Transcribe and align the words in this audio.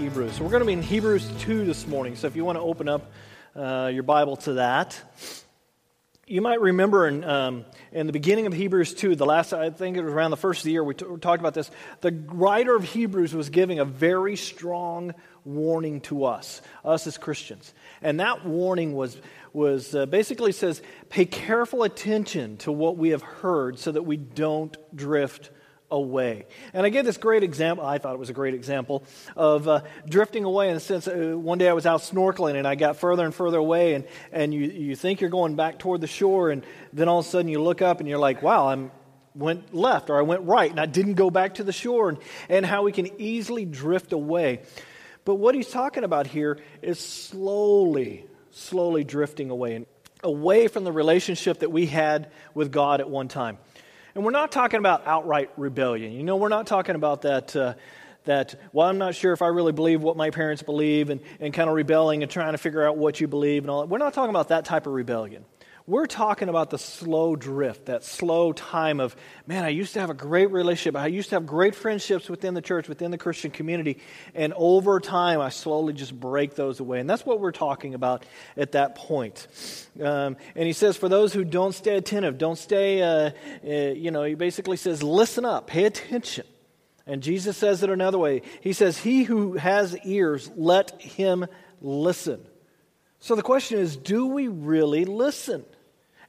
Hebrews. 0.00 0.36
So 0.36 0.44
we're 0.44 0.50
going 0.50 0.62
to 0.62 0.66
be 0.66 0.72
in 0.72 0.80
Hebrews 0.80 1.30
2 1.40 1.66
this 1.66 1.86
morning. 1.86 2.16
So 2.16 2.26
if 2.26 2.34
you 2.34 2.42
want 2.42 2.56
to 2.56 2.62
open 2.62 2.88
up 2.88 3.12
uh, 3.54 3.90
your 3.92 4.02
Bible 4.02 4.36
to 4.38 4.54
that, 4.54 4.98
you 6.26 6.40
might 6.40 6.58
remember 6.62 7.06
in, 7.06 7.22
um, 7.22 7.66
in 7.92 8.06
the 8.06 8.12
beginning 8.14 8.46
of 8.46 8.54
Hebrews 8.54 8.94
2, 8.94 9.14
the 9.14 9.26
last, 9.26 9.52
I 9.52 9.68
think 9.68 9.98
it 9.98 10.02
was 10.02 10.14
around 10.14 10.30
the 10.30 10.38
first 10.38 10.60
of 10.60 10.64
the 10.64 10.70
year, 10.70 10.82
we, 10.82 10.94
t- 10.94 11.04
we 11.04 11.18
talked 11.18 11.40
about 11.40 11.52
this. 11.52 11.70
The 12.00 12.12
writer 12.28 12.74
of 12.74 12.82
Hebrews 12.82 13.34
was 13.34 13.50
giving 13.50 13.78
a 13.78 13.84
very 13.84 14.36
strong 14.36 15.12
warning 15.44 16.00
to 16.02 16.24
us, 16.24 16.62
us 16.82 17.06
as 17.06 17.18
Christians. 17.18 17.74
And 18.00 18.20
that 18.20 18.46
warning 18.46 18.94
was, 18.94 19.18
was 19.52 19.94
uh, 19.94 20.06
basically 20.06 20.52
says, 20.52 20.80
pay 21.10 21.26
careful 21.26 21.82
attention 21.82 22.56
to 22.58 22.72
what 22.72 22.96
we 22.96 23.10
have 23.10 23.22
heard 23.22 23.78
so 23.78 23.92
that 23.92 24.04
we 24.04 24.16
don't 24.16 24.78
drift 24.96 25.50
away. 25.90 26.46
And 26.72 26.86
I 26.86 26.88
gave 26.88 27.04
this 27.04 27.16
great 27.16 27.42
example, 27.42 27.84
I 27.84 27.98
thought 27.98 28.14
it 28.14 28.18
was 28.18 28.30
a 28.30 28.34
great 28.34 28.54
example, 28.54 29.04
of 29.36 29.68
uh, 29.68 29.80
drifting 30.08 30.44
away 30.44 30.68
in 30.68 30.74
the 30.74 30.80
sense 30.80 31.08
uh, 31.08 31.36
one 31.36 31.58
day 31.58 31.68
I 31.68 31.72
was 31.72 31.86
out 31.86 32.00
snorkeling 32.00 32.56
and 32.56 32.66
I 32.66 32.74
got 32.74 32.96
further 32.96 33.24
and 33.24 33.34
further 33.34 33.58
away, 33.58 33.94
and, 33.94 34.04
and 34.32 34.54
you, 34.54 34.62
you 34.62 34.96
think 34.96 35.20
you're 35.20 35.30
going 35.30 35.56
back 35.56 35.78
toward 35.78 36.00
the 36.00 36.06
shore, 36.06 36.50
and 36.50 36.64
then 36.92 37.08
all 37.08 37.20
of 37.20 37.26
a 37.26 37.28
sudden 37.28 37.48
you 37.48 37.62
look 37.62 37.82
up 37.82 38.00
and 38.00 38.08
you're 38.08 38.18
like, 38.18 38.42
wow, 38.42 38.68
I'm 38.68 38.90
went 39.34 39.72
left 39.72 40.10
or 40.10 40.18
I 40.18 40.22
went 40.22 40.42
right 40.42 40.70
and 40.70 40.80
I 40.80 40.86
didn't 40.86 41.14
go 41.14 41.30
back 41.30 41.54
to 41.54 41.64
the 41.64 41.72
shore 41.72 42.08
and, 42.08 42.18
and 42.48 42.66
how 42.66 42.82
we 42.82 42.90
can 42.90 43.08
easily 43.20 43.64
drift 43.64 44.12
away. 44.12 44.62
But 45.24 45.36
what 45.36 45.54
he's 45.54 45.68
talking 45.68 46.04
about 46.04 46.26
here 46.26 46.58
is 46.82 46.98
slowly, 46.98 48.26
slowly 48.50 49.04
drifting 49.04 49.50
away, 49.50 49.76
and 49.76 49.86
away 50.22 50.68
from 50.68 50.84
the 50.84 50.92
relationship 50.92 51.60
that 51.60 51.70
we 51.70 51.86
had 51.86 52.30
with 52.54 52.72
God 52.72 53.00
at 53.00 53.08
one 53.08 53.28
time. 53.28 53.58
And 54.14 54.24
we're 54.24 54.30
not 54.30 54.52
talking 54.52 54.78
about 54.78 55.06
outright 55.06 55.50
rebellion. 55.56 56.12
You 56.12 56.22
know, 56.22 56.36
we're 56.36 56.48
not 56.48 56.66
talking 56.66 56.94
about 56.94 57.22
that. 57.22 57.54
Uh, 57.54 57.74
that, 58.24 58.54
well, 58.74 58.86
I'm 58.86 58.98
not 58.98 59.14
sure 59.14 59.32
if 59.32 59.40
I 59.40 59.46
really 59.46 59.72
believe 59.72 60.02
what 60.02 60.14
my 60.14 60.28
parents 60.28 60.62
believe 60.62 61.08
and, 61.08 61.22
and 61.40 61.54
kind 61.54 61.70
of 61.70 61.74
rebelling 61.74 62.22
and 62.22 62.30
trying 62.30 62.52
to 62.52 62.58
figure 62.58 62.86
out 62.86 62.98
what 62.98 63.18
you 63.18 63.26
believe 63.26 63.62
and 63.64 63.70
all 63.70 63.80
that. 63.80 63.88
We're 63.88 63.96
not 63.98 64.12
talking 64.12 64.30
about 64.30 64.48
that 64.48 64.66
type 64.66 64.86
of 64.86 64.92
rebellion. 64.92 65.44
We're 65.90 66.06
talking 66.06 66.48
about 66.48 66.70
the 66.70 66.78
slow 66.78 67.34
drift, 67.34 67.86
that 67.86 68.04
slow 68.04 68.52
time 68.52 69.00
of, 69.00 69.16
man, 69.48 69.64
I 69.64 69.70
used 69.70 69.94
to 69.94 70.00
have 70.00 70.08
a 70.08 70.14
great 70.14 70.52
relationship. 70.52 70.94
I 70.94 71.08
used 71.08 71.30
to 71.30 71.34
have 71.34 71.46
great 71.46 71.74
friendships 71.74 72.28
within 72.28 72.54
the 72.54 72.62
church, 72.62 72.88
within 72.88 73.10
the 73.10 73.18
Christian 73.18 73.50
community. 73.50 73.98
And 74.32 74.52
over 74.54 75.00
time, 75.00 75.40
I 75.40 75.48
slowly 75.48 75.92
just 75.92 76.14
break 76.14 76.54
those 76.54 76.78
away. 76.78 77.00
And 77.00 77.10
that's 77.10 77.26
what 77.26 77.40
we're 77.40 77.50
talking 77.50 77.94
about 77.94 78.24
at 78.56 78.70
that 78.72 78.94
point. 78.94 79.48
Um, 80.00 80.36
and 80.54 80.64
he 80.64 80.72
says, 80.74 80.96
for 80.96 81.08
those 81.08 81.32
who 81.32 81.42
don't 81.42 81.74
stay 81.74 81.96
attentive, 81.96 82.38
don't 82.38 82.56
stay, 82.56 83.02
uh, 83.02 83.32
uh, 83.66 83.68
you 83.68 84.12
know, 84.12 84.22
he 84.22 84.36
basically 84.36 84.76
says, 84.76 85.02
listen 85.02 85.44
up, 85.44 85.66
pay 85.66 85.86
attention. 85.86 86.46
And 87.04 87.20
Jesus 87.20 87.56
says 87.56 87.82
it 87.82 87.90
another 87.90 88.18
way. 88.18 88.42
He 88.60 88.74
says, 88.74 88.96
He 88.96 89.24
who 89.24 89.54
has 89.54 89.98
ears, 90.04 90.52
let 90.54 91.02
him 91.02 91.46
listen. 91.80 92.46
So 93.18 93.34
the 93.34 93.42
question 93.42 93.80
is 93.80 93.96
do 93.96 94.28
we 94.28 94.46
really 94.46 95.04
listen? 95.04 95.64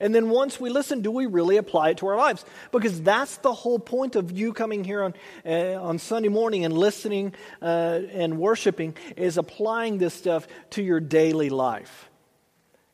And 0.01 0.13
then 0.13 0.29
once 0.29 0.59
we 0.59 0.69
listen, 0.69 1.01
do 1.01 1.11
we 1.11 1.27
really 1.27 1.57
apply 1.57 1.91
it 1.91 1.97
to 1.97 2.07
our 2.07 2.17
lives? 2.17 2.43
Because 2.71 3.01
that's 3.01 3.37
the 3.37 3.53
whole 3.53 3.79
point 3.79 4.15
of 4.15 4.31
you 4.31 4.51
coming 4.51 4.83
here 4.83 5.03
on, 5.03 5.13
uh, 5.45 5.81
on 5.81 5.99
Sunday 5.99 6.27
morning 6.27 6.65
and 6.65 6.77
listening 6.77 7.35
uh, 7.61 7.99
and 8.11 8.39
worshiping 8.39 8.97
is 9.15 9.37
applying 9.37 9.99
this 9.99 10.15
stuff 10.15 10.47
to 10.71 10.81
your 10.81 10.99
daily 10.99 11.49
life. 11.49 12.09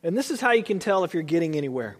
And 0.03 0.17
this 0.17 0.29
is 0.29 0.41
how 0.41 0.51
you 0.51 0.63
can 0.63 0.79
tell 0.79 1.05
if 1.05 1.13
you're 1.13 1.23
getting 1.23 1.55
anywhere 1.55 1.95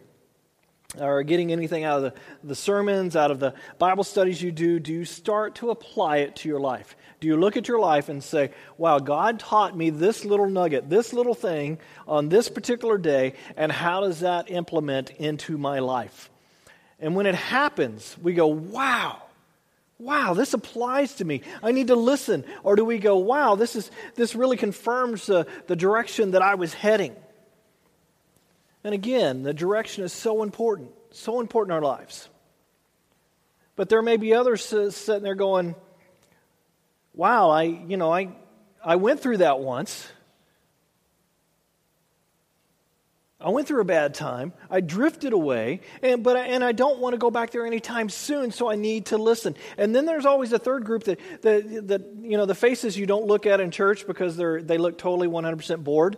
or 0.98 1.22
getting 1.24 1.52
anything 1.52 1.84
out 1.84 1.98
of 1.98 2.04
the, 2.04 2.14
the 2.46 2.56
sermons, 2.56 3.18
out 3.18 3.30
of 3.30 3.40
the 3.40 3.54
Bible 3.78 4.06
studies 4.06 4.42
you 4.42 4.54
do. 4.54 4.80
Do 4.80 4.94
you 4.94 5.04
start 5.04 5.56
to 5.56 5.70
apply 5.70 6.18
it 6.18 6.38
to 6.38 6.50
your 6.50 6.62
life? 6.62 6.96
Do 7.20 7.28
you 7.28 7.36
look 7.36 7.58
at 7.58 7.68
your 7.68 7.80
life 7.80 8.08
and 8.08 8.24
say, 8.24 8.52
wow, 8.78 9.00
God 9.00 9.40
taught 9.40 9.76
me 9.76 9.90
this 9.90 10.24
little 10.24 10.50
nugget, 10.50 10.90
this 10.90 11.12
little 11.12 11.34
thing 11.34 11.80
on 12.08 12.30
this 12.30 12.48
particular 12.48 12.98
day, 12.98 13.34
and 13.58 13.70
how 13.70 14.02
does 14.02 14.22
that 14.22 14.50
implement 14.50 15.10
into 15.12 15.58
my 15.58 15.80
life? 15.80 16.30
And 17.00 17.16
when 17.16 17.26
it 17.26 17.36
happens, 17.36 18.16
we 18.22 18.34
go, 18.34 18.48
wow, 18.48 19.22
wow, 20.00 20.36
this 20.36 20.54
applies 20.54 21.16
to 21.16 21.26
me. 21.26 21.42
I 21.62 21.74
need 21.74 21.88
to 21.88 21.96
listen. 21.96 22.46
Or 22.64 22.78
do 22.78 22.86
we 22.86 22.98
go, 22.98 23.18
wow, 23.18 23.56
this, 23.56 23.76
is, 23.76 23.92
this 24.16 24.36
really 24.36 24.58
confirms 24.58 25.26
the, 25.26 25.48
the 25.68 25.76
direction 25.76 26.32
that 26.32 26.42
I 26.42 26.56
was 26.56 26.74
heading? 26.74 27.16
And 28.84 28.94
again, 28.94 29.44
the 29.44 29.54
direction 29.54 30.04
is 30.04 30.14
so 30.14 30.44
important, 30.44 30.92
so 31.12 31.40
important 31.40 31.72
in 31.72 31.84
our 31.84 31.98
lives. 31.98 32.30
But 33.76 33.90
there 33.90 34.02
may 34.02 34.18
be 34.18 34.34
others 34.34 34.64
sitting 34.64 35.24
there 35.24 35.36
going, 35.36 35.76
wow, 37.14 37.50
I, 37.50 37.64
you 37.64 37.98
know, 37.98 38.12
I, 38.12 38.30
I 38.84 38.96
went 38.96 39.20
through 39.20 39.38
that 39.38 39.60
once. 39.60 40.08
I 43.40 43.50
went 43.50 43.68
through 43.68 43.82
a 43.82 43.86
bad 43.86 44.16
time. 44.16 44.52
I 44.70 44.82
drifted 44.82 45.32
away, 45.32 45.82
and, 46.02 46.24
but 46.24 46.36
I, 46.38 46.48
and 46.48 46.64
I 46.64 46.72
don't 46.72 47.00
want 47.00 47.14
to 47.14 47.20
go 47.20 47.30
back 47.30 47.52
there 47.52 47.68
anytime 47.68 48.10
soon, 48.10 48.52
so 48.52 48.70
I 48.70 48.76
need 48.76 49.08
to 49.08 49.18
listen. 49.20 49.56
And 49.78 49.96
then 49.96 50.06
there's 50.08 50.26
always 50.26 50.54
a 50.54 50.60
third 50.60 50.86
group 50.86 51.04
that, 51.04 51.20
that, 51.44 51.88
that 51.88 52.02
you 52.22 52.38
know, 52.38 52.48
the 52.48 52.56
faces 52.56 52.98
you 52.98 53.06
don't 53.06 53.28
look 53.28 53.46
at 53.46 53.60
in 53.60 53.70
church 53.70 54.08
because 54.08 54.38
they're, 54.38 54.64
they 54.64 54.80
look 54.80 54.98
totally 54.98 55.28
100% 55.28 55.84
bored. 55.84 56.18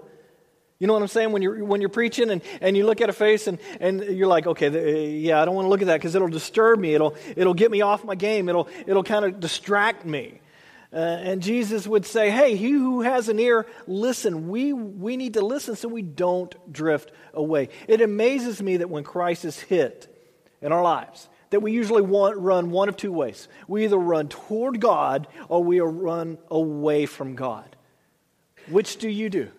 You 0.80 0.88
know 0.88 0.94
what 0.94 1.02
I'm 1.02 1.10
saying? 1.10 1.34
When 1.34 1.42
you're, 1.42 1.64
when 1.64 1.82
you're 1.82 1.90
preaching 1.90 2.30
and, 2.30 2.42
and 2.62 2.78
you 2.78 2.86
look 2.86 3.02
at 3.02 3.10
a 3.10 3.14
face 3.14 3.48
and, 3.48 3.60
and 3.82 4.02
you're 4.02 4.28
like, 4.28 4.48
okay, 4.48 4.70
the, 4.70 4.92
yeah, 5.02 5.42
I 5.42 5.46
don't 5.46 5.54
want 5.54 5.66
to 5.66 5.70
look 5.70 5.82
at 5.82 5.88
that 5.88 5.98
because 5.98 6.16
it'll 6.16 6.30
disturb 6.30 6.80
me. 6.80 6.94
It'll, 6.94 7.16
it'll 7.36 7.54
get 7.54 7.70
me 7.70 7.82
off 7.82 8.06
my 8.06 8.16
game. 8.16 8.48
It'll, 8.48 8.70
it'll 8.88 9.04
kind 9.04 9.26
of 9.26 9.42
distract 9.42 10.06
me. 10.06 10.40
Uh, 10.92 10.96
and 10.96 11.42
Jesus 11.44 11.86
would 11.86 12.06
say, 12.06 12.32
Hey, 12.32 12.56
he 12.56 12.72
who 12.72 13.02
has 13.02 13.28
an 13.28 13.40
ear, 13.40 13.68
listen. 13.88 14.48
We, 14.48 14.72
we 14.72 15.18
need 15.18 15.34
to 15.34 15.46
listen 15.46 15.76
so 15.76 15.90
we 15.90 16.02
don't 16.02 16.56
drift 16.72 17.12
away. 17.34 17.70
It 17.88 18.02
amazes 18.02 18.62
me 18.62 18.78
that 18.78 18.90
when 18.90 19.04
crisis 19.04 19.60
hit 19.60 20.08
in 20.62 20.72
our 20.72 20.82
lives, 20.82 21.30
that 21.50 21.60
we 21.60 21.74
usually 21.74 22.02
want, 22.02 22.38
run 22.38 22.72
one 22.72 22.88
of 22.88 22.96
two 22.96 23.12
ways. 23.12 23.50
We 23.68 23.84
either 23.84 23.98
run 23.98 24.30
toward 24.30 24.80
God 24.80 25.28
or 25.50 25.62
we 25.62 25.82
run 25.82 26.38
away 26.50 27.06
from 27.06 27.36
God. 27.36 27.76
Which 28.70 28.98
do 28.98 29.10
you 29.10 29.30
do? 29.30 29.52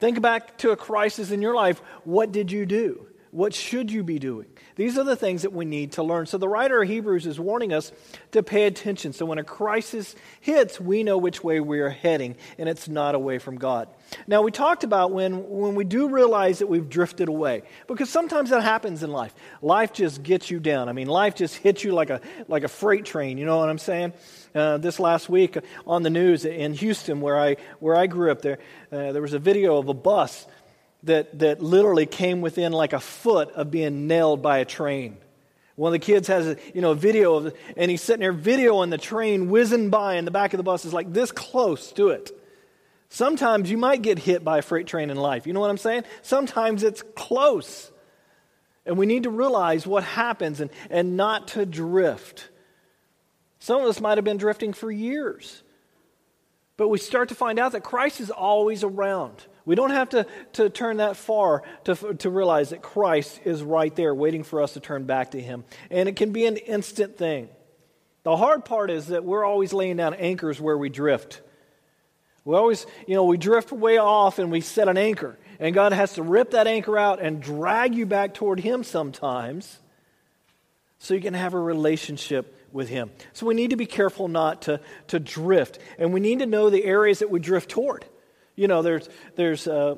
Think 0.00 0.20
back 0.22 0.56
to 0.58 0.70
a 0.70 0.76
crisis 0.76 1.30
in 1.30 1.42
your 1.42 1.54
life. 1.54 1.80
What 2.04 2.32
did 2.32 2.50
you 2.50 2.66
do? 2.66 3.06
What 3.32 3.54
should 3.54 3.92
you 3.92 4.02
be 4.02 4.18
doing? 4.18 4.46
These 4.74 4.98
are 4.98 5.04
the 5.04 5.14
things 5.14 5.42
that 5.42 5.52
we 5.52 5.64
need 5.64 5.92
to 5.92 6.02
learn. 6.02 6.26
So 6.26 6.36
the 6.36 6.48
writer 6.48 6.82
of 6.82 6.88
Hebrews 6.88 7.26
is 7.26 7.38
warning 7.38 7.72
us 7.72 7.92
to 8.32 8.42
pay 8.42 8.66
attention. 8.66 9.12
So 9.12 9.24
when 9.24 9.38
a 9.38 9.44
crisis 9.44 10.16
hits, 10.40 10.80
we 10.80 11.04
know 11.04 11.16
which 11.16 11.44
way 11.44 11.60
we 11.60 11.78
are 11.78 11.90
heading, 11.90 12.34
and 12.58 12.68
it's 12.68 12.88
not 12.88 13.14
away 13.14 13.38
from 13.38 13.56
God. 13.56 13.88
Now, 14.26 14.42
we 14.42 14.50
talked 14.50 14.82
about 14.82 15.12
when, 15.12 15.48
when 15.48 15.76
we 15.76 15.84
do 15.84 16.08
realize 16.08 16.58
that 16.58 16.66
we've 16.66 16.88
drifted 16.88 17.28
away, 17.28 17.62
because 17.86 18.10
sometimes 18.10 18.50
that 18.50 18.62
happens 18.62 19.04
in 19.04 19.12
life. 19.12 19.32
Life 19.62 19.92
just 19.92 20.24
gets 20.24 20.50
you 20.50 20.58
down. 20.58 20.88
I 20.88 20.92
mean, 20.92 21.06
life 21.06 21.36
just 21.36 21.54
hits 21.56 21.84
you 21.84 21.92
like 21.92 22.10
a, 22.10 22.20
like 22.48 22.64
a 22.64 22.68
freight 22.68 23.04
train, 23.04 23.38
you 23.38 23.46
know 23.46 23.58
what 23.58 23.68
I'm 23.68 23.78
saying? 23.78 24.12
Uh, 24.52 24.78
this 24.78 24.98
last 24.98 25.28
week 25.28 25.56
on 25.86 26.02
the 26.02 26.10
news 26.10 26.44
in 26.44 26.74
Houston, 26.74 27.20
where 27.20 27.38
I, 27.38 27.56
where 27.78 27.94
I 27.94 28.08
grew 28.08 28.32
up, 28.32 28.42
there, 28.42 28.58
uh, 28.90 29.12
there 29.12 29.22
was 29.22 29.34
a 29.34 29.38
video 29.38 29.76
of 29.76 29.88
a 29.88 29.94
bus 29.94 30.46
that, 31.04 31.38
that 31.38 31.62
literally 31.62 32.06
came 32.06 32.40
within 32.40 32.72
like 32.72 32.92
a 32.92 33.00
foot 33.00 33.50
of 33.52 33.70
being 33.70 34.06
nailed 34.06 34.42
by 34.42 34.58
a 34.58 34.64
train. 34.64 35.16
One 35.76 35.94
of 35.94 36.00
the 36.00 36.04
kids 36.04 36.28
has 36.28 36.46
a 36.46 36.56
you 36.74 36.82
know 36.82 36.90
a 36.90 36.94
video 36.94 37.36
of 37.36 37.54
and 37.74 37.90
he's 37.90 38.02
sitting 38.02 38.20
there 38.20 38.34
videoing 38.34 38.90
the 38.90 38.98
train 38.98 39.48
whizzing 39.48 39.88
by 39.88 40.16
and 40.16 40.26
the 40.26 40.30
back 40.30 40.52
of 40.52 40.58
the 40.58 40.62
bus 40.62 40.84
is 40.84 40.92
like 40.92 41.10
this 41.10 41.32
close 41.32 41.92
to 41.92 42.10
it. 42.10 42.30
Sometimes 43.08 43.70
you 43.70 43.78
might 43.78 44.02
get 44.02 44.18
hit 44.18 44.44
by 44.44 44.58
a 44.58 44.62
freight 44.62 44.86
train 44.86 45.08
in 45.08 45.16
life. 45.16 45.46
You 45.46 45.54
know 45.54 45.60
what 45.60 45.70
I'm 45.70 45.78
saying? 45.78 46.04
Sometimes 46.22 46.82
it's 46.82 47.02
close. 47.14 47.90
And 48.84 48.98
we 48.98 49.06
need 49.06 49.24
to 49.24 49.30
realize 49.30 49.86
what 49.86 50.04
happens 50.04 50.60
and, 50.60 50.70
and 50.90 51.16
not 51.16 51.48
to 51.48 51.64
drift. 51.66 52.48
Some 53.58 53.80
of 53.82 53.88
us 53.88 54.00
might 54.00 54.18
have 54.18 54.24
been 54.24 54.36
drifting 54.36 54.72
for 54.72 54.90
years. 54.90 55.62
But 56.76 56.88
we 56.88 56.98
start 56.98 57.30
to 57.30 57.34
find 57.34 57.58
out 57.58 57.72
that 57.72 57.82
Christ 57.82 58.20
is 58.20 58.30
always 58.30 58.84
around. 58.84 59.44
We 59.70 59.76
don't 59.76 59.90
have 59.90 60.08
to, 60.08 60.26
to 60.54 60.68
turn 60.68 60.96
that 60.96 61.16
far 61.16 61.62
to, 61.84 61.94
to 61.94 62.28
realize 62.28 62.70
that 62.70 62.82
Christ 62.82 63.40
is 63.44 63.62
right 63.62 63.94
there 63.94 64.12
waiting 64.12 64.42
for 64.42 64.62
us 64.62 64.72
to 64.72 64.80
turn 64.80 65.04
back 65.04 65.30
to 65.30 65.40
Him. 65.40 65.62
And 65.92 66.08
it 66.08 66.16
can 66.16 66.32
be 66.32 66.44
an 66.46 66.56
instant 66.56 67.16
thing. 67.16 67.48
The 68.24 68.36
hard 68.36 68.64
part 68.64 68.90
is 68.90 69.06
that 69.06 69.22
we're 69.22 69.44
always 69.44 69.72
laying 69.72 69.98
down 69.98 70.14
anchors 70.14 70.60
where 70.60 70.76
we 70.76 70.88
drift. 70.88 71.40
We 72.44 72.56
always, 72.56 72.84
you 73.06 73.14
know, 73.14 73.26
we 73.26 73.36
drift 73.36 73.70
way 73.70 73.98
off 73.98 74.40
and 74.40 74.50
we 74.50 74.60
set 74.60 74.88
an 74.88 74.98
anchor. 74.98 75.38
And 75.60 75.72
God 75.72 75.92
has 75.92 76.14
to 76.14 76.24
rip 76.24 76.50
that 76.50 76.66
anchor 76.66 76.98
out 76.98 77.22
and 77.22 77.40
drag 77.40 77.94
you 77.94 78.06
back 78.06 78.34
toward 78.34 78.58
Him 78.58 78.82
sometimes 78.82 79.78
so 80.98 81.14
you 81.14 81.20
can 81.20 81.34
have 81.34 81.54
a 81.54 81.60
relationship 81.60 82.66
with 82.72 82.88
Him. 82.88 83.12
So 83.34 83.46
we 83.46 83.54
need 83.54 83.70
to 83.70 83.76
be 83.76 83.86
careful 83.86 84.26
not 84.26 84.62
to, 84.62 84.80
to 85.06 85.20
drift. 85.20 85.78
And 85.96 86.12
we 86.12 86.18
need 86.18 86.40
to 86.40 86.46
know 86.46 86.70
the 86.70 86.82
areas 86.82 87.20
that 87.20 87.30
we 87.30 87.38
drift 87.38 87.70
toward. 87.70 88.04
You 88.60 88.68
know, 88.68 88.82
there's, 88.82 89.08
there's 89.36 89.66
uh, 89.66 89.94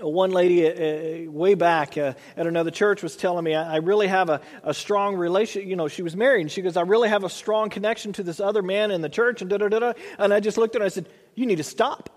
one 0.00 0.32
lady 0.32 0.66
uh, 0.66 1.28
uh, 1.28 1.30
way 1.30 1.54
back 1.54 1.96
uh, 1.96 2.14
at 2.36 2.48
another 2.48 2.72
church 2.72 3.00
was 3.00 3.16
telling 3.16 3.44
me, 3.44 3.54
I, 3.54 3.74
I 3.74 3.76
really 3.76 4.08
have 4.08 4.28
a, 4.28 4.40
a 4.64 4.74
strong 4.74 5.14
relation. 5.14 5.68
You 5.68 5.76
know, 5.76 5.86
she 5.86 6.02
was 6.02 6.16
married, 6.16 6.40
and 6.40 6.50
she 6.50 6.62
goes, 6.62 6.76
I 6.76 6.80
really 6.80 7.08
have 7.08 7.22
a 7.22 7.28
strong 7.28 7.70
connection 7.70 8.12
to 8.14 8.24
this 8.24 8.40
other 8.40 8.60
man 8.60 8.90
in 8.90 9.02
the 9.02 9.08
church, 9.08 9.40
and 9.40 9.48
da 9.48 9.58
da 9.58 9.68
da 9.68 9.78
da. 9.78 9.92
And 10.18 10.34
I 10.34 10.40
just 10.40 10.58
looked 10.58 10.74
at 10.74 10.80
her 10.80 10.84
and 10.84 10.90
I 10.90 10.92
said, 10.92 11.08
You 11.36 11.46
need 11.46 11.58
to 11.58 11.62
stop. 11.62 12.10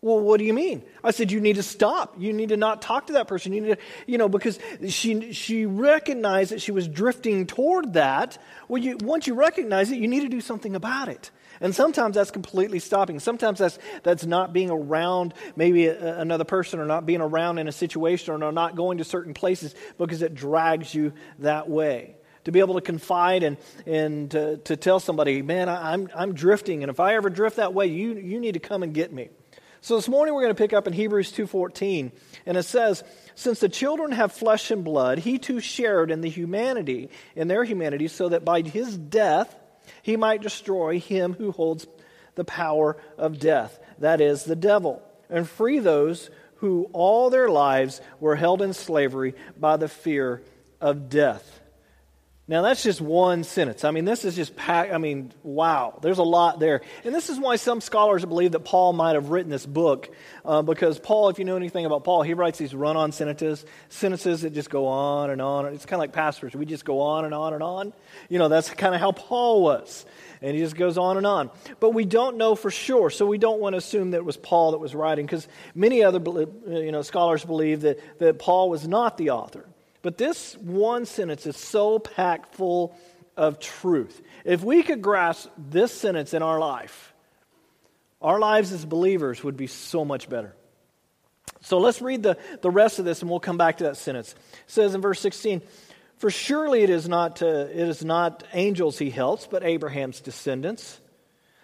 Well, 0.00 0.20
what 0.20 0.38
do 0.38 0.44
you 0.44 0.54
mean? 0.54 0.82
I 1.02 1.12
said, 1.12 1.30
you 1.30 1.40
need 1.40 1.54
to 1.56 1.62
stop. 1.62 2.16
You 2.18 2.32
need 2.32 2.48
to 2.48 2.56
not 2.56 2.82
talk 2.82 3.06
to 3.06 3.12
that 3.12 3.28
person. 3.28 3.52
You 3.52 3.60
need 3.60 3.68
to, 3.68 3.78
you 4.08 4.18
know, 4.18 4.28
because 4.28 4.58
she, 4.88 5.32
she 5.32 5.64
recognized 5.64 6.50
that 6.50 6.60
she 6.60 6.72
was 6.72 6.88
drifting 6.88 7.46
toward 7.46 7.92
that. 7.92 8.36
Well, 8.66 8.82
you, 8.82 8.96
once 9.00 9.28
you 9.28 9.34
recognize 9.34 9.92
it, 9.92 9.98
you 9.98 10.08
need 10.08 10.22
to 10.22 10.28
do 10.28 10.40
something 10.40 10.74
about 10.74 11.08
it. 11.08 11.30
And 11.62 11.74
sometimes 11.74 12.16
that's 12.16 12.32
completely 12.32 12.80
stopping. 12.80 13.20
Sometimes 13.20 13.60
that's, 13.60 13.78
that's 14.02 14.26
not 14.26 14.52
being 14.52 14.68
around 14.68 15.32
maybe 15.54 15.86
a, 15.86 16.18
another 16.18 16.44
person 16.44 16.80
or 16.80 16.84
not 16.84 17.06
being 17.06 17.20
around 17.20 17.58
in 17.58 17.68
a 17.68 17.72
situation 17.72 18.42
or 18.42 18.52
not 18.52 18.74
going 18.74 18.98
to 18.98 19.04
certain 19.04 19.32
places 19.32 19.74
because 19.96 20.20
it 20.22 20.34
drags 20.34 20.92
you 20.92 21.12
that 21.38 21.70
way 21.70 22.16
to 22.44 22.50
be 22.50 22.58
able 22.58 22.74
to 22.74 22.80
confide 22.80 23.44
and, 23.44 23.56
and 23.86 24.32
to, 24.32 24.56
to 24.58 24.76
tell 24.76 24.98
somebody, 24.98 25.40
man, 25.42 25.68
I, 25.68 25.92
I'm, 25.92 26.08
I'm 26.12 26.34
drifting, 26.34 26.82
and 26.82 26.90
if 26.90 26.98
I 26.98 27.14
ever 27.14 27.30
drift 27.30 27.56
that 27.56 27.72
way, 27.72 27.86
you, 27.86 28.14
you 28.14 28.40
need 28.40 28.54
to 28.54 28.60
come 28.60 28.82
and 28.82 28.92
get 28.92 29.12
me. 29.12 29.28
So 29.80 29.96
this 29.96 30.08
morning 30.08 30.34
we're 30.34 30.42
going 30.42 30.54
to 30.54 30.58
pick 30.60 30.72
up 30.72 30.86
in 30.86 30.92
Hebrews 30.92 31.32
2:14 31.32 32.12
and 32.46 32.56
it 32.56 32.62
says 32.62 33.02
since 33.34 33.58
the 33.58 33.68
children 33.68 34.12
have 34.12 34.30
flesh 34.30 34.70
and 34.70 34.84
blood 34.84 35.18
he 35.18 35.38
too 35.38 35.58
shared 35.58 36.12
in 36.12 36.20
the 36.20 36.28
humanity 36.28 37.10
in 37.34 37.48
their 37.48 37.64
humanity 37.64 38.06
so 38.06 38.28
that 38.28 38.44
by 38.44 38.62
his 38.62 38.96
death 38.96 39.52
he 40.02 40.16
might 40.16 40.42
destroy 40.42 40.98
him 40.98 41.34
who 41.34 41.52
holds 41.52 41.86
the 42.34 42.44
power 42.44 42.96
of 43.18 43.38
death 43.38 43.78
that 43.98 44.20
is 44.20 44.44
the 44.44 44.56
devil 44.56 45.02
and 45.30 45.48
free 45.48 45.78
those 45.78 46.30
who 46.56 46.88
all 46.92 47.28
their 47.28 47.48
lives 47.48 48.00
were 48.20 48.36
held 48.36 48.62
in 48.62 48.72
slavery 48.72 49.34
by 49.58 49.76
the 49.76 49.88
fear 49.88 50.42
of 50.80 51.08
death. 51.08 51.60
Now, 52.52 52.60
that's 52.60 52.82
just 52.82 53.00
one 53.00 53.44
sentence. 53.44 53.82
I 53.82 53.92
mean, 53.92 54.04
this 54.04 54.26
is 54.26 54.36
just 54.36 54.54
packed. 54.54 54.92
I 54.92 54.98
mean, 54.98 55.32
wow, 55.42 55.98
there's 56.02 56.18
a 56.18 56.22
lot 56.22 56.60
there. 56.60 56.82
And 57.02 57.14
this 57.14 57.30
is 57.30 57.38
why 57.40 57.56
some 57.56 57.80
scholars 57.80 58.26
believe 58.26 58.52
that 58.52 58.60
Paul 58.60 58.92
might 58.92 59.14
have 59.14 59.30
written 59.30 59.50
this 59.50 59.64
book, 59.64 60.10
uh, 60.44 60.60
because 60.60 60.98
Paul, 60.98 61.30
if 61.30 61.38
you 61.38 61.46
know 61.46 61.56
anything 61.56 61.86
about 61.86 62.04
Paul, 62.04 62.20
he 62.20 62.34
writes 62.34 62.58
these 62.58 62.74
run 62.74 62.94
on 62.94 63.10
sentences, 63.12 63.64
sentences 63.88 64.42
that 64.42 64.52
just 64.52 64.68
go 64.68 64.86
on 64.86 65.30
and 65.30 65.40
on. 65.40 65.64
It's 65.72 65.86
kind 65.86 65.94
of 65.94 66.00
like 66.00 66.12
pastors. 66.12 66.54
We 66.54 66.66
just 66.66 66.84
go 66.84 67.00
on 67.00 67.24
and 67.24 67.32
on 67.32 67.54
and 67.54 67.62
on. 67.62 67.94
You 68.28 68.38
know, 68.38 68.50
that's 68.50 68.68
kind 68.68 68.94
of 68.94 69.00
how 69.00 69.12
Paul 69.12 69.62
was. 69.62 70.04
And 70.42 70.54
he 70.54 70.60
just 70.60 70.76
goes 70.76 70.98
on 70.98 71.16
and 71.16 71.26
on. 71.26 71.48
But 71.80 71.94
we 71.94 72.04
don't 72.04 72.36
know 72.36 72.54
for 72.54 72.70
sure, 72.70 73.08
so 73.08 73.24
we 73.24 73.38
don't 73.38 73.60
want 73.60 73.72
to 73.72 73.78
assume 73.78 74.10
that 74.10 74.18
it 74.18 74.26
was 74.26 74.36
Paul 74.36 74.72
that 74.72 74.78
was 74.78 74.94
writing, 74.94 75.24
because 75.24 75.48
many 75.74 76.04
other 76.04 76.20
you 76.68 76.92
know, 76.92 77.00
scholars 77.00 77.46
believe 77.46 77.80
that, 77.80 78.18
that 78.18 78.38
Paul 78.38 78.68
was 78.68 78.86
not 78.86 79.16
the 79.16 79.30
author. 79.30 79.64
But 80.02 80.18
this 80.18 80.56
one 80.56 81.06
sentence 81.06 81.46
is 81.46 81.56
so 81.56 81.98
packed 81.98 82.54
full 82.54 82.96
of 83.36 83.60
truth. 83.60 84.20
If 84.44 84.62
we 84.62 84.82
could 84.82 85.00
grasp 85.00 85.48
this 85.56 85.92
sentence 85.92 86.34
in 86.34 86.42
our 86.42 86.58
life, 86.58 87.14
our 88.20 88.38
lives 88.38 88.72
as 88.72 88.84
believers 88.84 89.42
would 89.42 89.56
be 89.56 89.66
so 89.68 90.04
much 90.04 90.28
better. 90.28 90.54
So 91.60 91.78
let's 91.78 92.02
read 92.02 92.22
the, 92.22 92.36
the 92.60 92.70
rest 92.70 92.98
of 92.98 93.04
this 93.04 93.22
and 93.22 93.30
we'll 93.30 93.40
come 93.40 93.56
back 93.56 93.78
to 93.78 93.84
that 93.84 93.96
sentence. 93.96 94.32
It 94.32 94.70
says 94.70 94.94
in 94.94 95.00
verse 95.00 95.20
16, 95.20 95.62
For 96.18 96.30
surely 96.30 96.82
it 96.82 96.90
is 96.90 97.08
not, 97.08 97.40
uh, 97.40 97.46
it 97.46 97.88
is 97.88 98.04
not 98.04 98.44
angels 98.52 98.98
he 98.98 99.10
helps, 99.10 99.46
but 99.46 99.62
Abraham's 99.62 100.20
descendants. 100.20 101.00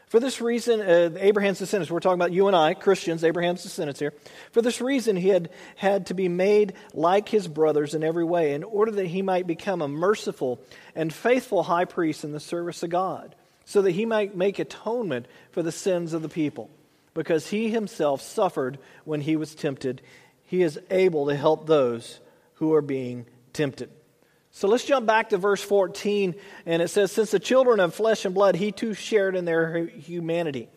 For 0.08 0.20
this 0.20 0.40
reason, 0.40 0.80
uh, 0.80 1.10
Abraham's 1.18 1.58
descendants, 1.58 1.90
we're 1.90 2.00
talking 2.00 2.18
about 2.18 2.32
you 2.32 2.46
and 2.46 2.56
I, 2.56 2.72
Christians, 2.72 3.24
Abraham's 3.24 3.62
descendants 3.62 4.00
here. 4.00 4.14
For 4.52 4.62
this 4.62 4.80
reason, 4.80 5.16
he 5.16 5.28
had 5.28 5.50
had 5.76 6.06
to 6.06 6.14
be 6.14 6.28
made 6.28 6.72
like 6.94 7.28
his 7.28 7.46
brothers 7.46 7.94
in 7.94 8.02
every 8.02 8.24
way, 8.24 8.54
in 8.54 8.64
order 8.64 8.90
that 8.92 9.06
he 9.06 9.20
might 9.20 9.46
become 9.46 9.82
a 9.82 9.88
merciful 9.88 10.60
and 10.94 11.12
faithful 11.12 11.62
high 11.62 11.84
priest 11.84 12.24
in 12.24 12.32
the 12.32 12.40
service 12.40 12.82
of 12.82 12.88
God, 12.88 13.34
so 13.66 13.82
that 13.82 13.90
he 13.90 14.06
might 14.06 14.34
make 14.34 14.58
atonement 14.58 15.26
for 15.52 15.62
the 15.62 15.72
sins 15.72 16.14
of 16.14 16.22
the 16.22 16.28
people. 16.30 16.70
Because 17.12 17.48
he 17.48 17.68
himself 17.68 18.22
suffered 18.22 18.78
when 19.04 19.20
he 19.20 19.36
was 19.36 19.54
tempted, 19.54 20.00
he 20.44 20.62
is 20.62 20.80
able 20.90 21.26
to 21.26 21.36
help 21.36 21.66
those 21.66 22.20
who 22.54 22.72
are 22.72 22.82
being 22.82 23.26
tempted. 23.52 23.90
So 24.50 24.66
let's 24.66 24.84
jump 24.84 25.06
back 25.06 25.30
to 25.30 25.38
verse 25.38 25.62
14, 25.62 26.34
and 26.66 26.82
it 26.82 26.88
says, 26.88 27.12
Since 27.12 27.30
the 27.30 27.38
children 27.38 27.80
of 27.80 27.94
flesh 27.94 28.24
and 28.24 28.34
blood, 28.34 28.56
he 28.56 28.72
too 28.72 28.94
shared 28.94 29.36
in 29.36 29.44
their 29.44 29.86
humanity. 29.86 30.68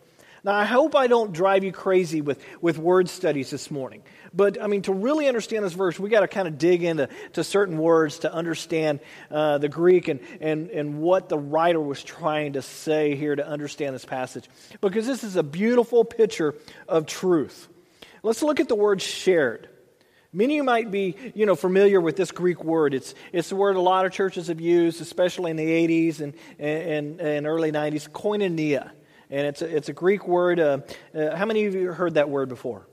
Now, 0.44 0.54
I 0.54 0.64
hope 0.64 0.96
I 0.96 1.06
don't 1.06 1.32
drive 1.32 1.62
you 1.62 1.70
crazy 1.70 2.20
with, 2.20 2.44
with 2.60 2.76
word 2.76 3.08
studies 3.08 3.50
this 3.50 3.70
morning. 3.70 4.02
But, 4.34 4.60
I 4.60 4.66
mean, 4.66 4.82
to 4.82 4.92
really 4.92 5.28
understand 5.28 5.64
this 5.64 5.72
verse, 5.72 6.00
we 6.00 6.10
got 6.10 6.20
to 6.20 6.28
kind 6.28 6.48
of 6.48 6.58
dig 6.58 6.82
into 6.82 7.08
to 7.34 7.44
certain 7.44 7.78
words 7.78 8.20
to 8.20 8.32
understand 8.32 8.98
uh, 9.30 9.58
the 9.58 9.68
Greek 9.68 10.08
and, 10.08 10.18
and, 10.40 10.70
and 10.70 11.00
what 11.00 11.28
the 11.28 11.38
writer 11.38 11.80
was 11.80 12.02
trying 12.02 12.54
to 12.54 12.62
say 12.62 13.14
here 13.14 13.36
to 13.36 13.46
understand 13.46 13.94
this 13.94 14.04
passage. 14.04 14.48
Because 14.80 15.06
this 15.06 15.22
is 15.22 15.36
a 15.36 15.44
beautiful 15.44 16.04
picture 16.04 16.56
of 16.88 17.06
truth. 17.06 17.68
Let's 18.24 18.42
look 18.42 18.58
at 18.58 18.68
the 18.68 18.74
word 18.74 19.00
shared. 19.00 19.68
Many 20.34 20.54
of 20.54 20.56
you 20.56 20.64
might 20.64 20.90
be, 20.90 21.14
you 21.34 21.44
know, 21.44 21.54
familiar 21.54 22.00
with 22.00 22.16
this 22.16 22.30
Greek 22.30 22.64
word. 22.64 22.94
It's, 22.94 23.14
it's 23.32 23.50
the 23.50 23.56
word 23.56 23.76
a 23.76 23.80
lot 23.80 24.06
of 24.06 24.12
churches 24.12 24.46
have 24.46 24.62
used, 24.62 25.02
especially 25.02 25.50
in 25.50 25.58
the 25.58 25.68
80s 25.68 26.20
and, 26.20 26.32
and, 26.58 27.20
and 27.20 27.46
early 27.46 27.70
90s, 27.70 28.08
koinonia. 28.08 28.92
And 29.28 29.46
it's 29.46 29.60
a, 29.60 29.76
it's 29.76 29.90
a 29.90 29.92
Greek 29.92 30.26
word. 30.26 30.58
Uh, 30.58 30.78
uh, 31.14 31.36
how 31.36 31.44
many 31.44 31.66
of 31.66 31.74
you 31.74 31.92
heard 31.92 32.14
that 32.14 32.30
word 32.30 32.48
before? 32.48 32.86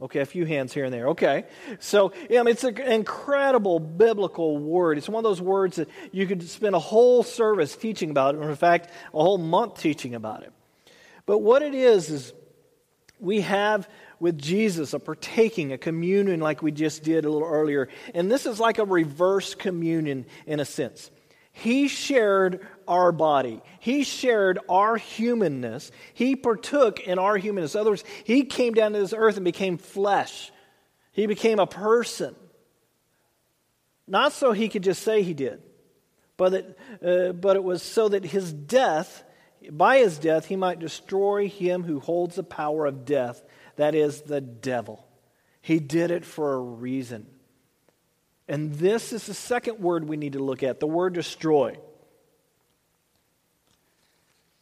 Okay, 0.00 0.20
a 0.20 0.26
few 0.26 0.44
hands 0.44 0.72
here 0.72 0.84
and 0.84 0.94
there. 0.94 1.08
Okay. 1.08 1.44
So, 1.80 2.12
yeah, 2.30 2.38
I 2.38 2.42
mean, 2.44 2.52
it's 2.52 2.64
an 2.64 2.78
incredible 2.78 3.80
biblical 3.80 4.56
word. 4.56 4.96
It's 4.96 5.08
one 5.08 5.24
of 5.24 5.28
those 5.28 5.40
words 5.40 5.76
that 5.76 5.88
you 6.12 6.24
could 6.26 6.42
spend 6.48 6.76
a 6.76 6.80
whole 6.80 7.24
service 7.24 7.74
teaching 7.74 8.10
about 8.10 8.36
or 8.36 8.48
in 8.48 8.56
fact, 8.56 8.90
a 9.12 9.20
whole 9.20 9.38
month 9.38 9.80
teaching 9.80 10.14
about 10.14 10.44
it. 10.44 10.52
But 11.26 11.38
what 11.38 11.62
it 11.62 11.74
is, 11.74 12.10
is 12.10 12.32
we 13.18 13.40
have 13.40 13.88
with 14.24 14.38
Jesus, 14.38 14.94
a 14.94 14.98
partaking, 14.98 15.70
a 15.70 15.76
communion 15.76 16.40
like 16.40 16.62
we 16.62 16.72
just 16.72 17.02
did 17.02 17.26
a 17.26 17.30
little 17.30 17.46
earlier. 17.46 17.90
And 18.14 18.30
this 18.30 18.46
is 18.46 18.58
like 18.58 18.78
a 18.78 18.84
reverse 18.86 19.54
communion 19.54 20.24
in 20.46 20.60
a 20.60 20.64
sense. 20.64 21.10
He 21.52 21.88
shared 21.88 22.66
our 22.88 23.12
body. 23.12 23.60
He 23.80 24.02
shared 24.02 24.58
our 24.66 24.96
humanness. 24.96 25.92
He 26.14 26.36
partook 26.36 27.00
in 27.00 27.18
our 27.18 27.36
humanness. 27.36 27.74
In 27.74 27.82
other 27.82 27.90
words, 27.90 28.04
He 28.24 28.44
came 28.44 28.72
down 28.72 28.94
to 28.94 28.98
this 28.98 29.12
earth 29.12 29.36
and 29.36 29.44
became 29.44 29.76
flesh. 29.76 30.50
He 31.12 31.26
became 31.26 31.58
a 31.58 31.66
person. 31.66 32.34
Not 34.08 34.32
so 34.32 34.52
He 34.52 34.70
could 34.70 34.82
just 34.82 35.02
say 35.02 35.22
He 35.22 35.34
did, 35.34 35.62
but, 36.38 36.52
that, 36.52 36.78
uh, 37.28 37.32
but 37.34 37.56
it 37.56 37.62
was 37.62 37.82
so 37.82 38.08
that 38.08 38.24
His 38.24 38.54
death, 38.54 39.22
by 39.70 39.98
His 39.98 40.18
death, 40.18 40.46
He 40.46 40.56
might 40.56 40.78
destroy 40.78 41.48
Him 41.48 41.84
who 41.84 42.00
holds 42.00 42.36
the 42.36 42.42
power 42.42 42.86
of 42.86 43.04
death 43.04 43.42
that 43.76 43.94
is 43.94 44.22
the 44.22 44.40
devil. 44.40 45.06
He 45.60 45.80
did 45.80 46.10
it 46.10 46.24
for 46.24 46.54
a 46.54 46.60
reason. 46.60 47.26
And 48.46 48.74
this 48.74 49.12
is 49.12 49.26
the 49.26 49.34
second 49.34 49.80
word 49.80 50.06
we 50.06 50.16
need 50.16 50.34
to 50.34 50.42
look 50.42 50.62
at 50.62 50.80
the 50.80 50.86
word 50.86 51.14
destroy. 51.14 51.78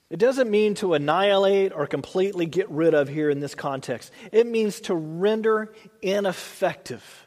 It 0.09 0.19
doesn't 0.19 0.51
mean 0.51 0.75
to 0.77 0.95
annihilate 0.95 1.73
or 1.73 1.87
completely 1.87 2.47
get 2.47 2.71
rid 2.71 2.95
of 2.95 3.09
here 3.09 3.31
in 3.31 3.41
this 3.41 3.55
context. 3.55 4.13
It 4.31 4.47
means 4.47 4.83
to 4.83 4.95
render 4.95 5.73
ineffective. 6.03 7.22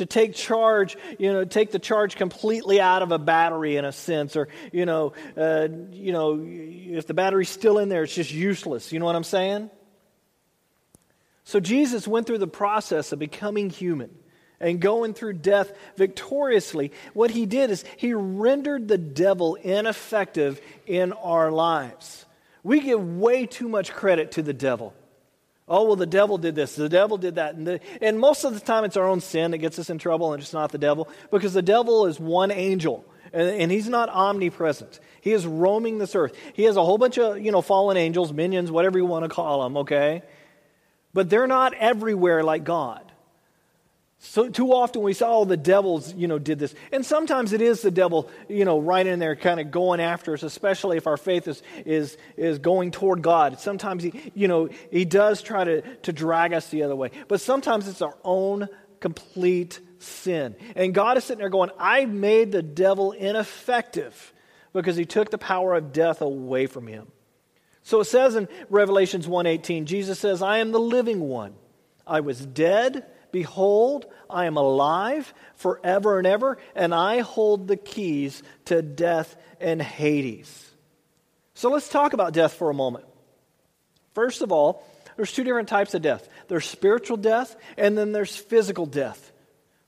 To 0.00 0.06
take 0.06 0.34
charge, 0.34 0.96
you 1.18 1.30
know, 1.30 1.44
take 1.44 1.72
the 1.72 1.78
charge 1.78 2.16
completely 2.16 2.80
out 2.80 3.02
of 3.02 3.12
a 3.12 3.18
battery 3.18 3.76
in 3.76 3.84
a 3.84 3.92
sense, 3.92 4.34
or, 4.34 4.48
you 4.72 4.86
know, 4.86 5.12
uh, 5.36 5.68
you 5.92 6.10
know, 6.10 6.42
if 6.42 7.06
the 7.06 7.12
battery's 7.12 7.50
still 7.50 7.76
in 7.76 7.90
there, 7.90 8.04
it's 8.04 8.14
just 8.14 8.32
useless. 8.32 8.92
You 8.92 8.98
know 8.98 9.04
what 9.04 9.14
I'm 9.14 9.24
saying? 9.24 9.68
So 11.44 11.60
Jesus 11.60 12.08
went 12.08 12.26
through 12.26 12.38
the 12.38 12.46
process 12.46 13.12
of 13.12 13.18
becoming 13.18 13.68
human 13.68 14.08
and 14.58 14.80
going 14.80 15.12
through 15.12 15.34
death 15.34 15.70
victoriously. 15.96 16.92
What 17.12 17.30
he 17.30 17.44
did 17.44 17.70
is 17.70 17.84
he 17.98 18.14
rendered 18.14 18.88
the 18.88 18.96
devil 18.96 19.56
ineffective 19.56 20.62
in 20.86 21.12
our 21.12 21.50
lives. 21.50 22.24
We 22.62 22.80
give 22.80 23.18
way 23.18 23.44
too 23.44 23.68
much 23.68 23.92
credit 23.92 24.32
to 24.32 24.42
the 24.42 24.54
devil. 24.54 24.94
Oh, 25.72 25.84
well, 25.84 25.94
the 25.94 26.04
devil 26.04 26.36
did 26.36 26.56
this, 26.56 26.74
the 26.74 26.88
devil 26.88 27.16
did 27.16 27.36
that. 27.36 27.54
And, 27.54 27.64
the, 27.64 27.80
and 28.02 28.18
most 28.18 28.42
of 28.42 28.54
the 28.54 28.60
time, 28.60 28.84
it's 28.84 28.96
our 28.96 29.06
own 29.06 29.20
sin 29.20 29.52
that 29.52 29.58
gets 29.58 29.78
us 29.78 29.88
in 29.88 29.98
trouble, 29.98 30.32
and 30.32 30.42
it's 30.42 30.52
not 30.52 30.72
the 30.72 30.78
devil, 30.78 31.08
because 31.30 31.54
the 31.54 31.62
devil 31.62 32.06
is 32.06 32.18
one 32.18 32.50
angel. 32.50 33.04
And, 33.32 33.48
and 33.48 33.70
he's 33.70 33.88
not 33.88 34.08
omnipresent. 34.08 34.98
He 35.20 35.30
is 35.30 35.46
roaming 35.46 35.98
this 35.98 36.16
earth. 36.16 36.36
He 36.54 36.64
has 36.64 36.76
a 36.76 36.84
whole 36.84 36.98
bunch 36.98 37.18
of, 37.18 37.38
you 37.38 37.52
know, 37.52 37.62
fallen 37.62 37.96
angels, 37.96 38.32
minions, 38.32 38.72
whatever 38.72 38.98
you 38.98 39.06
want 39.06 39.24
to 39.24 39.28
call 39.28 39.62
them, 39.62 39.76
okay? 39.76 40.22
But 41.14 41.30
they're 41.30 41.46
not 41.46 41.72
everywhere 41.74 42.42
like 42.42 42.64
God. 42.64 43.09
So 44.22 44.50
too 44.50 44.72
often 44.72 45.00
we 45.00 45.14
say, 45.14 45.24
oh, 45.26 45.46
the 45.46 45.56
devils, 45.56 46.12
you 46.14 46.28
know, 46.28 46.38
did 46.38 46.58
this. 46.58 46.74
And 46.92 47.04
sometimes 47.04 47.54
it 47.54 47.62
is 47.62 47.80
the 47.80 47.90
devil, 47.90 48.30
you 48.48 48.66
know, 48.66 48.78
right 48.78 49.06
in 49.06 49.18
there 49.18 49.34
kind 49.34 49.58
of 49.58 49.70
going 49.70 49.98
after 49.98 50.34
us, 50.34 50.42
especially 50.42 50.98
if 50.98 51.06
our 51.06 51.16
faith 51.16 51.48
is, 51.48 51.62
is, 51.86 52.18
is 52.36 52.58
going 52.58 52.90
toward 52.90 53.22
God. 53.22 53.60
Sometimes 53.60 54.02
he, 54.02 54.30
you 54.34 54.46
know, 54.46 54.68
he 54.90 55.06
does 55.06 55.40
try 55.40 55.64
to, 55.64 55.80
to 55.80 56.12
drag 56.12 56.52
us 56.52 56.68
the 56.68 56.82
other 56.82 56.94
way. 56.94 57.10
But 57.28 57.40
sometimes 57.40 57.88
it's 57.88 58.02
our 58.02 58.16
own 58.22 58.68
complete 59.00 59.80
sin. 60.00 60.54
And 60.76 60.92
God 60.92 61.16
is 61.16 61.24
sitting 61.24 61.40
there 61.40 61.48
going, 61.48 61.70
I 61.78 62.04
made 62.04 62.52
the 62.52 62.62
devil 62.62 63.12
ineffective 63.12 64.34
because 64.74 64.96
he 64.96 65.06
took 65.06 65.30
the 65.30 65.38
power 65.38 65.74
of 65.74 65.94
death 65.94 66.20
away 66.20 66.66
from 66.66 66.86
him. 66.86 67.10
So 67.82 68.00
it 68.00 68.04
says 68.04 68.36
in 68.36 68.48
Revelations 68.68 69.26
1:18, 69.26 69.86
Jesus 69.86 70.18
says, 70.18 70.42
"I 70.42 70.58
am 70.58 70.70
the 70.70 70.78
living 70.78 71.20
one. 71.20 71.54
I 72.06 72.20
was 72.20 72.44
dead, 72.44 73.06
behold, 73.32 74.06
I 74.28 74.46
am 74.46 74.56
alive 74.56 75.32
forever 75.54 76.18
and 76.18 76.26
ever, 76.26 76.58
and 76.74 76.94
I 76.94 77.20
hold 77.20 77.68
the 77.68 77.76
keys 77.76 78.42
to 78.66 78.82
death 78.82 79.36
and 79.60 79.80
Hades." 79.80 80.70
So 81.54 81.68
let's 81.68 81.88
talk 81.88 82.12
about 82.14 82.32
death 82.32 82.54
for 82.54 82.70
a 82.70 82.74
moment. 82.74 83.04
First 84.14 84.42
of 84.42 84.50
all, 84.50 84.82
there's 85.16 85.32
two 85.32 85.44
different 85.44 85.68
types 85.68 85.92
of 85.92 86.00
death. 86.00 86.26
There's 86.48 86.64
spiritual 86.64 87.18
death 87.18 87.54
and 87.76 87.98
then 87.98 88.12
there's 88.12 88.34
physical 88.34 88.86
death. 88.86 89.32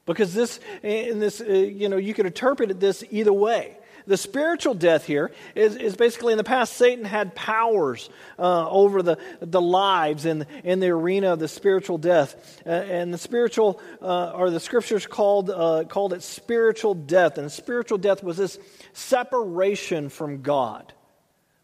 Because 0.04 0.34
this 0.34 0.60
in 0.82 1.20
this 1.20 1.40
uh, 1.40 1.44
you 1.44 1.88
know, 1.88 1.96
you 1.96 2.12
could 2.12 2.26
interpret 2.26 2.70
it 2.70 2.80
this 2.80 3.02
either 3.10 3.32
way. 3.32 3.78
The 4.06 4.16
spiritual 4.16 4.74
death 4.74 5.06
here 5.06 5.30
is, 5.54 5.76
is 5.76 5.96
basically 5.96 6.32
in 6.32 6.36
the 6.36 6.44
past, 6.44 6.74
Satan 6.74 7.04
had 7.04 7.34
powers 7.34 8.10
uh, 8.38 8.68
over 8.68 9.02
the, 9.02 9.18
the 9.40 9.60
lives 9.60 10.26
in, 10.26 10.46
in 10.64 10.80
the 10.80 10.88
arena 10.88 11.32
of 11.32 11.38
the 11.38 11.48
spiritual 11.48 11.98
death. 11.98 12.62
Uh, 12.66 12.70
and 12.70 13.14
the 13.14 13.18
spiritual, 13.18 13.80
uh, 14.00 14.30
or 14.30 14.50
the 14.50 14.60
scriptures 14.60 15.06
called, 15.06 15.50
uh, 15.50 15.84
called 15.88 16.12
it 16.12 16.22
spiritual 16.22 16.94
death. 16.94 17.38
And 17.38 17.50
spiritual 17.50 17.98
death 17.98 18.22
was 18.22 18.36
this 18.36 18.58
separation 18.92 20.08
from 20.08 20.42
God 20.42 20.92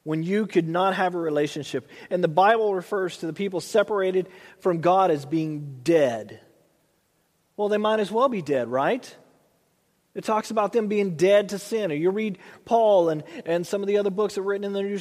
when 0.04 0.22
you 0.22 0.46
could 0.46 0.66
not 0.66 0.94
have 0.94 1.14
a 1.14 1.18
relationship. 1.18 1.88
And 2.08 2.24
the 2.24 2.28
Bible 2.28 2.74
refers 2.74 3.18
to 3.18 3.26
the 3.26 3.32
people 3.32 3.60
separated 3.60 4.28
from 4.60 4.80
God 4.80 5.10
as 5.10 5.26
being 5.26 5.80
dead. 5.82 6.40
Well, 7.56 7.68
they 7.68 7.76
might 7.76 8.00
as 8.00 8.10
well 8.10 8.28
be 8.28 8.40
dead, 8.40 8.68
right? 8.68 9.14
It 10.18 10.24
talks 10.24 10.50
about 10.50 10.72
them 10.72 10.88
being 10.88 11.14
dead 11.14 11.50
to 11.50 11.60
sin. 11.60 11.92
Or 11.92 11.94
you 11.94 12.10
read 12.10 12.38
Paul 12.64 13.08
and, 13.08 13.22
and 13.46 13.64
some 13.64 13.82
of 13.82 13.86
the 13.86 13.98
other 13.98 14.10
books 14.10 14.34
that 14.34 14.40
are 14.40 14.44
written 14.44 14.64
in 14.64 14.72
the 14.72 14.82
New, 14.82 14.98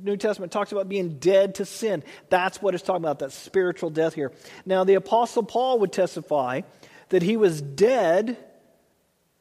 New 0.00 0.16
Testament, 0.16 0.52
talks 0.52 0.70
about 0.70 0.88
being 0.88 1.18
dead 1.18 1.56
to 1.56 1.64
sin. 1.64 2.04
That's 2.28 2.62
what 2.62 2.76
it's 2.76 2.84
talking 2.84 3.02
about, 3.02 3.18
that 3.18 3.32
spiritual 3.32 3.90
death 3.90 4.14
here. 4.14 4.30
Now, 4.64 4.84
the 4.84 4.94
Apostle 4.94 5.42
Paul 5.42 5.80
would 5.80 5.90
testify 5.92 6.60
that 7.08 7.20
he 7.20 7.36
was 7.36 7.60
dead 7.60 8.36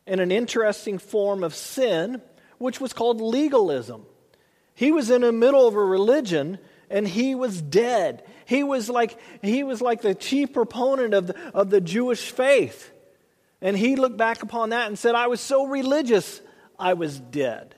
in 0.08 0.20
an 0.20 0.32
interesting 0.32 0.98
form 0.98 1.44
of 1.44 1.54
sin, 1.54 2.24
which 2.58 2.82
was 2.82 2.92
called 2.92 3.22
legalism. 3.22 4.08
He 4.74 4.92
was 4.92 5.12
in 5.12 5.22
the 5.22 5.32
middle 5.32 5.68
of 5.68 5.76
a 5.76 5.86
religion 5.86 6.58
and 6.90 7.08
he 7.08 7.36
was 7.36 7.62
dead. 7.62 8.24
He 8.46 8.64
was 8.64 8.90
like, 8.90 9.16
he 9.44 9.64
was 9.64 9.80
like 9.80 10.02
the 10.02 10.16
chief 10.16 10.54
proponent 10.54 11.14
of 11.14 11.28
the, 11.28 11.52
of 11.54 11.70
the 11.70 11.82
Jewish 11.82 12.32
faith. 12.32 12.92
And 13.62 13.78
he 13.78 13.96
looked 13.96 14.18
back 14.18 14.44
upon 14.44 14.70
that 14.70 14.88
and 14.88 14.98
said, 14.98 15.16
I 15.16 15.28
was 15.28 15.42
so 15.42 15.66
religious, 15.66 16.42
I 16.78 16.94
was 16.94 17.20
dead 17.20 17.76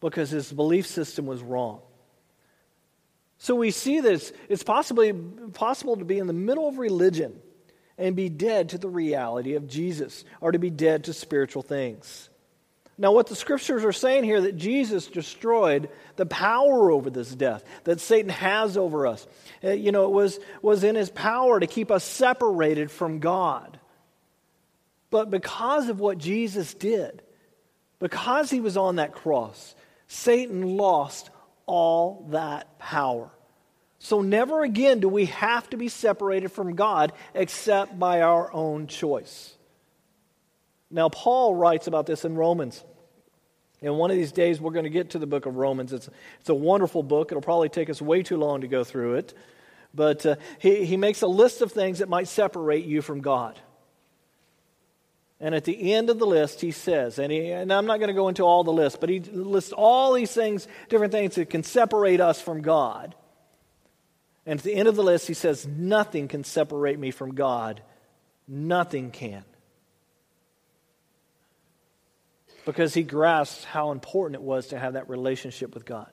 because 0.00 0.30
his 0.30 0.50
belief 0.52 0.86
system 0.86 1.26
was 1.26 1.42
wrong. 1.42 1.80
So 3.38 3.54
we 3.54 3.70
see 3.70 4.00
this. 4.00 4.32
It's 4.48 4.62
possibly 4.62 5.12
possible 5.12 5.96
to 5.96 6.04
be 6.04 6.18
in 6.18 6.26
the 6.26 6.32
middle 6.32 6.68
of 6.68 6.78
religion 6.78 7.38
and 7.98 8.16
be 8.16 8.28
dead 8.28 8.70
to 8.70 8.78
the 8.78 8.88
reality 8.88 9.54
of 9.54 9.68
Jesus 9.68 10.24
or 10.40 10.52
to 10.52 10.58
be 10.58 10.70
dead 10.70 11.04
to 11.04 11.12
spiritual 11.12 11.62
things. 11.62 12.30
Now, 12.96 13.12
what 13.12 13.26
the 13.26 13.34
scriptures 13.34 13.84
are 13.84 13.92
saying 13.92 14.24
here 14.24 14.40
that 14.42 14.56
Jesus 14.56 15.08
destroyed 15.08 15.88
the 16.16 16.26
power 16.26 16.92
over 16.92 17.10
this 17.10 17.34
death 17.34 17.64
that 17.84 18.00
Satan 18.00 18.30
has 18.30 18.76
over 18.76 19.06
us. 19.06 19.26
Uh, 19.62 19.70
you 19.70 19.90
know, 19.90 20.04
it 20.04 20.12
was, 20.12 20.38
was 20.62 20.84
in 20.84 20.94
his 20.94 21.10
power 21.10 21.58
to 21.58 21.66
keep 21.66 21.90
us 21.90 22.04
separated 22.04 22.90
from 22.90 23.18
God. 23.18 23.80
But 25.14 25.30
because 25.30 25.88
of 25.90 26.00
what 26.00 26.18
Jesus 26.18 26.74
did, 26.74 27.22
because 28.00 28.50
he 28.50 28.60
was 28.60 28.76
on 28.76 28.96
that 28.96 29.12
cross, 29.12 29.76
Satan 30.08 30.76
lost 30.76 31.30
all 31.66 32.26
that 32.30 32.80
power. 32.80 33.30
So, 34.00 34.22
never 34.22 34.64
again 34.64 34.98
do 34.98 35.08
we 35.08 35.26
have 35.26 35.70
to 35.70 35.76
be 35.76 35.86
separated 35.86 36.50
from 36.50 36.74
God 36.74 37.12
except 37.32 37.96
by 37.96 38.22
our 38.22 38.52
own 38.52 38.88
choice. 38.88 39.54
Now, 40.90 41.10
Paul 41.10 41.54
writes 41.54 41.86
about 41.86 42.06
this 42.06 42.24
in 42.24 42.34
Romans. 42.34 42.82
And 43.82 43.96
one 43.96 44.10
of 44.10 44.16
these 44.16 44.32
days, 44.32 44.60
we're 44.60 44.72
going 44.72 44.82
to 44.82 44.90
get 44.90 45.10
to 45.10 45.20
the 45.20 45.28
book 45.28 45.46
of 45.46 45.54
Romans. 45.54 45.92
It's, 45.92 46.08
it's 46.40 46.48
a 46.48 46.54
wonderful 46.54 47.04
book. 47.04 47.30
It'll 47.30 47.40
probably 47.40 47.68
take 47.68 47.88
us 47.88 48.02
way 48.02 48.24
too 48.24 48.36
long 48.36 48.62
to 48.62 48.66
go 48.66 48.82
through 48.82 49.14
it. 49.14 49.34
But 49.94 50.26
uh, 50.26 50.36
he, 50.58 50.84
he 50.84 50.96
makes 50.96 51.22
a 51.22 51.28
list 51.28 51.62
of 51.62 51.70
things 51.70 52.00
that 52.00 52.08
might 52.08 52.26
separate 52.26 52.84
you 52.84 53.00
from 53.00 53.20
God. 53.20 53.60
And 55.44 55.54
at 55.54 55.64
the 55.64 55.92
end 55.92 56.08
of 56.08 56.18
the 56.18 56.26
list, 56.26 56.62
he 56.62 56.70
says, 56.70 57.18
and, 57.18 57.30
he, 57.30 57.50
and 57.50 57.70
I'm 57.70 57.84
not 57.84 57.98
going 57.98 58.08
to 58.08 58.14
go 58.14 58.28
into 58.28 58.44
all 58.44 58.64
the 58.64 58.72
list, 58.72 58.98
but 58.98 59.10
he 59.10 59.20
lists 59.20 59.74
all 59.76 60.14
these 60.14 60.32
things, 60.32 60.66
different 60.88 61.12
things 61.12 61.34
that 61.34 61.50
can 61.50 61.62
separate 61.62 62.18
us 62.18 62.40
from 62.40 62.62
God. 62.62 63.14
And 64.46 64.58
at 64.58 64.64
the 64.64 64.74
end 64.74 64.88
of 64.88 64.96
the 64.96 65.02
list, 65.02 65.28
he 65.28 65.34
says, 65.34 65.66
Nothing 65.66 66.28
can 66.28 66.44
separate 66.44 66.98
me 66.98 67.10
from 67.10 67.34
God. 67.34 67.82
Nothing 68.48 69.10
can. 69.10 69.44
Because 72.64 72.94
he 72.94 73.02
grasps 73.02 73.64
how 73.64 73.90
important 73.90 74.36
it 74.36 74.42
was 74.42 74.68
to 74.68 74.78
have 74.78 74.94
that 74.94 75.10
relationship 75.10 75.74
with 75.74 75.84
God. 75.84 76.10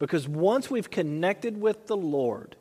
Because 0.00 0.26
once 0.26 0.68
we've 0.68 0.90
connected 0.90 1.60
with 1.60 1.86
the 1.86 1.96
Lord, 1.96 2.56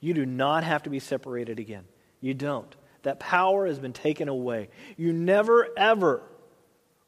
you 0.00 0.14
do 0.14 0.24
not 0.24 0.64
have 0.64 0.84
to 0.84 0.90
be 0.90 0.98
separated 0.98 1.58
again. 1.58 1.84
You 2.22 2.32
don't. 2.32 2.74
That 3.06 3.20
power 3.20 3.68
has 3.68 3.78
been 3.78 3.92
taken 3.92 4.28
away. 4.28 4.68
You 4.96 5.12
never, 5.12 5.68
ever 5.76 6.24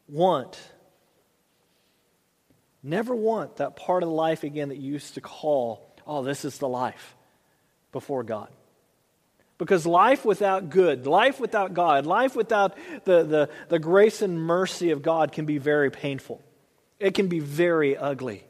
want, 0.08 0.56
never 2.84 3.16
want 3.16 3.56
that 3.56 3.74
part 3.74 4.04
of 4.04 4.08
life 4.08 4.44
again 4.44 4.68
that 4.68 4.78
you 4.78 4.92
used 4.92 5.14
to 5.14 5.20
call, 5.20 5.92
oh, 6.06 6.22
this 6.22 6.44
is 6.44 6.58
the 6.58 6.68
life 6.68 7.16
before 7.90 8.22
God. 8.22 8.48
Because 9.58 9.86
life 9.86 10.24
without 10.24 10.70
good, 10.70 11.08
life 11.08 11.40
without 11.40 11.74
God, 11.74 12.06
life 12.06 12.36
without 12.36 12.76
the, 13.04 13.24
the, 13.24 13.50
the 13.68 13.80
grace 13.80 14.22
and 14.22 14.40
mercy 14.40 14.92
of 14.92 15.02
God 15.02 15.32
can 15.32 15.46
be 15.46 15.58
very 15.58 15.90
painful. 15.90 16.40
It 17.00 17.14
can 17.14 17.26
be 17.26 17.40
very 17.40 17.96
ugly. 17.96 18.44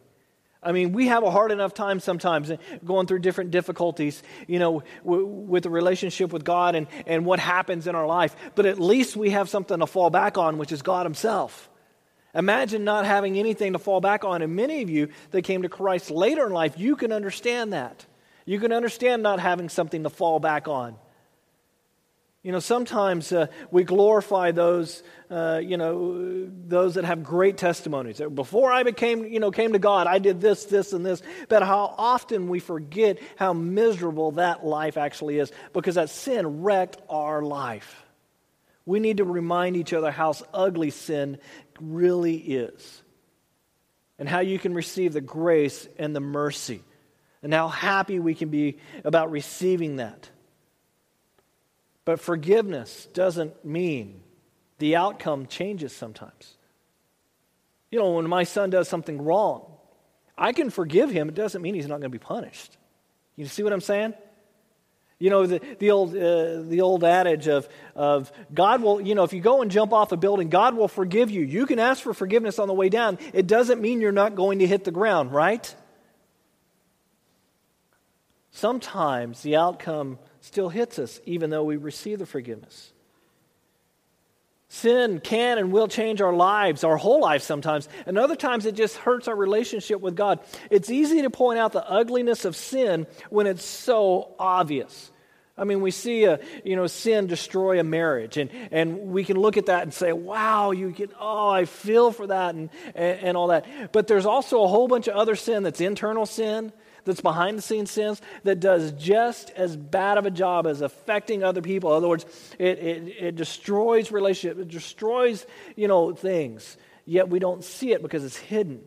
I 0.63 0.73
mean, 0.73 0.93
we 0.93 1.07
have 1.07 1.23
a 1.23 1.31
hard 1.31 1.53
enough 1.53 1.73
time 1.73 2.01
sometimes 2.01 2.51
going 2.85 3.07
through 3.07 3.21
different 3.21 3.53
difficulties, 3.53 4.23
you 4.49 4.59
know, 4.59 4.83
w- 5.05 5.25
with 5.25 5.63
the 5.63 5.71
relationship 5.71 6.33
with 6.33 6.45
God 6.45 6.75
and, 6.75 6.89
and 7.07 7.25
what 7.25 7.39
happens 7.39 7.87
in 7.87 7.95
our 7.95 8.07
life. 8.07 8.35
But 8.57 8.67
at 8.67 8.81
least 8.81 9.17
we 9.17 9.31
have 9.31 9.49
something 9.49 9.79
to 9.79 9.87
fall 9.87 10.11
back 10.11 10.37
on, 10.37 10.59
which 10.59 10.73
is 10.73 10.83
God 10.83 11.07
Himself. 11.07 11.71
Imagine 12.35 12.85
not 12.85 13.07
having 13.07 13.39
anything 13.39 13.73
to 13.73 13.79
fall 13.79 14.01
back 14.01 14.25
on. 14.25 14.43
And 14.43 14.55
many 14.57 14.83
of 14.83 14.91
you 14.91 15.09
that 15.31 15.43
came 15.43 15.63
to 15.63 15.69
Christ 15.69 16.11
later 16.11 16.47
in 16.47 16.53
life, 16.53 16.79
you 16.79 16.97
can 16.97 17.13
understand 17.13 17.73
that. 17.73 18.05
You 18.45 18.59
can 18.59 18.73
understand 18.73 19.23
not 19.23 19.41
having 19.41 19.69
something 19.69 20.03
to 20.03 20.11
fall 20.11 20.41
back 20.41 20.69
on. 20.69 20.97
You 22.49 22.53
know, 22.53 22.61
sometimes 22.61 23.31
uh, 23.31 23.49
we 23.71 23.85
glorify 23.85 24.53
those, 24.53 25.03
uh, 25.31 25.61
you 25.63 25.77
know, 25.77 26.49
those 26.67 26.95
that 26.95 27.05
have 27.05 27.23
great 27.23 27.59
testimonies. 27.59 28.23
Before 28.35 28.73
I 28.73 28.85
became, 28.85 29.27
you 29.27 29.39
know, 29.39 29.51
came 29.51 29.75
to 29.75 29.79
God, 29.79 30.07
I 30.07 30.19
did 30.19 30.41
this, 30.41 30.65
this, 30.65 30.95
and 30.95 31.05
this. 31.05 31.21
But 31.51 31.63
how 31.63 31.95
often 31.99 32.49
we 32.49 32.59
forget 32.59 33.19
how 33.37 33.53
miserable 33.53 34.31
that 34.31 34.65
life 34.65 34.97
actually 34.97 35.39
is 35.39 35.53
because 35.75 35.97
that 35.97 36.09
sin 36.09 36.63
wrecked 36.63 36.97
our 37.11 37.43
life. 37.43 38.03
We 38.87 38.99
need 38.99 39.19
to 39.19 39.25
remind 39.25 39.77
each 39.77 39.93
other 39.93 40.11
how 40.11 40.33
ugly 40.55 40.89
sin 40.89 41.37
really 41.79 42.37
is 42.37 43.03
and 44.19 44.27
how 44.27 44.41
you 44.41 44.59
can 44.59 44.73
receive 44.73 45.13
the 45.13 45.21
grace 45.21 45.87
and 45.99 46.17
the 46.17 46.21
mercy 46.21 46.83
and 47.43 47.53
how 47.53 47.69
happy 47.69 48.19
we 48.19 48.35
can 48.35 48.49
be 48.49 48.79
about 49.05 49.31
receiving 49.31 49.97
that. 49.97 50.31
But 52.09 52.21
forgiveness 52.21 53.07
doesn't 53.13 53.67
mean 53.67 54.23
the 54.79 54.97
outcome 54.97 55.45
changes 55.45 55.93
sometimes. 55.93 56.57
You 57.91 57.99
know, 57.99 58.13
when 58.13 58.27
my 58.27 58.45
son 58.45 58.71
does 58.71 58.89
something 58.89 59.21
wrong, 59.21 59.71
I 60.39 60.55
can 60.55 60.71
forgive 60.71 61.11
him. 61.11 61.29
It 61.29 61.35
doesn't 61.35 61.61
mean 61.61 61.75
he's 61.75 61.87
not 61.87 62.01
going 62.01 62.11
to 62.11 62.19
be 62.19 62.19
punished. 62.19 62.79
You 63.37 63.45
see 63.45 63.63
what 63.63 63.75
I'm 63.75 63.83
saying? 63.83 64.15
You 65.19 65.29
know, 65.29 65.47
the, 65.47 65.61
the, 65.81 65.91
old, 65.91 66.17
uh, 66.17 66.63
the 66.63 66.81
old 66.81 67.05
adage 67.05 67.47
of, 67.47 67.69
of 67.95 68.33
God 68.55 68.81
will, 68.81 69.03
you 69.03 69.15
know, 69.15 69.25
if 69.25 69.35
you 69.35 69.43
go 69.43 69.61
and 69.61 69.71
jump 69.71 69.93
off 69.93 70.11
a 70.11 70.17
building, 70.17 70.49
God 70.49 70.79
will 70.79 70.89
forgive 70.89 71.31
you. 71.31 71.43
You 71.43 71.67
can 71.67 71.79
ask 71.79 72.03
for 72.03 72.15
forgiveness 72.15 72.59
on 72.59 72.69
the 72.69 72.75
way 72.75 72.89
down. 72.89 73.19
It 73.35 73.47
doesn't 73.47 73.83
mean 73.83 74.01
you're 74.01 74.13
not 74.13 74.35
going 74.35 74.61
to 74.61 74.67
hit 74.67 74.85
the 74.85 74.93
ground, 74.93 75.31
right? 75.31 75.75
Sometimes 78.51 79.43
the 79.43 79.57
outcome 79.57 80.19
still 80.41 80.69
hits 80.69 80.99
us, 80.99 81.21
even 81.27 81.51
though 81.51 81.65
we 81.65 81.77
receive 81.77 82.19
the 82.19 82.27
forgiveness. 82.27 82.93
Sin 84.71 85.21
can 85.21 85.57
and 85.57 85.73
will 85.73 85.89
change 85.89 86.21
our 86.21 86.33
lives, 86.33 86.85
our 86.85 86.99
whole 86.99 87.21
life 87.21 87.43
sometimes. 87.43 87.89
And 88.05 88.19
other 88.19 88.37
times 88.37 88.67
it 88.67 88.75
just 88.75 88.97
hurts 88.97 89.27
our 89.27 89.35
relationship 89.35 90.01
with 90.01 90.15
God. 90.15 90.41
It's 90.71 90.91
easy 90.91 91.23
to 91.23 91.31
point 91.31 91.59
out 91.59 91.73
the 91.73 91.89
ugliness 91.89 92.45
of 92.45 92.55
sin 92.55 93.07
when 93.31 93.47
it's 93.47 93.65
so 93.65 94.35
obvious. 94.39 95.11
I 95.57 95.65
mean, 95.65 95.81
we 95.81 95.91
see 95.91 96.25
a, 96.25 96.39
you 96.65 96.77
know, 96.77 96.87
sin 96.87 97.27
destroy 97.27 97.81
a 97.81 97.85
marriage, 97.85 98.37
and, 98.37 98.51
and 98.71 99.09
we 99.09 99.25
can 99.25 99.37
look 99.39 99.57
at 99.57 99.67
that 99.67 99.83
and 99.83 99.93
say, 99.93 100.13
wow, 100.13 100.71
you 100.71 100.93
can, 100.93 101.09
oh, 101.19 101.49
I 101.49 101.65
feel 101.65 102.13
for 102.13 102.29
that 102.29 102.55
and, 102.55 102.71
and, 102.95 103.21
and 103.21 103.37
all 103.37 103.49
that. 103.49 103.91
But 103.91 104.07
there's 104.07 104.27
also 104.27 104.63
a 104.63 104.69
whole 104.69 104.87
bunch 104.87 105.09
of 105.09 105.17
other 105.17 105.35
sin 105.35 105.65
that's 105.65 105.81
internal 105.81 106.27
sin 106.27 106.73
that's 107.09 107.21
behind 107.21 107.59
the 107.59 107.63
scenes 107.63 107.91
sins 107.91 108.23
that 108.45 108.61
does 108.61 108.93
just 108.93 109.51
as 109.51 109.77
bad 109.77 110.19
of 110.19 110.27
a 110.27 110.31
job 110.31 110.67
as 110.67 110.81
affecting 110.81 111.43
other 111.43 111.63
people. 111.63 111.91
In 111.91 111.97
other 111.97 112.09
words, 112.09 112.25
it, 112.59 112.79
it, 112.79 113.09
it 113.19 113.37
destroys 113.37 114.13
relationships, 114.13 114.61
it 114.61 114.69
destroys, 114.69 115.45
you 115.75 115.89
know, 115.89 116.15
things. 116.15 116.77
Yet 117.05 117.29
we 117.29 117.39
don't 117.39 117.65
see 117.65 117.93
it 117.93 118.03
because 118.03 118.25
it's 118.25 118.37
hidden. 118.37 118.83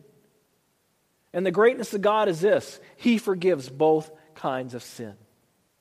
And 1.32 1.44
the 1.44 1.50
greatness 1.50 1.92
of 1.92 2.02
God 2.02 2.28
is 2.28 2.40
this 2.40 2.80
He 2.96 3.18
forgives 3.18 3.68
both 3.68 4.10
kinds 4.34 4.74
of 4.74 4.82
sin. 4.82 5.14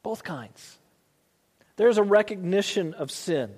Both 0.03 0.24
kinds. 0.24 0.77
There's 1.75 1.98
a 1.98 2.03
recognition 2.03 2.93
of 2.95 3.12
sin. 3.12 3.51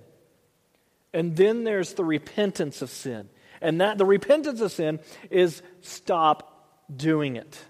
And 1.13 1.35
then 1.35 1.63
there's 1.63 1.93
the 1.93 2.03
repentance 2.03 2.81
of 2.81 2.89
sin. 2.89 3.29
And 3.61 3.79
that 3.81 3.97
the 3.97 4.05
repentance 4.05 4.59
of 4.61 4.71
sin 4.71 4.99
is 5.29 5.61
stop 5.81 6.49
doing 6.93 7.37
it. 7.37 7.63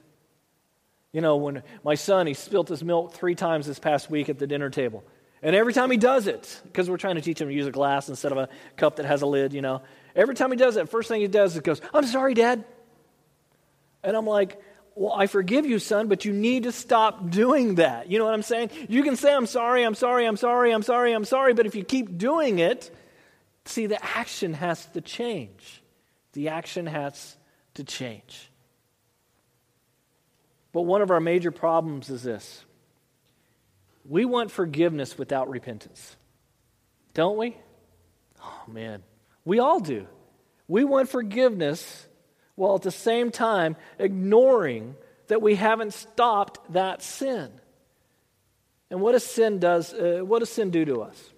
You 1.14 1.22
know, 1.22 1.38
when 1.38 1.64
my 1.86 1.96
son, 1.96 2.28
he 2.28 2.34
spilt 2.34 2.68
his 2.68 2.84
milk 2.84 3.14
three 3.14 3.36
times 3.36 3.68
this 3.68 3.80
past 3.80 4.10
week 4.10 4.30
at 4.30 4.40
the 4.40 4.48
dinner 4.48 4.70
table. 4.70 5.04
And 5.44 5.56
every 5.56 5.74
time 5.74 5.92
he 5.92 5.98
does 5.98 6.28
it, 6.28 6.62
because 6.64 6.90
we're 6.90 6.98
trying 6.98 7.16
to 7.16 7.22
teach 7.22 7.40
him 7.40 7.50
to 7.50 7.54
use 7.54 7.68
a 7.68 7.72
glass 7.72 8.10
instead 8.10 8.32
of 8.32 8.38
a 8.38 8.50
cup 8.78 8.96
that 8.96 9.06
has 9.06 9.22
a 9.22 9.28
lid, 9.28 9.54
you 9.54 9.62
know, 9.62 9.82
every 10.16 10.36
time 10.36 10.52
he 10.52 10.58
does 10.58 10.76
it, 10.76 10.90
first 10.90 11.10
thing 11.10 11.22
he 11.22 11.28
does 11.28 11.56
is 11.56 11.62
goes, 11.62 11.82
I'm 11.94 12.06
sorry, 12.06 12.34
Dad. 12.34 12.66
And 14.04 14.18
I'm 14.18 14.26
like, 14.26 14.60
well, 14.96 15.14
I 15.14 15.28
forgive 15.28 15.66
you, 15.66 15.80
son, 15.80 16.08
but 16.08 16.26
you 16.26 16.34
need 16.34 16.64
to 16.64 16.72
stop 16.72 17.30
doing 17.30 17.76
that. 17.76 18.10
You 18.10 18.20
know 18.20 18.26
what 18.26 18.34
I'm 18.34 18.44
saying? 18.44 18.72
You 18.90 19.04
can 19.04 19.16
say, 19.16 19.34
I'm 19.34 19.46
sorry, 19.46 19.84
I'm 19.84 19.96
sorry, 19.96 20.26
I'm 20.26 20.38
sorry, 20.38 20.72
I'm 20.72 20.84
sorry, 20.84 21.14
I'm 21.14 21.26
sorry, 21.26 21.54
but 21.54 21.66
if 21.66 21.76
you 21.76 21.84
keep 21.84 22.18
doing 22.18 22.60
it, 22.60 22.90
see, 23.66 23.86
the 23.86 24.04
action 24.04 24.54
has 24.54 24.86
to 24.88 25.02
change. 25.02 25.84
The 26.34 26.50
action 26.50 26.86
has 26.86 27.38
to 27.76 27.84
change. 27.84 28.50
But 30.74 30.82
one 30.82 31.02
of 31.02 31.12
our 31.12 31.22
major 31.22 31.52
problems 31.52 32.10
is 32.10 32.24
this 32.24 32.66
we 34.06 34.26
want 34.26 34.52
forgiveness 34.52 35.18
without 35.18 35.50
repentance. 35.50 36.18
Don't 37.14 37.38
we? 37.38 37.56
Oh, 38.44 38.64
man. 38.68 39.04
We 39.46 39.60
all 39.60 39.80
do. 39.80 40.08
We 40.68 40.84
want 40.84 41.10
forgiveness 41.10 42.08
while 42.56 42.76
at 42.76 42.82
the 42.82 42.92
same 42.92 43.32
time 43.32 43.76
ignoring 44.00 44.96
that 45.28 45.42
we 45.42 45.56
haven't 45.56 45.94
stopped 45.94 46.74
that 46.74 47.02
sin. 47.02 47.52
And 48.90 49.02
what 49.02 49.14
does 49.14 49.26
sin 49.26 49.60
does? 49.60 49.94
Uh, 49.94 50.22
what 50.24 50.40
does 50.40 50.50
sin 50.50 50.70
do 50.70 50.86
to 50.86 51.02
us? 51.02 51.32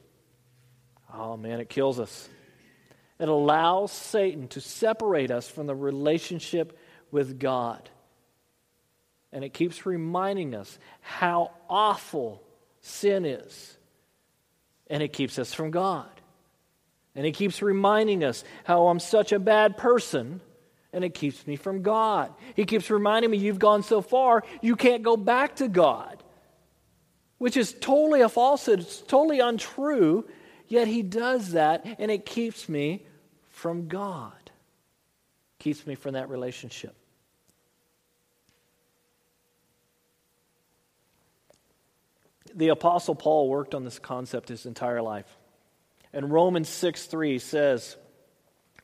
Oh 1.13 1.37
man, 1.37 1.59
it 1.59 1.69
kills 1.69 1.99
us. 1.99 2.27
It 3.19 3.29
allows 3.29 3.91
Satan 3.93 4.49
to 4.49 4.61
separate 4.61 5.31
us 5.31 5.47
from 5.47 5.67
the 5.67 5.75
relationship 5.75 6.77
with 7.11 7.39
God. 7.39 7.89
And 9.35 9.43
it 9.43 9.53
keeps 9.53 9.85
reminding 9.85 10.55
us 10.55 10.79
how 11.01 11.51
awful 11.69 12.41
sin 12.79 13.25
is. 13.25 13.77
And 14.89 15.03
it 15.03 15.11
keeps 15.11 15.37
us 15.37 15.53
from 15.53 15.71
God. 15.71 16.09
And 17.15 17.25
it 17.25 17.33
keeps 17.33 17.61
reminding 17.61 18.23
us 18.23 18.45
how 18.63 18.87
I'm 18.87 18.99
such 18.99 19.33
a 19.33 19.39
bad 19.39 19.75
person 19.75 20.39
and 20.93 21.03
it 21.03 21.13
keeps 21.13 21.45
me 21.45 21.57
from 21.57 21.81
God. 21.81 22.33
He 22.55 22.63
keeps 22.63 22.89
reminding 22.89 23.29
me, 23.29 23.37
You've 23.37 23.59
gone 23.59 23.83
so 23.83 24.01
far, 24.01 24.43
you 24.61 24.77
can't 24.77 25.03
go 25.03 25.17
back 25.17 25.57
to 25.57 25.67
God, 25.67 26.23
which 27.37 27.57
is 27.57 27.73
totally 27.73 28.21
a 28.21 28.29
falsehood. 28.29 28.79
It's 28.79 29.01
totally 29.01 29.41
untrue. 29.41 30.25
Yet 30.69 30.87
He 30.87 31.01
does 31.01 31.51
that, 31.51 31.85
and 31.99 32.09
it 32.09 32.25
keeps 32.25 32.69
me 32.69 33.05
from 33.49 33.89
God, 33.89 34.31
keeps 35.59 35.85
me 35.85 35.95
from 35.95 36.13
that 36.13 36.29
relationship. 36.29 36.95
The 42.55 42.69
Apostle 42.69 43.15
Paul 43.15 43.49
worked 43.49 43.75
on 43.75 43.83
this 43.83 43.99
concept 43.99 44.49
his 44.49 44.65
entire 44.65 45.01
life. 45.01 45.37
And 46.13 46.31
Romans 46.31 46.69
6 46.69 47.05
3 47.05 47.39
says, 47.39 47.97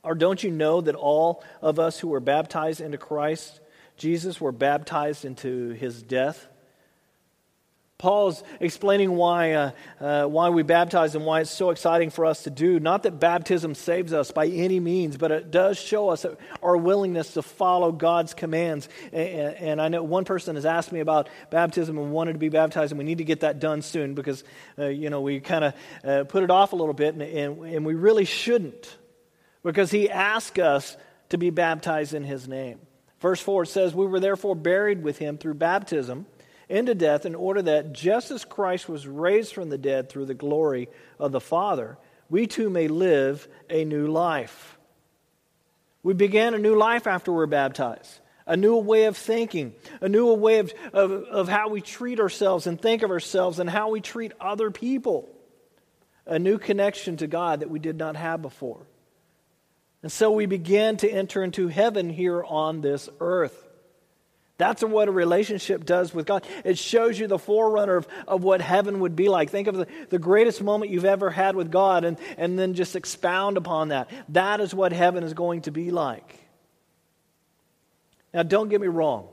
or 0.04 0.16
don't 0.16 0.44
you 0.44 0.52
know 0.52 0.82
that 0.82 0.96
all 0.96 1.44
of 1.62 1.80
us 1.80 2.00
who 2.00 2.10
were 2.10 2.20
baptized 2.20 2.82
into 2.82 2.98
Christ 2.98 3.62
Jesus 4.02 4.42
were 4.42 4.52
baptized 4.52 5.26
into 5.26 5.70
his 5.74 6.02
death? 6.02 6.48
Paul's 8.02 8.44
explaining 8.60 9.12
why, 9.12 9.52
uh, 9.52 9.72
uh, 10.00 10.26
why 10.26 10.50
we 10.50 10.64
baptize 10.64 11.14
and 11.14 11.24
why 11.24 11.42
it's 11.42 11.52
so 11.52 11.70
exciting 11.70 12.10
for 12.10 12.26
us 12.26 12.44
to 12.44 12.50
do. 12.50 12.80
Not 12.80 13.04
that 13.04 13.20
baptism 13.20 13.76
saves 13.76 14.12
us 14.12 14.32
by 14.32 14.48
any 14.48 14.80
means, 14.80 15.18
but 15.18 15.30
it 15.30 15.52
does 15.52 15.78
show 15.78 16.10
us 16.10 16.26
our 16.64 16.76
willingness 16.76 17.36
to 17.36 17.44
follow 17.44 17.92
God's 17.92 18.34
commands. 18.34 18.90
And, 19.14 19.56
and 19.56 19.82
I 19.82 19.88
know 19.90 20.02
one 20.02 20.26
person 20.26 20.56
has 20.56 20.66
asked 20.66 20.92
me 20.92 21.00
about 21.00 21.30
baptism 21.52 21.96
and 22.00 22.12
wanted 22.12 22.34
to 22.34 22.40
be 22.40 22.50
baptized, 22.50 22.92
and 22.92 22.98
we 22.98 23.06
need 23.06 23.20
to 23.20 23.24
get 23.24 23.42
that 23.42 23.60
done 23.60 23.84
soon 23.84 24.16
because, 24.16 24.44
uh, 24.80 24.88
you 24.88 25.12
know, 25.12 25.22
we 25.22 25.40
kind 25.40 25.66
of 25.66 25.74
uh, 26.04 26.24
put 26.24 26.44
it 26.44 26.50
off 26.50 26.74
a 26.74 26.76
little 26.76 26.96
bit, 26.96 27.14
and, 27.14 27.22
and, 27.22 27.64
and 27.64 27.86
we 27.86 27.94
really 27.94 28.26
shouldn't 28.26 28.98
because 29.64 29.92
he 29.92 30.10
asked 30.10 30.58
us 30.58 30.98
to 31.30 31.38
be 31.38 31.52
baptized 31.52 32.16
in 32.16 32.24
his 32.24 32.48
name. 32.48 32.80
Verse 33.20 33.40
4 33.40 33.66
says, 33.66 33.94
We 33.94 34.08
were 34.08 34.20
therefore 34.20 34.56
buried 34.56 35.04
with 35.04 35.20
him 35.20 35.38
through 35.38 35.54
baptism 35.54 36.26
into 36.72 36.96
death, 36.96 37.26
in 37.26 37.36
order 37.36 37.62
that 37.62 37.94
just 37.94 38.32
as 38.32 38.46
Christ 38.46 38.90
was 38.90 39.08
raised 39.08 39.54
from 39.54 39.70
the 39.70 39.78
dead 39.78 40.10
through 40.10 40.26
the 40.26 40.34
glory 40.34 40.90
of 41.20 41.32
the 41.32 41.42
Father, 41.42 41.98
we 42.30 42.48
too 42.48 42.70
may 42.70 42.88
live 42.88 43.48
a 43.70 43.86
new 43.86 44.08
life. 44.08 44.78
We 46.02 46.14
began 46.14 46.54
a 46.54 46.58
new 46.58 46.76
life 46.76 47.06
after 47.06 47.32
we're 47.32 47.46
baptized. 47.46 48.20
A 48.48 48.58
new 48.58 48.78
way 48.78 49.06
of 49.06 49.16
thinking, 49.16 49.76
a 50.02 50.10
new 50.10 50.34
way 50.34 50.60
of, 50.60 50.74
of, 50.94 51.12
of 51.12 51.48
how 51.48 51.70
we 51.70 51.80
treat 51.80 52.20
ourselves 52.20 52.66
and 52.66 52.82
think 52.82 53.04
of 53.04 53.12
ourselves 53.12 53.60
and 53.60 53.70
how 53.70 53.90
we 53.90 54.02
treat 54.02 54.32
other 54.40 54.72
people. 54.72 55.30
A 56.26 56.40
new 56.40 56.58
connection 56.58 57.18
to 57.18 57.28
God 57.28 57.60
that 57.60 57.70
we 57.70 57.80
did 57.80 57.98
not 57.98 58.16
have 58.16 58.42
before. 58.42 58.88
And 60.02 60.12
so 60.12 60.32
we 60.32 60.48
begin 60.48 60.98
to 60.98 61.10
enter 61.10 61.44
into 61.44 61.68
heaven 61.68 62.10
here 62.10 62.44
on 62.44 62.82
this 62.82 63.10
earth. 63.20 63.71
That's 64.62 64.84
what 64.84 65.08
a 65.08 65.12
relationship 65.12 65.86
does 65.86 66.14
with 66.14 66.28
God. 66.28 66.46
It 66.64 66.78
shows 66.78 67.18
you 67.18 67.26
the 67.26 67.40
forerunner 67.40 67.96
of, 67.96 68.08
of 68.28 68.44
what 68.44 68.62
heaven 68.62 69.00
would 69.00 69.16
be 69.16 69.28
like. 69.28 69.50
Think 69.50 69.68
of 69.68 69.76
the, 69.76 69.88
the 70.12 70.20
greatest 70.20 70.62
moment 70.62 70.92
you've 70.92 71.04
ever 71.04 71.32
had 71.32 71.56
with 71.56 71.72
God 71.72 72.04
and, 72.04 72.20
and 72.38 72.60
then 72.60 72.76
just 72.76 72.96
expound 72.96 73.58
upon 73.58 73.88
that. 73.88 74.08
That 74.30 74.60
is 74.62 74.72
what 74.72 74.94
heaven 74.94 75.24
is 75.24 75.34
going 75.34 75.62
to 75.62 75.72
be 75.72 75.90
like. 75.90 76.38
Now, 78.36 78.44
don't 78.44 78.70
get 78.70 78.80
me 78.80 78.86
wrong. 78.86 79.30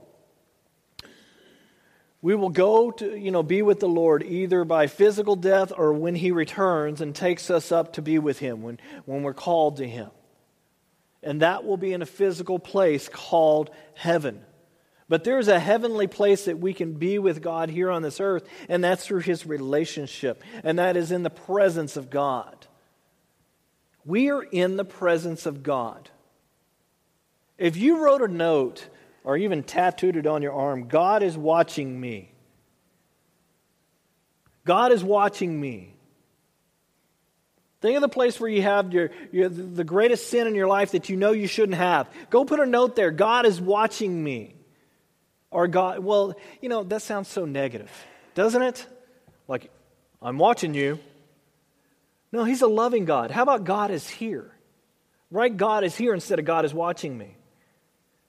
We 2.23 2.35
will 2.35 2.49
go 2.49 2.91
to, 2.93 3.15
you 3.15 3.31
know, 3.31 3.43
be 3.43 3.61
with 3.61 3.81
the 3.81 3.87
Lord 3.87 4.23
either 4.23 4.65
by 4.65 4.87
physical 4.87 5.37
death 5.37 5.75
or 5.77 5.93
when 5.93 6.15
He 6.15 6.33
returns 6.33 7.03
and 7.03 7.15
takes 7.15 7.51
us 7.51 7.71
up 7.71 7.93
to 7.93 8.03
be 8.03 8.19
with 8.19 8.39
Him, 8.39 8.63
when, 8.63 8.81
when 9.05 9.23
we're 9.23 9.35
called 9.35 9.77
to 9.77 9.87
Him 9.87 10.09
and 11.23 11.43
that 11.43 11.65
will 11.65 11.77
be 11.77 11.93
in 11.93 12.03
a 12.03 12.07
physical 12.07 12.59
place 12.59 13.09
called 13.09 13.71
heaven. 13.95 14.45
But 15.09 15.25
there's 15.25 15.49
a 15.49 15.59
heavenly 15.59 16.07
place 16.07 16.45
that 16.45 16.59
we 16.59 16.75
can 16.75 16.93
be 16.95 17.19
with 17.19 17.41
God 17.41 17.71
here 17.71 17.91
on 17.91 18.03
this 18.03 18.21
earth, 18.21 18.47
and 18.69 18.85
that's 18.85 19.07
through 19.07 19.21
His 19.21 19.47
relationship, 19.47 20.43
and 20.63 20.79
that 20.79 20.97
is 20.97 21.11
in 21.11 21.23
the 21.23 21.31
presence 21.31 21.97
of 21.97 22.11
God. 22.11 22.67
We 24.05 24.31
are 24.31 24.43
in 24.43 24.77
the 24.77 24.85
presence 24.85 25.47
of 25.47 25.63
God. 25.63 26.11
If 27.57 27.77
you 27.77 28.05
wrote 28.05 28.23
a 28.23 28.29
note 28.29 28.87
or 29.25 29.37
even 29.37 29.63
tattooed 29.63 30.17
it 30.17 30.27
on 30.27 30.43
your 30.43 30.53
arm, 30.53 30.89
God 30.89 31.23
is 31.23 31.37
watching 31.37 31.99
me. 31.99 32.33
God 34.65 34.93
is 34.93 35.03
watching 35.03 35.59
me. 35.59 35.95
Think 37.81 37.97
of 37.97 38.03
the 38.03 38.09
place 38.09 38.39
where 38.41 38.51
you 38.51 38.63
have 38.63 38.93
your, 38.93 39.11
your, 39.33 39.49
the 39.49 39.85
greatest 39.85 40.29
sin 40.29 40.47
in 40.47 40.55
your 40.55 40.67
life 40.67 40.91
that 40.93 41.09
you 41.09 41.17
know 41.17 41.33
you 41.33 41.47
shouldn't 41.47 41.79
have. 41.79 42.09
Go 42.29 42.45
put 42.45 42.61
a 42.61 42.67
note 42.67 42.97
there. 42.97 43.11
God 43.11 43.47
is 43.47 43.61
watching 43.61 44.23
me. 44.23 44.58
Or 45.51 45.67
God, 45.67 46.01
well, 46.01 46.35
you 46.61 46.69
know, 46.69 46.85
that 46.85 47.03
sounds 47.03 47.29
so 47.29 47.45
negative, 47.45 47.91
doesn't 48.35 48.63
it? 48.63 48.87
Like, 49.47 49.71
I'm 50.21 50.39
watching 50.39 50.75
you. 50.75 50.99
No, 52.33 52.45
He's 52.45 52.63
a 52.63 52.67
loving 52.67 53.05
God. 53.05 53.31
How 53.31 53.43
about 53.43 53.65
God 53.65 53.91
is 53.91 54.09
here? 54.09 54.51
Right? 55.31 55.55
God 55.55 55.85
is 55.85 55.97
here 55.97 56.15
instead 56.15 56.39
of 56.39 56.45
God 56.45 56.65
is 56.65 56.75
watching 56.75 57.17
me. 57.17 57.35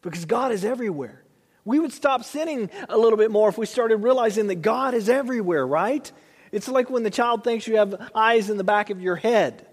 Because 0.02 0.26
God 0.26 0.52
is 0.52 0.64
everywhere. 0.64 1.24
We 1.66 1.80
would 1.80 1.92
stop 1.92 2.24
sinning 2.24 2.70
a 2.88 2.98
little 2.98 3.18
bit 3.18 3.32
more 3.32 3.50
if 3.50 3.58
we 3.58 3.66
started 3.66 3.98
realizing 3.98 4.48
that 4.48 4.62
God 4.62 4.94
is 4.94 5.10
everywhere, 5.10 5.68
right? 5.68 6.10
It's 6.52 6.68
like 6.68 6.90
when 6.90 7.04
the 7.04 7.10
child 7.10 7.44
thinks 7.44 7.68
you 7.68 7.78
have 7.78 8.10
eyes 8.16 8.50
in 8.50 8.58
the 8.58 8.64
back 8.64 8.90
of 8.90 9.02
your 9.02 9.18
head. 9.18 9.68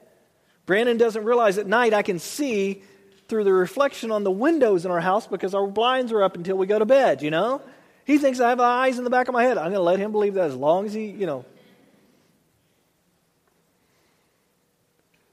Brandon 0.66 0.96
doesn't 0.96 1.24
realize 1.24 1.58
at 1.58 1.66
night 1.66 1.94
I 1.94 2.02
can 2.02 2.18
see 2.18 2.82
through 3.28 3.44
the 3.44 3.52
reflection 3.52 4.10
on 4.10 4.24
the 4.24 4.30
windows 4.30 4.84
in 4.84 4.90
our 4.90 5.00
house 5.00 5.26
because 5.26 5.54
our 5.54 5.66
blinds 5.66 6.12
are 6.12 6.22
up 6.22 6.36
until 6.36 6.56
we 6.56 6.66
go 6.66 6.78
to 6.78 6.86
bed, 6.86 7.22
you 7.22 7.30
know? 7.30 7.60
He 8.04 8.18
thinks 8.18 8.38
I 8.38 8.50
have 8.50 8.60
eyes 8.60 8.98
in 8.98 9.04
the 9.04 9.10
back 9.10 9.28
of 9.28 9.34
my 9.34 9.42
head. 9.42 9.58
I'm 9.58 9.64
going 9.64 9.74
to 9.74 9.80
let 9.80 9.98
him 9.98 10.12
believe 10.12 10.34
that 10.34 10.46
as 10.46 10.54
long 10.54 10.86
as 10.86 10.94
he, 10.94 11.06
you 11.06 11.26
know. 11.26 11.44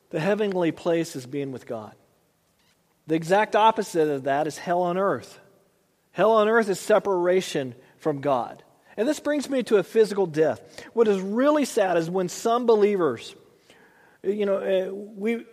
The 0.09 0.19
heavenly 0.19 0.71
place 0.71 1.15
is 1.15 1.25
being 1.25 1.51
with 1.51 1.67
God. 1.67 1.93
The 3.07 3.15
exact 3.15 3.55
opposite 3.55 4.09
of 4.09 4.23
that 4.23 4.47
is 4.47 4.57
hell 4.57 4.81
on 4.81 4.97
earth. 4.97 5.39
Hell 6.13 6.31
on 6.31 6.47
earth 6.47 6.69
is 6.69 6.79
separation 6.79 7.75
from 7.97 8.21
God. 8.21 8.63
And 8.95 9.07
this 9.07 9.19
brings 9.19 9.49
me 9.49 9.63
to 9.63 9.77
a 9.77 9.83
physical 9.83 10.25
death. 10.25 10.61
What 10.93 11.07
is 11.07 11.19
really 11.19 11.65
sad 11.65 11.97
is 11.97 12.09
when 12.09 12.29
some 12.29 12.65
believers, 12.65 13.35
you 14.23 14.45
know, 14.45 14.57
uh, 14.57 14.93
we, 14.93 15.45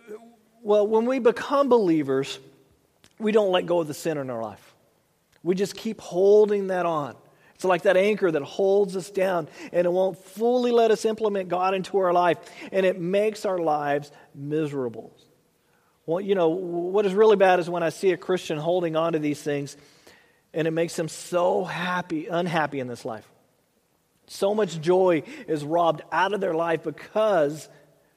well, 0.63 0.87
when 0.87 1.07
we 1.07 1.19
become 1.19 1.69
believers, 1.69 2.39
we 3.19 3.33
don't 3.33 3.51
let 3.51 3.67
go 3.67 3.81
of 3.81 3.89
the 3.89 3.95
sin 3.95 4.19
in 4.19 4.31
our 4.31 4.43
life. 4.43 4.75
We 5.43 5.55
just 5.55 5.75
keep 5.75 6.01
holding 6.01 6.69
that 6.69 6.87
on. 6.87 7.17
It's 7.55 7.65
like 7.65 7.83
that 7.83 7.97
anchor 7.97 8.31
that 8.31 8.43
holds 8.43 8.97
us 8.97 9.11
down 9.11 9.49
and 9.73 9.87
it 9.87 9.91
won't 9.91 10.19
fully 10.19 10.71
let 10.71 10.91
us 10.91 11.05
implement 11.05 11.49
God 11.49 11.75
into 11.75 11.99
our 11.99 12.13
life, 12.13 12.39
and 12.73 12.87
it 12.87 12.99
makes 12.99 13.45
our 13.45 13.59
lives 13.59 14.11
miserable. 14.35 15.15
Well, 16.07 16.21
you 16.21 16.35
know, 16.35 16.49
what 16.49 17.07
is 17.07 17.15
really 17.15 17.37
bad 17.37 17.61
is 17.61 17.69
when 17.69 17.83
I 17.83 17.91
see 17.91 18.13
a 18.13 18.17
Christian 18.17 18.59
holding 18.59 18.97
on 18.97 19.13
to 19.13 19.19
these 19.19 19.41
things 19.43 19.77
and 20.53 20.67
it 20.67 20.73
makes 20.73 20.97
them 20.97 21.09
so 21.09 21.65
happy, 21.65 22.27
unhappy 22.27 22.81
in 22.81 22.89
this 22.89 23.05
life. 23.05 23.29
So 24.27 24.55
much 24.55 24.81
joy 24.81 25.23
is 25.47 25.65
robbed 25.65 26.03
out 26.11 26.33
of 26.33 26.41
their 26.41 26.55
life 26.55 26.83
because 26.83 27.69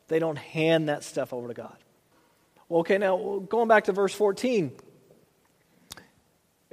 they 0.07 0.19
don't 0.19 0.37
hand 0.37 0.89
that 0.89 1.03
stuff 1.03 1.33
over 1.33 1.47
to 1.47 1.53
God. 1.53 1.75
Okay, 2.69 2.97
now 2.97 3.39
going 3.47 3.67
back 3.67 3.85
to 3.85 3.91
verse 3.91 4.13
14. 4.13 4.71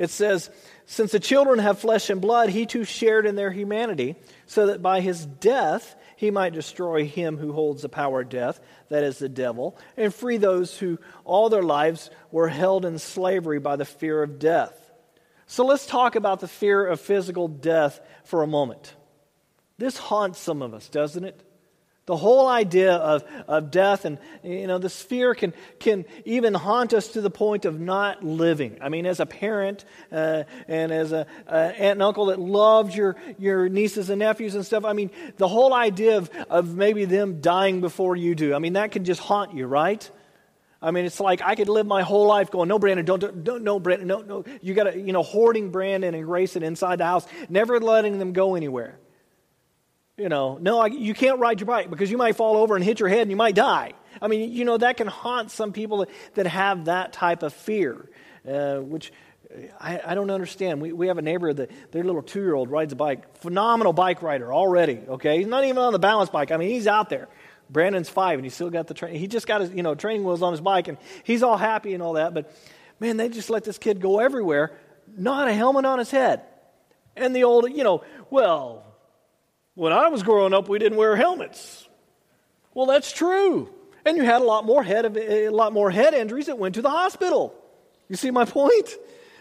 It 0.01 0.09
says, 0.09 0.49
Since 0.87 1.13
the 1.13 1.21
children 1.21 1.59
have 1.59 1.79
flesh 1.79 2.09
and 2.09 2.23
blood, 2.23 2.49
he 2.49 2.65
too 2.65 2.85
shared 2.85 3.27
in 3.27 3.37
their 3.37 3.51
humanity, 3.51 4.17
so 4.47 4.69
that 4.69 4.81
by 4.81 5.01
his 5.01 5.27
death 5.27 5.95
he 6.17 6.31
might 6.31 6.55
destroy 6.55 7.05
him 7.05 7.37
who 7.37 7.53
holds 7.53 7.83
the 7.83 7.91
power 7.91 8.23
of 8.23 8.31
death, 8.31 8.61
that 8.89 9.05
is 9.05 9.19
the 9.19 9.29
devil, 9.29 9.77
and 9.99 10.15
free 10.15 10.39
those 10.39 10.79
who 10.79 10.99
all 11.25 11.51
their 11.51 11.63
lives 11.63 12.11
were 12.31 12.49
held 12.49 12.87
in 12.87 12.99
slavery 12.99 13.59
by 13.59 13.77
the 13.77 13.85
fear 13.85 14.23
of 14.23 14.39
death. 14.39 14.91
So 15.47 15.67
let's 15.67 15.85
talk 15.85 16.15
about 16.15 16.41
the 16.41 16.49
fear 16.49 16.87
of 16.87 17.01
physical 17.01 17.49
death 17.49 18.01
for 18.25 18.43
a 18.43 18.47
moment. 18.47 18.95
This 19.77 19.99
haunts 19.99 20.39
some 20.39 20.63
of 20.63 20.73
us, 20.73 20.89
doesn't 20.89 21.25
it? 21.25 21.43
The 22.11 22.17
whole 22.17 22.49
idea 22.49 22.95
of, 22.95 23.23
of 23.47 23.71
death 23.71 24.05
and, 24.05 24.19
you 24.43 24.67
know, 24.67 24.79
this 24.79 25.01
fear 25.01 25.33
can, 25.33 25.55
can 25.79 26.07
even 26.25 26.55
haunt 26.55 26.93
us 26.93 27.07
to 27.13 27.21
the 27.21 27.31
point 27.31 27.67
of 27.67 27.79
not 27.79 28.25
living. 28.25 28.79
I 28.81 28.89
mean, 28.89 29.07
as 29.07 29.21
a 29.21 29.27
parent 29.27 29.85
uh, 30.11 30.43
and 30.67 30.91
as 30.91 31.13
an 31.13 31.27
aunt 31.47 31.77
and 31.79 32.03
uncle 32.03 32.27
that 32.27 32.41
loved 32.41 32.97
your, 32.97 33.15
your 33.39 33.69
nieces 33.69 34.11
and 34.11 34.19
nephews 34.19 34.57
and 34.57 34.67
stuff, 34.67 34.85
I 34.85 34.93
mean, 34.93 35.13
the 35.37 35.47
whole 35.47 35.73
idea 35.73 36.17
of, 36.17 36.31
of 36.51 36.75
maybe 36.75 37.05
them 37.05 37.41
dying 37.41 37.81
before 37.81 38.17
you 38.17 38.35
do, 38.35 38.57
I 38.57 38.59
mean, 38.59 38.73
that 38.73 38.91
can 38.91 39.05
just 39.05 39.21
haunt 39.21 39.55
you, 39.55 39.69
right? 39.69 40.11
I 40.83 40.91
mean, 40.91 41.05
it's 41.05 41.21
like 41.21 41.43
I 41.43 41.55
could 41.55 41.69
live 41.69 41.87
my 41.87 42.03
whole 42.03 42.27
life 42.27 42.51
going, 42.51 42.69
no, 42.69 42.81
Brandon, 42.81 43.07
don't, 43.07 43.45
don't, 43.45 43.63
no, 43.63 43.79
Brandon, 43.79 44.09
no, 44.09 44.19
no. 44.19 44.45
You 44.61 44.75
got 44.75 44.91
to, 44.91 44.99
you 44.99 45.13
know, 45.13 45.23
hoarding 45.23 45.71
Brandon 45.71 46.13
and 46.17 46.25
Grayson 46.25 46.65
inside 46.65 46.99
the 46.99 47.05
house, 47.05 47.25
never 47.49 47.79
letting 47.79 48.19
them 48.19 48.33
go 48.33 48.57
anywhere. 48.57 48.99
You 50.21 50.29
know, 50.29 50.59
no, 50.61 50.81
I, 50.81 50.89
you 50.89 51.15
can't 51.15 51.39
ride 51.39 51.61
your 51.61 51.67
bike 51.67 51.89
because 51.89 52.11
you 52.11 52.19
might 52.19 52.37
fall 52.37 52.59
over 52.59 52.77
and 52.77 52.85
hit 52.85 53.01
your 53.01 53.09
head 53.09 53.23
and 53.23 53.31
you 53.31 53.39
might 53.39 53.55
die. 53.55 53.95
I 54.21 54.29
mean, 54.29 54.53
you 54.53 54.67
know, 54.67 54.77
that 54.77 54.99
can 54.99 55.07
haunt 55.07 55.51
some 55.51 55.73
people 55.73 55.99
that, 55.99 56.11
that 56.35 56.47
have 56.47 56.85
that 56.85 57.15
type 57.15 57.43
of 57.43 57.55
fear, 57.55 58.07
uh, 58.47 58.77
which 58.77 59.13
I, 59.81 60.01
I, 60.05 60.15
don't 60.15 60.31
understand. 60.31 60.83
We, 60.83 60.93
we 60.93 61.07
have 61.07 61.17
a 61.17 61.23
neighbor 61.23 61.51
that 61.55 61.71
their 61.93 62.05
little 62.05 62.21
two 62.21 62.41
year 62.41 62.55
old 62.55 62.71
rides 62.71 62.93
a 62.93 62.97
bike, 62.97 63.39
phenomenal 63.39 63.95
bike 63.95 64.21
rider 64.21 64.53
already, 64.53 65.01
okay? 65.09 65.39
He's 65.39 65.47
not 65.47 65.65
even 65.65 65.79
on 65.79 65.95
the 65.95 65.99
balance 65.99 66.29
bike. 66.29 66.51
I 66.51 66.59
mean, 66.59 66.69
he's 66.69 66.87
out 66.87 67.09
there. 67.09 67.29
Brandon's 67.71 68.11
five 68.11 68.39
and 68.39 68.45
he's 68.45 68.55
still 68.55 68.69
got 68.69 68.89
the. 68.89 69.09
He 69.09 69.27
just 69.27 69.47
got 69.47 69.63
his, 69.63 69.71
you 69.71 69.83
know, 69.83 69.95
training 69.95 70.25
wheels 70.25 70.43
on 70.43 70.53
his 70.53 70.61
bike 70.61 70.89
and 70.89 70.99
he's 71.25 71.43
all 71.43 71.57
happy 71.57 71.95
and 71.95 72.03
all 72.03 72.15
that. 72.15 72.35
But 72.35 72.55
man, 72.99 73.17
they 73.17 73.31
just 73.31 73.49
let 73.49 73.65
this 73.65 73.79
kid 73.79 74.01
go 74.03 74.21
everywhere, 74.21 74.77
not 75.17 75.49
a 75.49 75.55
helmet 75.55 75.87
on 75.87 75.99
his 75.99 76.11
head. 76.11 76.43
And 77.17 77.35
the 77.35 77.45
old, 77.45 77.71
you 77.71 77.85
know, 77.85 78.05
well, 78.29 78.90
when 79.81 79.95
I 79.95 80.09
was 80.09 80.23
growing 80.23 80.53
up, 80.53 80.69
we 80.69 80.79
didn't 80.79 80.99
wear 80.99 81.17
helmets. 81.17 81.89
Well, 82.75 82.85
that's 82.85 83.11
true. 83.13 83.71
And 84.05 84.15
you 84.15 84.25
had 84.25 84.43
a 84.43 84.45
lot 84.45 84.67
more 84.67 84.83
head, 84.83 85.07
of, 85.07 85.17
a 85.17 85.49
lot 85.49 85.73
more 85.73 85.91
head 85.91 86.13
injuries 86.13 86.47
that 86.47 86.59
went 86.59 86.75
to 86.75 86.83
the 86.83 86.91
hospital. 86.91 87.55
You 88.07 88.17
see 88.17 88.31
my 88.31 88.45
point? 88.45 88.91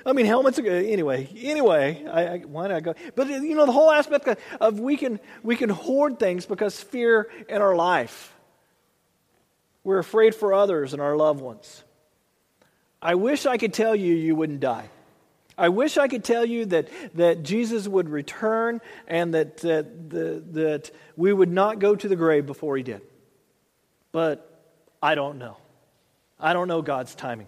I 0.06 0.14
mean, 0.14 0.26
helmets. 0.26 0.58
Anyway, 0.58 1.28
anyway, 1.36 2.06
I, 2.06 2.22
I, 2.22 2.38
why 2.38 2.70
did 2.70 2.78
I 2.78 2.80
go? 2.80 2.96
But 3.18 3.28
you 3.28 3.54
know, 3.54 3.66
the 3.66 3.74
whole 3.74 3.92
aspect 3.92 4.30
of 4.62 4.80
we 4.80 4.96
can 4.96 5.20
we 5.44 5.58
can 5.58 5.70
hoard 5.70 6.20
things 6.20 6.46
because 6.46 6.82
fear 6.82 7.30
in 7.50 7.62
our 7.62 7.76
life. 7.76 8.34
We're 9.84 10.00
afraid 10.00 10.36
for 10.36 10.54
others 10.54 10.94
and 10.94 11.02
our 11.02 11.18
loved 11.18 11.42
ones. 11.42 11.84
I 13.02 13.16
wish 13.16 13.46
I 13.46 13.58
could 13.58 13.74
tell 13.74 13.94
you 13.94 14.16
you 14.16 14.38
wouldn't 14.38 14.62
die. 14.62 14.90
I 15.60 15.70
wish 15.70 15.98
I 15.98 16.08
could 16.08 16.24
tell 16.24 16.46
you 16.46 16.66
that, 16.68 16.88
that 17.16 17.44
Jesus 17.44 17.88
would 17.88 18.08
return 18.10 18.80
and 19.08 19.34
that, 19.34 19.58
that, 19.58 20.10
the, 20.10 20.44
that 20.52 20.92
we 21.18 21.34
would 21.34 21.52
not 21.52 21.80
go 21.80 21.96
to 21.96 22.08
the 22.08 22.16
grave 22.16 22.46
before 22.46 22.78
he 22.78 22.84
did. 22.84 23.02
But 24.14 24.50
I 25.04 25.16
don't 25.16 25.38
know. 25.38 25.58
I 26.40 26.54
don't 26.54 26.70
know 26.70 26.82
God's 26.82 27.14
timing. 27.14 27.48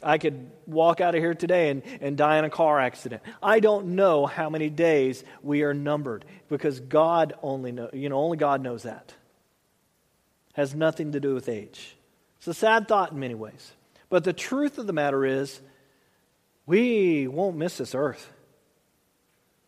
I 0.00 0.18
could 0.18 0.50
walk 0.66 1.00
out 1.00 1.14
of 1.14 1.20
here 1.20 1.34
today 1.34 1.70
and, 1.70 1.82
and 2.00 2.16
die 2.16 2.38
in 2.38 2.44
a 2.44 2.50
car 2.50 2.80
accident. 2.80 3.22
I 3.42 3.58
don't 3.58 3.96
know 3.96 4.26
how 4.26 4.48
many 4.48 4.70
days 4.70 5.24
we 5.42 5.62
are 5.62 5.74
numbered 5.74 6.24
because 6.48 6.78
God 6.78 7.34
only 7.42 7.72
know, 7.72 7.90
you 7.92 8.08
know, 8.08 8.18
only 8.18 8.36
God 8.36 8.62
knows 8.62 8.84
that. 8.84 9.12
Has 10.54 10.74
nothing 10.74 11.12
to 11.12 11.20
do 11.20 11.34
with 11.34 11.48
age. 11.48 11.96
It's 12.38 12.46
a 12.46 12.54
sad 12.54 12.86
thought 12.86 13.12
in 13.12 13.18
many 13.18 13.34
ways. 13.34 13.72
But 14.08 14.24
the 14.24 14.32
truth 14.32 14.78
of 14.78 14.86
the 14.86 14.92
matter 14.92 15.24
is 15.24 15.60
we 16.66 17.26
won't 17.26 17.56
miss 17.56 17.78
this 17.78 17.94
earth. 17.94 18.30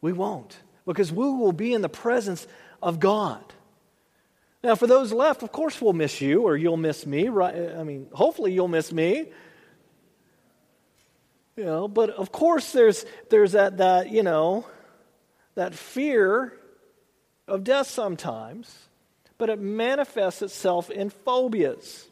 We 0.01 0.13
won't, 0.13 0.57
because 0.87 1.11
we 1.11 1.25
will 1.25 1.53
be 1.53 1.73
in 1.73 1.83
the 1.83 1.89
presence 1.89 2.47
of 2.83 3.01
God. 3.01 3.43
Now, 4.63 4.75
for 4.75 4.87
those 4.87 5.13
left, 5.13 5.43
of 5.43 5.53
course 5.53 5.81
we'll 5.81 5.93
miss 5.93 6.21
you, 6.21 6.43
or 6.43 6.57
you'll 6.57 6.77
miss 6.77 7.07
me, 7.07 7.29
right? 7.29 7.55
I 7.77 7.85
mean, 7.85 8.09
hopefully 8.13 8.53
you'll 8.53 8.69
miss 8.69 8.93
me. 8.93 9.31
You 11.57 11.65
know, 11.65 11.89
but 11.89 12.11
of 12.11 12.33
course 12.33 12.73
there's 12.73 13.07
there's 13.31 13.53
that 13.53 13.77
that, 13.77 14.11
you 14.11 14.23
know, 14.23 14.67
that 15.55 15.75
fear 15.75 16.53
of 17.47 17.63
death 17.63 17.87
sometimes, 17.87 18.77
but 19.39 19.51
it 19.51 19.61
manifests 19.61 20.43
itself 20.43 20.91
in 20.91 21.11
phobias. 21.11 22.07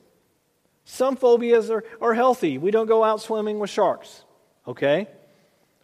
Some 0.85 1.17
phobias 1.17 1.71
are, 1.71 1.85
are 2.01 2.15
healthy. 2.15 2.59
We 2.59 2.71
don't 2.71 2.87
go 2.87 3.03
out 3.03 3.21
swimming 3.21 3.59
with 3.59 3.71
sharks 3.71 4.25
okay? 4.67 5.09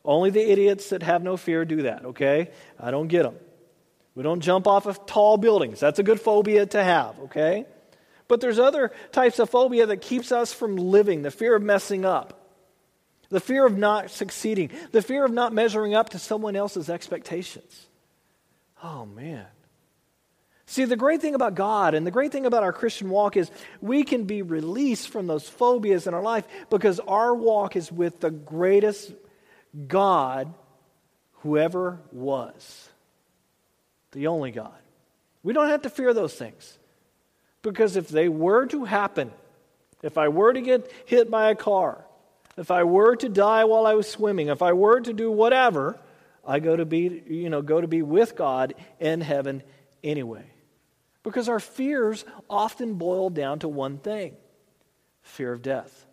Only 0.04 0.30
the 0.30 0.50
idiots 0.50 0.90
that 0.90 1.02
have 1.02 1.22
no 1.22 1.36
fear 1.36 1.64
do 1.64 1.82
that, 1.82 2.04
okay? 2.06 2.50
I 2.78 2.90
don't 2.90 3.08
get 3.08 3.24
them. 3.24 3.36
We 4.14 4.22
don't 4.22 4.40
jump 4.40 4.66
off 4.66 4.86
of 4.86 5.06
tall 5.06 5.36
buildings. 5.36 5.80
That's 5.80 5.98
a 5.98 6.02
good 6.02 6.20
phobia 6.20 6.66
to 6.66 6.82
have, 6.82 7.18
okay? 7.20 7.66
But 8.26 8.40
there's 8.40 8.58
other 8.58 8.92
types 9.12 9.38
of 9.38 9.50
phobia 9.50 9.86
that 9.86 9.98
keeps 9.98 10.32
us 10.32 10.52
from 10.52 10.76
living 10.76 11.22
the 11.22 11.30
fear 11.30 11.54
of 11.54 11.62
messing 11.62 12.04
up, 12.04 12.34
the 13.28 13.40
fear 13.40 13.66
of 13.66 13.76
not 13.76 14.10
succeeding, 14.10 14.70
the 14.92 15.02
fear 15.02 15.24
of 15.24 15.32
not 15.32 15.52
measuring 15.52 15.94
up 15.94 16.10
to 16.10 16.18
someone 16.18 16.56
else's 16.56 16.90
expectations. 16.90 17.86
Oh, 18.82 19.06
man. 19.06 19.46
See, 20.70 20.84
the 20.84 20.96
great 20.96 21.22
thing 21.22 21.34
about 21.34 21.54
God 21.54 21.94
and 21.94 22.06
the 22.06 22.10
great 22.10 22.30
thing 22.30 22.44
about 22.44 22.62
our 22.62 22.74
Christian 22.74 23.08
walk 23.08 23.38
is 23.38 23.50
we 23.80 24.04
can 24.04 24.24
be 24.24 24.42
released 24.42 25.08
from 25.08 25.26
those 25.26 25.48
phobias 25.48 26.06
in 26.06 26.12
our 26.12 26.20
life 26.20 26.46
because 26.68 27.00
our 27.00 27.34
walk 27.34 27.74
is 27.74 27.90
with 27.90 28.20
the 28.20 28.30
greatest 28.30 29.14
God 29.86 30.52
who 31.36 31.56
ever 31.56 31.98
was, 32.12 32.90
the 34.12 34.26
only 34.26 34.50
God. 34.50 34.76
We 35.42 35.54
don't 35.54 35.70
have 35.70 35.82
to 35.82 35.90
fear 35.90 36.12
those 36.12 36.34
things 36.34 36.78
because 37.62 37.96
if 37.96 38.08
they 38.08 38.28
were 38.28 38.66
to 38.66 38.84
happen, 38.84 39.32
if 40.02 40.18
I 40.18 40.28
were 40.28 40.52
to 40.52 40.60
get 40.60 40.92
hit 41.06 41.30
by 41.30 41.48
a 41.48 41.54
car, 41.54 42.04
if 42.58 42.70
I 42.70 42.84
were 42.84 43.16
to 43.16 43.30
die 43.30 43.64
while 43.64 43.86
I 43.86 43.94
was 43.94 44.06
swimming, 44.06 44.48
if 44.48 44.60
I 44.60 44.74
were 44.74 45.00
to 45.00 45.14
do 45.14 45.30
whatever, 45.30 45.98
I 46.46 46.60
go 46.60 46.76
to 46.76 46.84
be, 46.84 47.22
you 47.26 47.48
know, 47.48 47.62
go 47.62 47.80
to 47.80 47.88
be 47.88 48.02
with 48.02 48.36
God 48.36 48.74
in 49.00 49.22
heaven 49.22 49.62
anyway. 50.04 50.44
Because 51.28 51.50
our 51.50 51.60
fears 51.60 52.24
often 52.48 52.94
boil 52.94 53.28
down 53.28 53.58
to 53.58 53.68
one 53.68 53.98
thing 53.98 54.34
fear 55.20 55.52
of 55.52 55.60
death. 55.60 56.06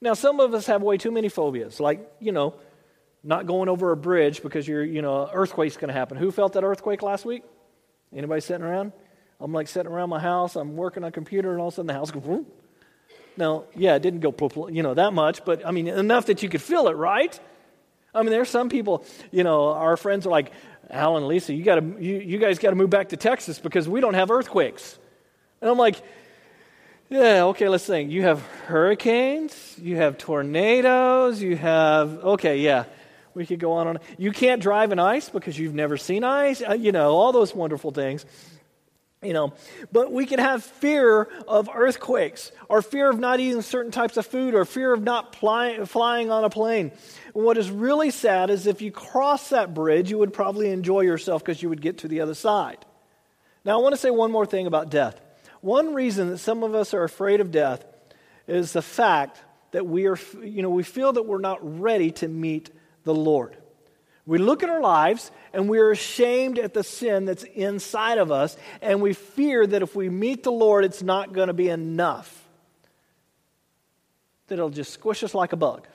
Now, 0.00 0.14
some 0.14 0.40
of 0.40 0.52
us 0.54 0.66
have 0.66 0.82
way 0.82 0.96
too 0.98 1.12
many 1.12 1.28
phobias, 1.28 1.78
like, 1.78 2.12
you 2.18 2.32
know, 2.32 2.54
not 3.22 3.46
going 3.46 3.68
over 3.68 3.92
a 3.92 3.96
bridge 3.96 4.42
because 4.42 4.66
you're, 4.66 4.84
you 4.84 5.02
know, 5.02 5.30
earthquake's 5.32 5.76
going 5.76 5.88
to 5.88 5.94
happen. 5.94 6.16
Who 6.16 6.32
felt 6.32 6.54
that 6.54 6.64
earthquake 6.64 7.00
last 7.00 7.24
week? 7.24 7.44
Anybody 8.12 8.40
sitting 8.40 8.64
around? 8.64 8.92
I'm 9.38 9.52
like 9.52 9.68
sitting 9.68 9.90
around 9.90 10.10
my 10.10 10.18
house, 10.18 10.56
I'm 10.56 10.76
working 10.76 11.04
on 11.04 11.10
a 11.10 11.12
computer, 11.12 11.52
and 11.52 11.60
all 11.60 11.68
of 11.68 11.74
a 11.74 11.76
sudden 11.76 11.86
the 11.86 11.92
house 11.94 12.10
goes, 12.10 12.24
Whoop. 12.24 12.46
now, 13.36 13.66
yeah, 13.76 13.94
it 13.94 14.02
didn't 14.02 14.20
go, 14.20 14.34
you 14.68 14.82
know, 14.82 14.94
that 14.94 15.12
much, 15.12 15.44
but 15.44 15.64
I 15.64 15.70
mean, 15.70 15.86
enough 15.86 16.26
that 16.26 16.42
you 16.42 16.48
could 16.48 16.62
feel 16.62 16.88
it, 16.88 16.96
right? 16.96 17.38
I 18.12 18.22
mean, 18.22 18.30
there's 18.30 18.50
some 18.50 18.68
people, 18.68 19.04
you 19.30 19.44
know, 19.44 19.68
our 19.68 19.96
friends 19.96 20.26
are 20.26 20.30
like, 20.30 20.52
Alan 20.90 21.26
Lisa, 21.26 21.52
you, 21.54 21.64
gotta, 21.64 21.82
you, 21.98 22.18
you 22.18 22.38
guys 22.38 22.58
got 22.58 22.70
to 22.70 22.76
move 22.76 22.90
back 22.90 23.10
to 23.10 23.16
Texas 23.16 23.58
because 23.58 23.88
we 23.88 24.00
don't 24.00 24.14
have 24.14 24.30
earthquakes. 24.30 24.98
And 25.60 25.70
I'm 25.70 25.78
like, 25.78 25.96
yeah, 27.08 27.44
okay, 27.44 27.68
let's 27.68 27.86
think. 27.86 28.10
You 28.10 28.22
have 28.22 28.42
hurricanes, 28.66 29.76
you 29.80 29.96
have 29.96 30.18
tornadoes, 30.18 31.40
you 31.42 31.56
have, 31.56 32.24
okay, 32.24 32.58
yeah. 32.58 32.84
We 33.34 33.46
could 33.46 33.58
go 33.58 33.72
on 33.72 33.88
and 33.88 33.98
on. 33.98 34.04
You 34.16 34.30
can't 34.30 34.62
drive 34.62 34.92
in 34.92 35.00
ice 35.00 35.28
because 35.28 35.58
you've 35.58 35.74
never 35.74 35.96
seen 35.96 36.22
ice. 36.22 36.62
Uh, 36.62 36.74
you 36.74 36.92
know, 36.92 37.10
all 37.10 37.32
those 37.32 37.52
wonderful 37.52 37.90
things. 37.90 38.24
You 39.24 39.32
know, 39.32 39.54
but 39.90 40.12
we 40.12 40.26
can 40.26 40.38
have 40.38 40.62
fear 40.62 41.22
of 41.48 41.70
earthquakes, 41.74 42.52
or 42.68 42.82
fear 42.82 43.08
of 43.08 43.18
not 43.18 43.40
eating 43.40 43.62
certain 43.62 43.90
types 43.90 44.18
of 44.18 44.26
food, 44.26 44.54
or 44.54 44.64
fear 44.64 44.92
of 44.92 45.02
not 45.02 45.34
fly, 45.34 45.82
flying 45.86 46.30
on 46.30 46.44
a 46.44 46.50
plane. 46.50 46.92
And 47.34 47.44
what 47.44 47.56
is 47.56 47.70
really 47.70 48.10
sad 48.10 48.50
is 48.50 48.66
if 48.66 48.82
you 48.82 48.92
cross 48.92 49.48
that 49.48 49.72
bridge, 49.72 50.10
you 50.10 50.18
would 50.18 50.34
probably 50.34 50.70
enjoy 50.70 51.00
yourself 51.00 51.42
because 51.42 51.62
you 51.62 51.70
would 51.70 51.80
get 51.80 51.98
to 51.98 52.08
the 52.08 52.20
other 52.20 52.34
side. 52.34 52.84
Now, 53.64 53.78
I 53.78 53.82
want 53.82 53.94
to 53.94 54.00
say 54.00 54.10
one 54.10 54.30
more 54.30 54.44
thing 54.44 54.66
about 54.66 54.90
death. 54.90 55.18
One 55.62 55.94
reason 55.94 56.28
that 56.28 56.38
some 56.38 56.62
of 56.62 56.74
us 56.74 56.92
are 56.92 57.02
afraid 57.02 57.40
of 57.40 57.50
death 57.50 57.82
is 58.46 58.74
the 58.74 58.82
fact 58.82 59.40
that 59.70 59.86
we 59.86 60.06
are, 60.06 60.18
you 60.42 60.60
know, 60.60 60.68
we 60.68 60.82
feel 60.82 61.14
that 61.14 61.22
we're 61.22 61.38
not 61.38 61.80
ready 61.80 62.10
to 62.10 62.28
meet 62.28 62.70
the 63.04 63.14
Lord. 63.14 63.56
We 64.26 64.38
look 64.38 64.62
at 64.62 64.70
our 64.70 64.80
lives 64.80 65.30
and 65.52 65.68
we're 65.68 65.90
ashamed 65.90 66.58
at 66.58 66.74
the 66.74 66.82
sin 66.82 67.26
that's 67.26 67.44
inside 67.44 68.18
of 68.18 68.32
us, 68.32 68.56
and 68.80 69.02
we 69.02 69.12
fear 69.12 69.66
that 69.66 69.82
if 69.82 69.94
we 69.94 70.08
meet 70.08 70.42
the 70.42 70.52
Lord, 70.52 70.84
it's 70.84 71.02
not 71.02 71.32
going 71.32 71.48
to 71.48 71.54
be 71.54 71.68
enough. 71.68 72.42
That 74.48 74.54
it'll 74.54 74.70
just 74.70 74.92
squish 74.92 75.22
us 75.22 75.34
like 75.34 75.52
a 75.52 75.56
bug. 75.56 75.86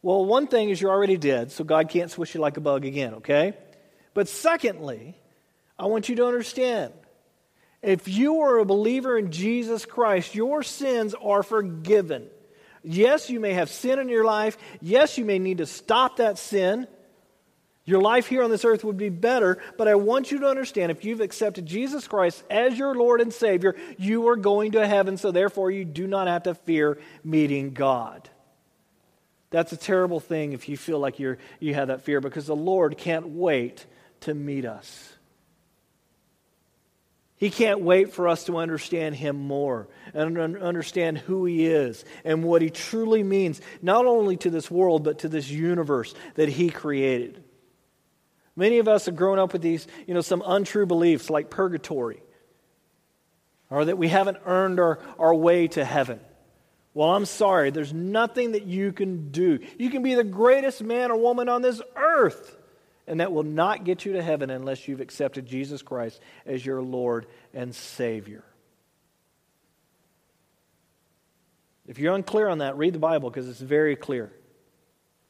Well, 0.00 0.24
one 0.24 0.46
thing 0.46 0.70
is 0.70 0.80
you're 0.80 0.92
already 0.92 1.16
dead, 1.16 1.50
so 1.50 1.64
God 1.64 1.88
can't 1.88 2.10
squish 2.10 2.34
you 2.34 2.40
like 2.40 2.56
a 2.56 2.60
bug 2.60 2.84
again, 2.84 3.14
okay? 3.14 3.54
But 4.14 4.28
secondly, 4.28 5.16
I 5.78 5.86
want 5.86 6.08
you 6.08 6.16
to 6.16 6.26
understand 6.26 6.92
if 7.82 8.08
you 8.08 8.40
are 8.42 8.58
a 8.58 8.64
believer 8.64 9.18
in 9.18 9.32
Jesus 9.32 9.84
Christ, 9.86 10.34
your 10.34 10.62
sins 10.62 11.14
are 11.14 11.42
forgiven. 11.42 12.28
Yes, 12.84 13.28
you 13.28 13.40
may 13.40 13.54
have 13.54 13.70
sin 13.70 13.98
in 13.98 14.08
your 14.08 14.24
life. 14.24 14.56
Yes, 14.80 15.18
you 15.18 15.24
may 15.24 15.38
need 15.38 15.58
to 15.58 15.66
stop 15.66 16.18
that 16.18 16.38
sin. 16.38 16.86
Your 17.88 18.02
life 18.02 18.26
here 18.26 18.42
on 18.42 18.50
this 18.50 18.66
earth 18.66 18.84
would 18.84 18.98
be 18.98 19.08
better, 19.08 19.56
but 19.78 19.88
I 19.88 19.94
want 19.94 20.30
you 20.30 20.40
to 20.40 20.46
understand 20.46 20.90
if 20.92 21.06
you've 21.06 21.22
accepted 21.22 21.64
Jesus 21.64 22.06
Christ 22.06 22.44
as 22.50 22.76
your 22.76 22.94
Lord 22.94 23.22
and 23.22 23.32
Savior, 23.32 23.76
you 23.96 24.28
are 24.28 24.36
going 24.36 24.72
to 24.72 24.86
heaven, 24.86 25.16
so 25.16 25.30
therefore 25.30 25.70
you 25.70 25.86
do 25.86 26.06
not 26.06 26.26
have 26.26 26.42
to 26.42 26.54
fear 26.54 26.98
meeting 27.24 27.72
God. 27.72 28.28
That's 29.48 29.72
a 29.72 29.76
terrible 29.78 30.20
thing 30.20 30.52
if 30.52 30.68
you 30.68 30.76
feel 30.76 30.98
like 30.98 31.18
you're, 31.18 31.38
you 31.60 31.72
have 31.72 31.88
that 31.88 32.02
fear 32.02 32.20
because 32.20 32.46
the 32.46 32.54
Lord 32.54 32.98
can't 32.98 33.28
wait 33.28 33.86
to 34.20 34.34
meet 34.34 34.66
us. 34.66 35.10
He 37.38 37.48
can't 37.48 37.80
wait 37.80 38.12
for 38.12 38.28
us 38.28 38.44
to 38.44 38.58
understand 38.58 39.14
Him 39.14 39.36
more 39.36 39.88
and 40.12 40.36
understand 40.58 41.16
who 41.16 41.46
He 41.46 41.64
is 41.64 42.04
and 42.22 42.44
what 42.44 42.60
He 42.60 42.68
truly 42.68 43.22
means, 43.22 43.62
not 43.80 44.04
only 44.04 44.36
to 44.36 44.50
this 44.50 44.70
world, 44.70 45.04
but 45.04 45.20
to 45.20 45.30
this 45.30 45.48
universe 45.48 46.14
that 46.34 46.50
He 46.50 46.68
created. 46.68 47.44
Many 48.58 48.78
of 48.78 48.88
us 48.88 49.06
have 49.06 49.16
grown 49.16 49.38
up 49.38 49.52
with 49.52 49.62
these, 49.62 49.86
you 50.06 50.14
know, 50.14 50.20
some 50.20 50.42
untrue 50.44 50.84
beliefs 50.84 51.30
like 51.30 51.48
purgatory, 51.48 52.22
or 53.70 53.84
that 53.84 53.96
we 53.96 54.08
haven't 54.08 54.38
earned 54.44 54.80
our, 54.80 54.98
our 55.18 55.34
way 55.34 55.68
to 55.68 55.84
heaven. 55.84 56.20
Well, 56.92 57.10
I'm 57.10 57.24
sorry, 57.24 57.70
there's 57.70 57.92
nothing 57.94 58.52
that 58.52 58.64
you 58.64 58.92
can 58.92 59.30
do. 59.30 59.60
You 59.78 59.90
can 59.90 60.02
be 60.02 60.14
the 60.14 60.24
greatest 60.24 60.82
man 60.82 61.10
or 61.12 61.16
woman 61.16 61.48
on 61.48 61.62
this 61.62 61.80
earth 61.96 62.56
and 63.08 63.20
that 63.20 63.32
will 63.32 63.42
not 63.42 63.84
get 63.84 64.04
you 64.04 64.12
to 64.12 64.22
heaven 64.22 64.50
unless 64.50 64.86
you've 64.86 65.00
accepted 65.00 65.46
Jesus 65.46 65.80
Christ 65.80 66.20
as 66.44 66.64
your 66.64 66.82
Lord 66.82 67.26
and 67.54 67.74
Savior. 67.74 68.44
If 71.86 71.98
you're 71.98 72.14
unclear 72.14 72.48
on 72.48 72.58
that, 72.58 72.76
read 72.76 72.92
the 72.92 72.98
Bible 72.98 73.30
because 73.30 73.48
it's 73.48 73.60
very 73.60 73.96
clear. 73.96 74.30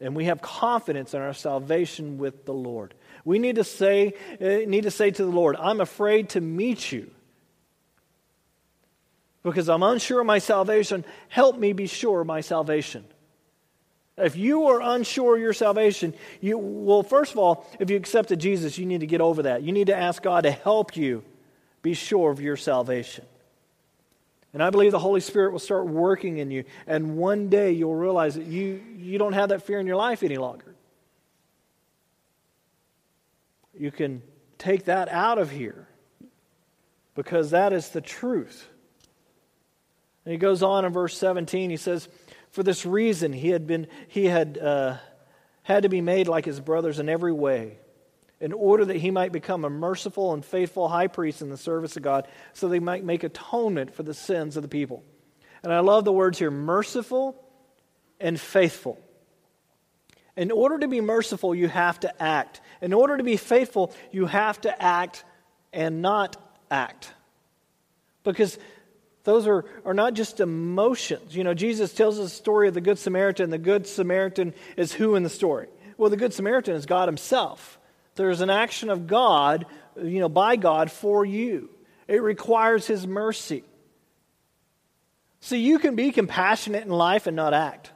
And 0.00 0.16
we 0.16 0.24
have 0.24 0.42
confidence 0.42 1.14
in 1.14 1.20
our 1.20 1.34
salvation 1.34 2.18
with 2.18 2.44
the 2.44 2.54
Lord. 2.54 2.94
We 3.28 3.38
need 3.38 3.56
to 3.56 3.64
say, 3.64 4.14
uh, 4.40 4.66
need 4.66 4.84
to 4.84 4.90
say 4.90 5.10
to 5.10 5.22
the 5.22 5.30
Lord, 5.30 5.54
I'm 5.56 5.82
afraid 5.82 6.30
to 6.30 6.40
meet 6.40 6.90
you 6.90 7.10
because 9.42 9.68
I'm 9.68 9.82
unsure 9.82 10.20
of 10.20 10.26
my 10.26 10.38
salvation. 10.38 11.04
Help 11.28 11.58
me 11.58 11.74
be 11.74 11.86
sure 11.86 12.22
of 12.22 12.26
my 12.26 12.40
salvation. 12.40 13.04
If 14.16 14.34
you 14.34 14.68
are 14.68 14.80
unsure 14.80 15.36
of 15.36 15.42
your 15.42 15.52
salvation, 15.52 16.14
you, 16.40 16.56
well, 16.56 17.02
first 17.02 17.32
of 17.32 17.38
all, 17.38 17.66
if 17.78 17.90
you 17.90 17.98
accepted 17.98 18.38
Jesus, 18.38 18.78
you 18.78 18.86
need 18.86 19.00
to 19.00 19.06
get 19.06 19.20
over 19.20 19.42
that. 19.42 19.62
You 19.62 19.72
need 19.72 19.88
to 19.88 19.94
ask 19.94 20.22
God 20.22 20.44
to 20.44 20.50
help 20.50 20.96
you 20.96 21.22
be 21.82 21.92
sure 21.92 22.30
of 22.30 22.40
your 22.40 22.56
salvation. 22.56 23.26
And 24.54 24.62
I 24.62 24.70
believe 24.70 24.92
the 24.92 24.98
Holy 24.98 25.20
Spirit 25.20 25.52
will 25.52 25.58
start 25.58 25.86
working 25.86 26.38
in 26.38 26.50
you. 26.50 26.64
And 26.86 27.18
one 27.18 27.50
day 27.50 27.72
you'll 27.72 27.94
realize 27.94 28.36
that 28.36 28.46
you, 28.46 28.82
you 28.96 29.18
don't 29.18 29.34
have 29.34 29.50
that 29.50 29.64
fear 29.64 29.80
in 29.80 29.86
your 29.86 29.96
life 29.96 30.22
any 30.22 30.38
longer. 30.38 30.67
You 33.78 33.90
can 33.90 34.22
take 34.58 34.86
that 34.86 35.08
out 35.08 35.38
of 35.38 35.50
here 35.50 35.88
because 37.14 37.50
that 37.50 37.72
is 37.72 37.90
the 37.90 38.00
truth. 38.00 38.68
And 40.24 40.32
he 40.32 40.38
goes 40.38 40.62
on 40.62 40.84
in 40.84 40.92
verse 40.92 41.16
17, 41.16 41.70
he 41.70 41.76
says, 41.76 42.08
for 42.50 42.62
this 42.62 42.84
reason, 42.84 43.32
he 43.32 43.48
had, 43.48 43.66
been, 43.66 43.86
he 44.08 44.26
had 44.26 44.58
uh, 44.58 44.96
had 45.62 45.82
to 45.82 45.88
be 45.88 46.00
made 46.00 46.28
like 46.28 46.46
his 46.46 46.60
brothers 46.60 46.98
in 46.98 47.08
every 47.08 47.32
way, 47.32 47.78
in 48.40 48.52
order 48.52 48.86
that 48.86 48.96
he 48.96 49.10
might 49.10 49.32
become 49.32 49.64
a 49.64 49.70
merciful 49.70 50.32
and 50.32 50.44
faithful 50.44 50.88
high 50.88 51.08
priest 51.08 51.42
in 51.42 51.50
the 51.50 51.58
service 51.58 51.96
of 51.96 52.02
God, 52.02 52.26
so 52.54 52.68
they 52.68 52.78
might 52.78 53.04
make 53.04 53.22
atonement 53.22 53.94
for 53.94 54.02
the 54.02 54.14
sins 54.14 54.56
of 54.56 54.62
the 54.62 54.68
people. 54.68 55.04
And 55.62 55.72
I 55.72 55.80
love 55.80 56.04
the 56.04 56.12
words 56.12 56.38
here 56.38 56.50
merciful 56.50 57.44
and 58.18 58.40
faithful. 58.40 58.98
In 60.38 60.50
order 60.50 60.78
to 60.78 60.88
be 60.88 61.00
merciful, 61.00 61.54
you 61.54 61.68
have 61.68 62.00
to 62.00 62.22
act. 62.22 62.60
In 62.80 62.92
order 62.92 63.16
to 63.16 63.24
be 63.24 63.36
faithful, 63.36 63.92
you 64.12 64.26
have 64.26 64.60
to 64.62 64.82
act 64.82 65.24
and 65.72 66.02
not 66.02 66.36
act. 66.70 67.12
Because 68.24 68.58
those 69.24 69.46
are, 69.46 69.64
are 69.84 69.94
not 69.94 70.14
just 70.14 70.40
emotions. 70.40 71.36
You 71.36 71.44
know, 71.44 71.54
Jesus 71.54 71.92
tells 71.92 72.18
us 72.18 72.30
the 72.30 72.36
story 72.36 72.68
of 72.68 72.74
the 72.74 72.80
Good 72.80 72.98
Samaritan. 72.98 73.50
The 73.50 73.58
Good 73.58 73.86
Samaritan 73.86 74.54
is 74.76 74.92
who 74.92 75.16
in 75.16 75.22
the 75.22 75.30
story? 75.30 75.68
Well, 75.96 76.10
the 76.10 76.16
Good 76.16 76.32
Samaritan 76.32 76.76
is 76.76 76.86
God 76.86 77.08
Himself. 77.08 77.78
There's 78.14 78.40
an 78.40 78.50
action 78.50 78.90
of 78.90 79.06
God, 79.06 79.66
you 80.00 80.20
know, 80.20 80.28
by 80.28 80.56
God 80.56 80.90
for 80.90 81.24
you. 81.24 81.70
It 82.06 82.22
requires 82.22 82.86
His 82.86 83.06
mercy. 83.06 83.64
So 85.40 85.54
you 85.54 85.78
can 85.78 85.94
be 85.94 86.10
compassionate 86.10 86.84
in 86.84 86.90
life 86.90 87.26
and 87.26 87.36
not 87.36 87.54
act. 87.54 87.92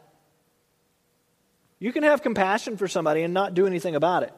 You 1.79 1.93
can 1.93 2.05
have 2.05 2.23
compassion 2.23 2.77
for 2.77 2.87
somebody 2.87 3.23
and 3.23 3.35
not 3.35 3.55
do 3.55 3.67
anything 3.67 3.97
about 3.97 4.23
it. 4.23 4.33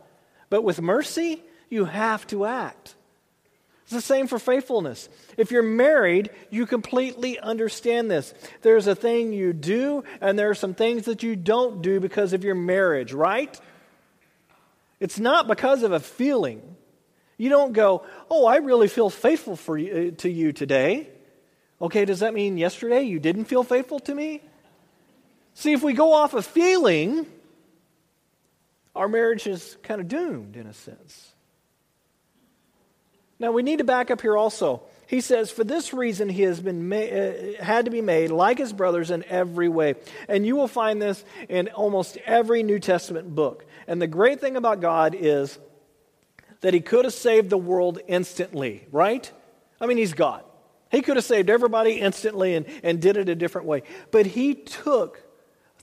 But 0.50 0.62
with 0.62 0.80
mercy, 0.80 1.42
you 1.70 1.86
have 1.86 2.26
to 2.28 2.44
act. 2.44 2.94
It's 3.84 3.92
the 3.92 4.00
same 4.00 4.28
for 4.28 4.38
faithfulness. 4.38 5.10
If 5.36 5.50
you're 5.50 5.62
married, 5.62 6.30
you 6.48 6.64
completely 6.64 7.38
understand 7.38 8.10
this. 8.10 8.32
There's 8.62 8.86
a 8.86 8.94
thing 8.94 9.34
you 9.34 9.52
do, 9.52 10.04
and 10.22 10.38
there 10.38 10.48
are 10.48 10.54
some 10.54 10.74
things 10.74 11.04
that 11.04 11.22
you 11.22 11.36
don't 11.36 11.82
do 11.82 12.00
because 12.00 12.32
of 12.32 12.44
your 12.44 12.54
marriage, 12.54 13.12
right? 13.12 13.60
It's 15.00 15.18
not 15.18 15.48
because 15.48 15.82
of 15.82 15.92
a 15.92 16.00
feeling. 16.00 16.62
You 17.36 17.50
don't 17.50 17.72
go, 17.72 18.06
Oh, 18.30 18.46
I 18.46 18.56
really 18.56 18.88
feel 18.88 19.10
faithful 19.10 19.56
for 19.56 19.76
you, 19.76 20.14
uh, 20.14 20.20
to 20.22 20.30
you 20.30 20.52
today. 20.52 21.10
Okay, 21.82 22.06
does 22.06 22.20
that 22.20 22.32
mean 22.32 22.56
yesterday 22.56 23.02
you 23.02 23.20
didn't 23.20 23.44
feel 23.44 23.64
faithful 23.64 23.98
to 24.00 24.14
me? 24.14 24.40
See, 25.52 25.72
if 25.72 25.82
we 25.82 25.92
go 25.92 26.14
off 26.14 26.32
a 26.32 26.42
feeling, 26.42 27.26
our 28.94 29.08
marriage 29.08 29.46
is 29.46 29.76
kind 29.82 30.00
of 30.00 30.08
doomed 30.08 30.56
in 30.56 30.66
a 30.66 30.72
sense. 30.72 31.34
Now 33.38 33.50
we 33.50 33.62
need 33.62 33.78
to 33.78 33.84
back 33.84 34.10
up 34.10 34.20
here 34.20 34.36
also. 34.36 34.82
He 35.06 35.20
says, 35.20 35.50
For 35.50 35.64
this 35.64 35.92
reason 35.92 36.28
he 36.28 36.42
has 36.42 36.60
been 36.60 36.88
ma- 36.88 36.96
uh, 36.96 37.62
had 37.62 37.84
to 37.86 37.90
be 37.90 38.00
made 38.00 38.30
like 38.30 38.58
his 38.58 38.72
brothers 38.72 39.10
in 39.10 39.24
every 39.24 39.68
way. 39.68 39.96
And 40.28 40.46
you 40.46 40.56
will 40.56 40.68
find 40.68 41.02
this 41.02 41.24
in 41.48 41.68
almost 41.68 42.16
every 42.24 42.62
New 42.62 42.78
Testament 42.78 43.34
book. 43.34 43.66
And 43.86 44.00
the 44.00 44.06
great 44.06 44.40
thing 44.40 44.56
about 44.56 44.80
God 44.80 45.14
is 45.18 45.58
that 46.60 46.72
he 46.74 46.80
could 46.80 47.04
have 47.04 47.14
saved 47.14 47.50
the 47.50 47.58
world 47.58 47.98
instantly, 48.06 48.86
right? 48.90 49.30
I 49.80 49.86
mean, 49.86 49.98
he's 49.98 50.14
God. 50.14 50.44
He 50.90 51.02
could 51.02 51.16
have 51.16 51.24
saved 51.24 51.50
everybody 51.50 51.94
instantly 51.94 52.54
and, 52.54 52.66
and 52.82 53.02
did 53.02 53.16
it 53.16 53.28
a 53.28 53.34
different 53.34 53.66
way. 53.66 53.82
But 54.12 54.26
he 54.26 54.54
took 54.54 55.20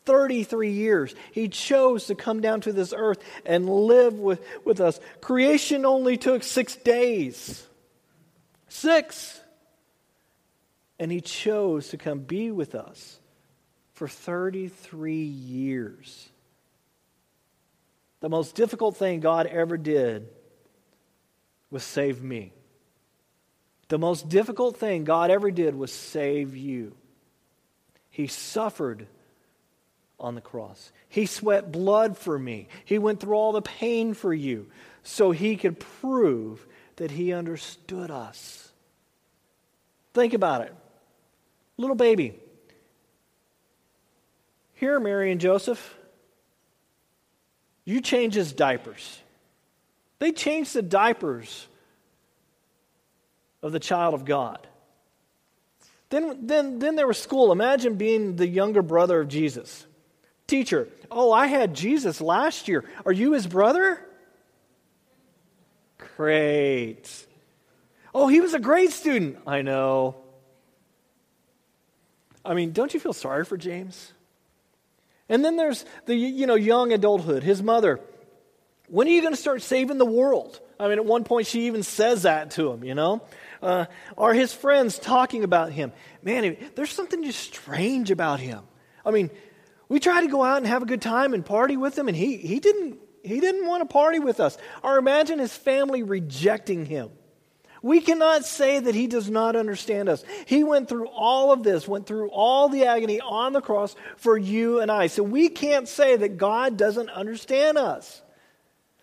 33 0.06 0.72
years. 0.72 1.16
He 1.32 1.48
chose 1.48 2.08
to 2.08 2.16
come 2.16 2.42
down 2.42 2.62
to 2.62 2.74
this 2.74 2.94
earth 2.96 3.20
and 3.46 3.70
live 3.70 4.16
with, 4.16 4.44
with 4.66 4.80
us. 4.80 5.00
Creation 5.22 5.86
only 5.86 6.18
took 6.18 6.44
six 6.44 6.76
days. 6.76 7.68
Six. 8.68 9.40
And 11.00 11.12
he 11.12 11.22
chose 11.22 11.90
to 11.90 11.98
come 11.98 12.20
be 12.20 12.52
with 12.52 12.76
us 12.76 13.20
for 13.94 14.08
33 14.08 15.16
years. 15.16 16.30
The 18.22 18.30
most 18.30 18.56
difficult 18.56 18.98
thing 18.98 19.20
God 19.20 19.48
ever 19.48 19.78
did 19.78 20.28
was 21.70 21.84
save 21.84 22.22
me. 22.22 22.54
The 23.90 23.98
most 23.98 24.30
difficult 24.30 24.78
thing 24.78 25.04
God 25.04 25.32
ever 25.32 25.52
did 25.52 25.76
was 25.76 25.92
save 25.92 26.56
you. 26.56 26.96
He 28.10 28.28
suffered 28.28 29.08
on 30.22 30.36
the 30.36 30.42
cross. 30.42 30.92
He 31.10 31.26
sweat 31.26 31.72
blood 31.72 32.18
for 32.18 32.38
me. 32.40 32.70
He 32.86 33.00
went 33.00 33.20
through 33.20 33.36
all 33.36 33.52
the 33.52 33.62
pain 33.62 34.14
for 34.14 34.34
you 34.34 34.68
so 35.04 35.32
he 35.32 35.58
could 35.58 35.80
prove 35.80 36.66
that 36.98 37.12
he 37.12 37.34
understood 37.34 38.12
us. 38.12 38.72
Think 40.14 40.34
about 40.34 40.62
it. 40.62 40.76
Little 41.78 41.96
baby. 41.96 42.40
Here, 44.74 45.00
Mary 45.00 45.32
and 45.32 45.42
Joseph, 45.42 45.96
you 47.84 48.02
change 48.02 48.36
his 48.36 48.54
diapers. 48.54 49.20
They 50.20 50.32
changed 50.32 50.74
the 50.74 50.82
diapers 50.84 51.68
of 53.64 53.72
the 53.72 53.80
child 53.80 54.14
of 54.14 54.26
God. 54.26 54.68
Then, 56.10 56.46
then, 56.46 56.80
then 56.80 56.96
there 56.96 57.08
was 57.08 57.18
school. 57.18 57.52
Imagine 57.52 57.96
being 57.96 58.36
the 58.36 58.48
younger 58.48 58.82
brother 58.82 59.22
of 59.22 59.30
Jesus. 59.30 59.86
Teacher, 60.52 60.90
oh, 61.10 61.32
I 61.32 61.48
had 61.48 61.74
Jesus 61.74 62.20
last 62.20 62.68
year. 62.68 62.84
Are 63.06 63.14
you 63.14 63.32
his 63.32 63.48
brother? 63.48 64.06
Great. 66.18 67.26
Oh, 68.14 68.28
he 68.28 68.42
was 68.42 68.54
a 68.54 68.60
great 68.60 68.92
student. 68.92 69.38
I 69.48 69.62
know. 69.62 70.18
I 72.44 72.54
mean, 72.54 72.74
don't 72.74 72.94
you 72.94 73.00
feel 73.00 73.14
sorry 73.14 73.46
for 73.46 73.56
James? 73.56 74.12
And 75.30 75.46
then 75.46 75.56
there's 75.56 75.86
the 76.06 76.16
you 76.16 76.48
know 76.48 76.56
young 76.56 76.92
adulthood. 76.92 77.44
His 77.44 77.64
mother. 77.64 78.02
When 78.90 79.08
are 79.08 79.12
you 79.12 79.22
going 79.22 79.34
to 79.34 79.40
start 79.40 79.62
saving 79.62 80.00
the 80.00 80.06
world? 80.06 80.60
I 80.78 80.90
mean, 80.90 80.98
at 80.98 81.06
one 81.06 81.24
point 81.24 81.48
she 81.48 81.68
even 81.68 81.82
says 81.82 82.24
that 82.24 82.52
to 82.52 82.70
him. 82.74 82.84
You 82.84 82.94
know, 82.94 83.22
uh, 83.62 83.86
are 84.18 84.34
his 84.34 84.54
friends 84.54 85.00
talking 85.00 85.46
about 85.46 85.72
him? 85.72 85.94
Man, 86.22 86.58
there's 86.76 86.92
something 86.92 87.24
just 87.24 87.40
strange 87.40 88.12
about 88.12 88.42
him. 88.42 88.64
I 89.06 89.12
mean, 89.12 89.32
we 89.92 90.00
tried 90.00 90.22
to 90.22 90.30
go 90.30 90.42
out 90.42 90.60
and 90.60 90.68
have 90.68 90.84
a 90.84 90.86
good 90.86 91.02
time 91.02 91.34
and 91.34 91.46
party 91.46 91.76
with 91.76 92.00
him, 92.00 92.08
and 92.08 92.16
he, 92.16 92.38
he, 92.38 92.62
didn't, 92.62 92.98
he 93.24 93.42
didn't 93.42 93.68
want 93.68 93.82
to 93.82 93.92
party 93.92 94.20
with 94.20 94.40
us. 94.40 94.58
Or 94.84 94.98
imagine 94.98 95.38
his 95.38 95.54
family 95.54 96.02
rejecting 96.02 96.86
him. 96.86 97.10
We 97.82 98.00
cannot 98.00 98.46
say 98.46 98.80
that 98.80 98.96
he 98.96 99.08
does 99.08 99.30
not 99.30 99.58
understand 99.58 100.08
us. 100.08 100.24
He 100.46 100.64
went 100.64 100.88
through 100.88 101.10
all 101.10 101.52
of 101.52 101.64
this, 101.64 101.90
went 101.90 102.06
through 102.06 102.30
all 102.30 102.70
the 102.70 102.86
agony 102.86 103.20
on 103.20 103.52
the 103.52 103.60
cross 103.60 103.98
for 104.16 104.38
you 104.38 104.80
and 104.80 104.90
I. 104.90 105.08
So 105.08 105.24
we 105.24 105.50
can't 105.50 105.90
say 105.90 106.16
that 106.16 106.38
God 106.38 106.78
doesn't 106.78 107.10
understand 107.10 107.78
us. 107.78 108.22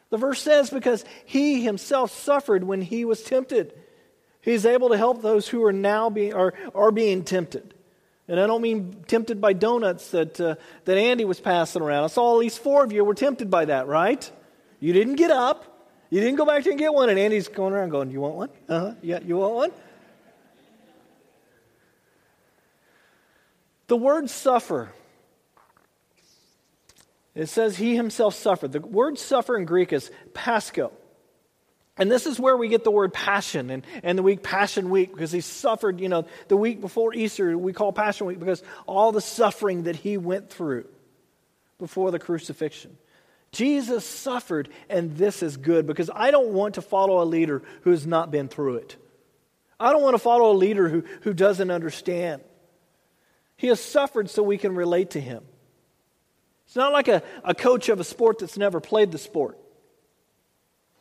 The 0.08 0.16
verse 0.16 0.40
says, 0.40 0.70
because 0.70 1.04
he 1.26 1.62
himself 1.62 2.12
suffered 2.12 2.64
when 2.64 2.80
he 2.80 3.04
was 3.04 3.22
tempted. 3.22 3.74
He's 4.40 4.64
able 4.64 4.88
to 4.88 4.96
help 4.96 5.20
those 5.20 5.48
who 5.48 5.62
are 5.64 5.72
now 5.72 6.08
being, 6.08 6.32
are, 6.32 6.54
are 6.74 6.92
being 6.92 7.24
tempted. 7.24 7.74
And 8.28 8.38
I 8.38 8.46
don't 8.46 8.60
mean 8.60 8.94
tempted 9.06 9.40
by 9.40 9.54
donuts 9.54 10.10
that, 10.10 10.38
uh, 10.38 10.56
that 10.84 10.98
Andy 10.98 11.24
was 11.24 11.40
passing 11.40 11.80
around. 11.80 12.04
I 12.04 12.06
saw 12.08 12.34
at 12.34 12.38
least 12.38 12.62
four 12.62 12.84
of 12.84 12.92
you 12.92 13.02
were 13.04 13.14
tempted 13.14 13.50
by 13.50 13.64
that, 13.64 13.86
right? 13.86 14.30
You 14.80 14.92
didn't 14.92 15.16
get 15.16 15.30
up. 15.30 15.64
You 16.10 16.20
didn't 16.20 16.36
go 16.36 16.44
back 16.44 16.64
there 16.64 16.72
and 16.72 16.78
get 16.78 16.92
one. 16.92 17.08
And 17.08 17.18
Andy's 17.18 17.48
going 17.48 17.72
around 17.72 17.88
going, 17.88 18.10
You 18.10 18.20
want 18.20 18.34
one? 18.34 18.50
Uh 18.68 18.80
huh. 18.80 18.94
Yeah, 19.02 19.20
you 19.24 19.38
want 19.38 19.54
one? 19.54 19.70
The 23.88 23.96
word 23.96 24.28
suffer, 24.28 24.90
it 27.34 27.46
says 27.46 27.78
he 27.78 27.96
himself 27.96 28.34
suffered. 28.34 28.72
The 28.72 28.80
word 28.80 29.18
suffer 29.18 29.56
in 29.56 29.64
Greek 29.64 29.94
is 29.94 30.10
pascho. 30.34 30.92
And 31.98 32.10
this 32.10 32.26
is 32.26 32.38
where 32.38 32.56
we 32.56 32.68
get 32.68 32.84
the 32.84 32.92
word 32.92 33.12
passion 33.12 33.70
and, 33.70 33.84
and 34.04 34.16
the 34.16 34.22
week 34.22 34.42
Passion 34.42 34.88
Week 34.88 35.12
because 35.12 35.32
he 35.32 35.40
suffered, 35.40 36.00
you 36.00 36.08
know, 36.08 36.26
the 36.46 36.56
week 36.56 36.80
before 36.80 37.12
Easter, 37.12 37.58
we 37.58 37.72
call 37.72 37.92
Passion 37.92 38.26
Week 38.28 38.38
because 38.38 38.62
all 38.86 39.10
the 39.10 39.20
suffering 39.20 39.82
that 39.82 39.96
he 39.96 40.16
went 40.16 40.48
through 40.48 40.86
before 41.78 42.10
the 42.12 42.18
crucifixion. 42.18 42.96
Jesus 43.50 44.04
suffered, 44.04 44.68
and 44.88 45.16
this 45.16 45.42
is 45.42 45.56
good 45.56 45.86
because 45.86 46.10
I 46.14 46.30
don't 46.30 46.50
want 46.50 46.74
to 46.74 46.82
follow 46.82 47.22
a 47.22 47.24
leader 47.24 47.62
who 47.82 47.90
has 47.90 48.06
not 48.06 48.30
been 48.30 48.48
through 48.48 48.76
it. 48.76 48.96
I 49.80 49.92
don't 49.92 50.02
want 50.02 50.14
to 50.14 50.18
follow 50.18 50.52
a 50.52 50.56
leader 50.56 50.88
who, 50.88 51.04
who 51.22 51.32
doesn't 51.32 51.70
understand. 51.70 52.42
He 53.56 53.68
has 53.68 53.80
suffered 53.80 54.30
so 54.30 54.42
we 54.42 54.58
can 54.58 54.74
relate 54.74 55.10
to 55.10 55.20
him. 55.20 55.42
It's 56.66 56.76
not 56.76 56.92
like 56.92 57.08
a, 57.08 57.22
a 57.42 57.54
coach 57.54 57.88
of 57.88 57.98
a 57.98 58.04
sport 58.04 58.40
that's 58.40 58.58
never 58.58 58.80
played 58.80 59.10
the 59.10 59.18
sport. 59.18 59.58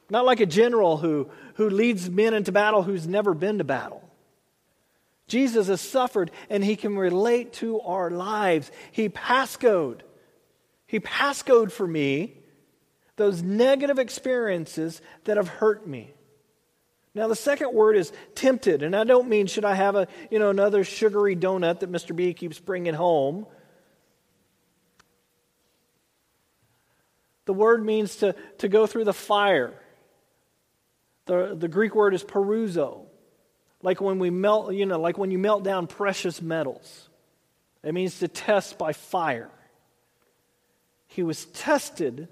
Not 0.10 0.26
like 0.26 0.40
a 0.40 0.46
general 0.46 0.98
who, 0.98 1.30
who 1.56 1.70
leads 1.70 2.10
men 2.10 2.34
into 2.34 2.52
battle 2.52 2.84
who's 2.84 3.08
never 3.08 3.34
been 3.34 3.58
to 3.58 3.64
battle. 3.64 4.04
Jesus 5.28 5.68
has 5.68 5.82
suffered 5.82 6.32
and 6.50 6.64
he 6.64 6.76
can 6.76 6.98
relate 6.98 7.54
to 7.54 7.82
our 7.82 8.10
lives. 8.10 8.72
He 8.92 9.10
pascoed. 9.10 10.02
He 10.86 11.00
pascoed 11.02 11.72
for 11.72 11.86
me 11.86 12.38
those 13.18 13.42
negative 13.42 14.00
experiences 14.00 15.02
that 15.26 15.38
have 15.38 15.50
hurt 15.50 15.86
me. 15.86 16.14
Now 17.14 17.28
the 17.28 17.36
second 17.36 17.74
word 17.74 17.98
is 17.98 18.14
tempted, 18.36 18.84
and 18.84 18.96
I 18.96 19.04
don't 19.04 19.28
mean 19.28 19.48
should 19.48 19.66
I 19.66 19.74
have 19.74 19.96
a, 19.96 20.08
you 20.30 20.38
know, 20.38 20.52
another 20.52 20.84
sugary 20.84 21.36
donut 21.36 21.80
that 21.80 21.92
Mr. 21.92 22.16
B 22.16 22.34
keeps 22.34 22.60
bringing 22.60 22.94
home. 22.94 23.48
The 27.46 27.54
word 27.54 27.84
means 27.84 28.18
to, 28.18 28.36
to 28.60 28.68
go 28.68 28.86
through 28.86 29.06
the 29.06 29.14
fire. 29.14 29.74
The, 31.28 31.56
the 31.58 31.68
Greek 31.68 31.94
word 31.94 32.14
is 32.14 32.24
peruzo, 32.24 33.06
like 33.82 34.02
when 34.02 34.18
we 34.18 34.30
melt, 34.30 34.74
you 34.74 34.86
know, 34.86 35.00
like 35.00 35.18
when 35.18 35.30
you 35.30 35.38
melt 35.38 35.64
down 35.64 35.88
precious 35.88 36.42
metals. 36.42 37.10
It 37.84 37.94
means 37.94 38.20
to 38.20 38.28
test 38.28 38.78
by 38.78 38.94
fire. 38.94 39.52
He 41.08 41.24
was 41.24 41.46
tested, 41.46 42.28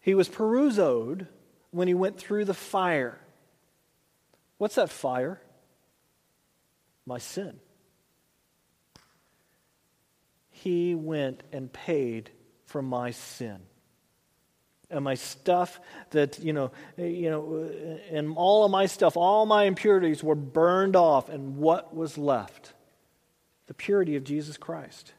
he 0.00 0.14
was 0.14 0.28
peruzoed 0.28 1.26
when 1.70 1.88
he 1.88 1.94
went 1.94 2.18
through 2.18 2.44
the 2.44 2.54
fire. 2.54 3.18
What's 4.58 4.76
that 4.76 4.90
fire? 4.90 5.40
My 7.04 7.18
sin. 7.18 7.58
He 10.50 10.94
went 10.94 11.42
and 11.52 11.72
paid 11.72 12.30
for 12.64 12.82
my 12.82 13.10
sin 13.10 13.60
and 14.90 15.04
my 15.04 15.14
stuff 15.14 15.80
that 16.10 16.38
you 16.38 16.52
know 16.52 16.70
you 16.96 17.30
know 17.30 17.70
and 18.10 18.34
all 18.36 18.64
of 18.64 18.70
my 18.70 18.86
stuff 18.86 19.16
all 19.16 19.46
my 19.46 19.64
impurities 19.64 20.22
were 20.22 20.34
burned 20.34 20.96
off. 20.96 21.28
And 21.28 21.56
what 21.56 21.94
was 21.94 22.16
left? 22.16 22.72
The 23.66 23.74
purity 23.74 24.16
of 24.16 24.24
jesus 24.24 24.56
christ. 24.56 25.12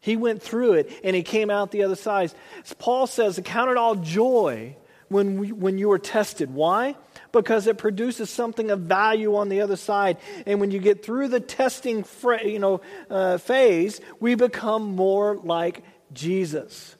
He 0.00 0.16
went 0.16 0.42
through 0.42 0.74
it 0.74 0.92
and 1.04 1.14
he 1.14 1.22
came 1.22 1.50
out 1.50 1.70
the 1.70 1.84
other 1.84 1.96
side. 1.96 2.32
Paul 2.78 3.06
says 3.06 3.40
count 3.44 3.70
it 3.70 3.76
all 3.76 3.94
joy 3.94 4.76
when, 5.08 5.40
we, 5.40 5.52
when 5.52 5.76
you 5.76 5.90
are 5.92 5.98
tested. 5.98 6.54
Why? 6.54 6.96
Because 7.32 7.66
it 7.66 7.78
produces 7.78 8.30
something 8.30 8.70
of 8.70 8.80
value 8.80 9.36
on 9.36 9.48
the 9.48 9.60
other 9.60 9.76
side. 9.76 10.18
And 10.46 10.60
when 10.60 10.70
you 10.70 10.78
get 10.78 11.04
through 11.04 11.28
the 11.28 11.40
testing 11.40 12.04
you 12.44 12.58
know, 12.58 12.80
uh, 13.10 13.38
phase 13.38 14.00
we 14.20 14.34
become 14.34 14.96
more 14.96 15.36
like 15.36 15.84
jesus 16.12 16.96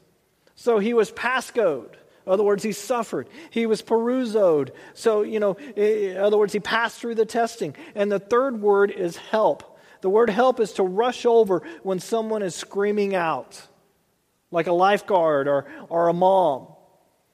so 0.60 0.78
he 0.78 0.92
was 0.92 1.10
pascoed. 1.10 1.94
In 2.26 2.32
other 2.32 2.44
words, 2.44 2.62
he 2.62 2.72
suffered. 2.72 3.30
He 3.48 3.64
was 3.64 3.80
peruzoed. 3.80 4.72
So, 4.92 5.22
you 5.22 5.40
know, 5.40 5.54
in 5.54 6.18
other 6.18 6.36
words, 6.36 6.52
he 6.52 6.60
passed 6.60 7.00
through 7.00 7.14
the 7.14 7.24
testing. 7.24 7.74
And 7.94 8.12
the 8.12 8.18
third 8.18 8.60
word 8.60 8.90
is 8.90 9.16
help. 9.16 9.78
The 10.02 10.10
word 10.10 10.28
help 10.28 10.60
is 10.60 10.74
to 10.74 10.82
rush 10.82 11.24
over 11.24 11.62
when 11.82 11.98
someone 11.98 12.42
is 12.42 12.54
screaming 12.54 13.14
out, 13.14 13.58
like 14.50 14.66
a 14.66 14.72
lifeguard 14.72 15.48
or, 15.48 15.64
or 15.88 16.08
a 16.08 16.12
mom. 16.12 16.66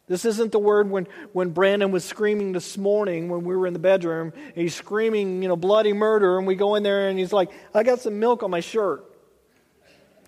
This 0.06 0.24
isn't 0.24 0.52
the 0.52 0.60
word 0.60 0.88
when, 0.88 1.08
when 1.32 1.50
Brandon 1.50 1.90
was 1.90 2.04
screaming 2.04 2.52
this 2.52 2.78
morning 2.78 3.28
when 3.28 3.42
we 3.42 3.56
were 3.56 3.66
in 3.66 3.72
the 3.72 3.80
bedroom. 3.80 4.34
He's 4.54 4.76
screaming, 4.76 5.42
you 5.42 5.48
know, 5.48 5.56
bloody 5.56 5.92
murder, 5.92 6.38
and 6.38 6.46
we 6.46 6.54
go 6.54 6.76
in 6.76 6.84
there 6.84 7.08
and 7.08 7.18
he's 7.18 7.32
like, 7.32 7.50
I 7.74 7.82
got 7.82 7.98
some 7.98 8.20
milk 8.20 8.44
on 8.44 8.52
my 8.52 8.60
shirt. 8.60 9.04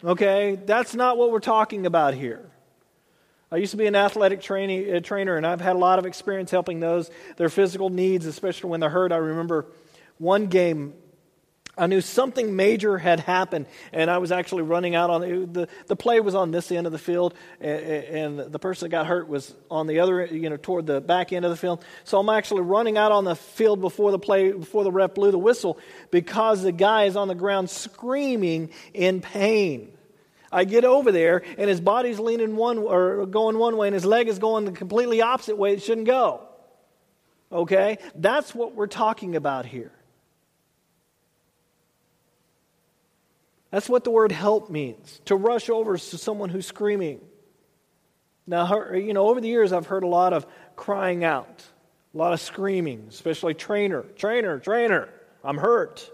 Okay? 0.03 0.59
That's 0.66 0.96
not 0.96 1.16
what 1.16 1.30
we're 1.30 1.38
talking 1.38 1.86
about 1.86 2.14
here. 2.14 2.51
I 3.51 3.57
used 3.57 3.70
to 3.70 3.78
be 3.78 3.86
an 3.86 3.96
athletic 3.96 4.42
training, 4.42 4.94
uh, 4.94 5.01
trainer, 5.01 5.36
and 5.36 5.46
I've 5.46 5.61
had 5.61 5.74
a 5.74 5.78
lot 5.78 5.99
of 5.99 6.05
experience 6.05 6.51
helping 6.51 6.80
those, 6.80 7.11
their 7.38 7.49
physical 7.49 7.88
needs, 7.88 8.26
especially 8.26 8.68
when 8.68 8.80
they're 8.80 8.90
hurt. 8.90 9.11
I 9.11 9.16
remember 9.16 9.66
one 10.18 10.49
game, 10.49 10.92
I 11.74 11.86
knew 11.86 12.03
something 12.03 12.57
major 12.57 12.99
had 12.99 13.20
happened, 13.20 13.64
and 13.90 14.11
I 14.11 14.18
was 14.18 14.32
actually 14.32 14.64
running 14.64 14.94
out 14.94 15.09
on 15.09 15.20
the, 15.22 15.46
the, 15.46 15.68
the 15.86 15.96
play 15.96 16.20
was 16.20 16.34
on 16.34 16.51
this 16.51 16.70
end 16.70 16.86
of 16.86 16.92
the 16.92 16.99
field, 16.99 17.32
and, 17.59 17.80
and 18.38 18.53
the 18.53 18.59
person 18.59 18.86
that 18.86 18.90
got 18.90 19.07
hurt 19.07 19.28
was 19.28 19.55
on 19.70 19.86
the 19.86 20.01
other, 20.01 20.26
you 20.26 20.51
know, 20.51 20.59
toward 20.59 20.86
the 20.86 21.01
back 21.01 21.32
end 21.32 21.46
of 21.46 21.51
the 21.51 21.57
field. 21.57 21.82
So 22.05 22.18
I'm 22.18 22.28
actually 22.28 22.62
running 22.62 22.99
out 22.99 23.12
on 23.12 23.24
the 23.24 23.36
field 23.36 23.80
before 23.80 24.11
the 24.11 24.18
play, 24.18 24.53
before 24.53 24.84
the 24.84 24.92
ref 24.92 25.14
blew 25.14 25.30
the 25.30 25.38
whistle, 25.38 25.78
because 26.11 26.62
the 26.62 26.72
guy 26.72 27.05
is 27.05 27.16
on 27.16 27.28
the 27.28 27.34
ground 27.34 27.70
screaming 27.70 28.70
in 28.92 29.22
pain. 29.22 29.92
I 30.51 30.64
get 30.64 30.84
over 30.84 31.12
there, 31.12 31.42
and 31.59 31.68
his 31.68 31.80
body's 31.80 32.18
leaning 32.18 32.57
one 32.57 32.78
or 32.78 33.26
going 33.26 33.59
one 33.59 33.76
way, 33.76 33.88
and 33.88 33.94
his 33.94 34.05
leg 34.05 34.28
is 34.28 34.38
going 34.38 34.64
the 34.64 34.72
completely 34.72 35.20
opposite 35.20 35.57
way 35.57 35.72
it 35.72 35.82
shouldn't 35.82 36.07
go. 36.07 36.49
Okay? 37.53 37.99
That's 38.14 38.55
what 38.55 38.74
we're 38.74 38.86
talking 38.86 39.36
about 39.36 39.66
here. 39.66 39.92
That's 43.70 43.88
what 43.88 44.05
the 44.05 44.11
word 44.11 44.32
help 44.32 44.70
means 44.70 45.20
to 45.26 45.36
rush 45.36 45.68
over 45.68 45.99
to 45.99 46.18
someone 46.18 46.49
who's 46.49 46.66
screaming. 46.66 47.20
Now, 48.46 48.92
you 48.92 49.12
know, 49.12 49.28
over 49.28 49.42
the 49.42 49.49
years, 49.49 49.74
I've 49.74 49.86
heard 49.86 50.05
a 50.05 50.09
lot 50.09 50.32
of 50.32 50.46
crying 50.74 51.22
out, 51.22 51.62
a 52.14 52.16
lot 52.16 52.32
of 52.32 52.40
screaming, 52.40 53.07
especially 53.11 53.53
trainer, 53.53 54.05
trainer, 54.16 54.59
trainer, 54.59 55.11
I'm 55.44 55.59
hurt. 55.59 56.11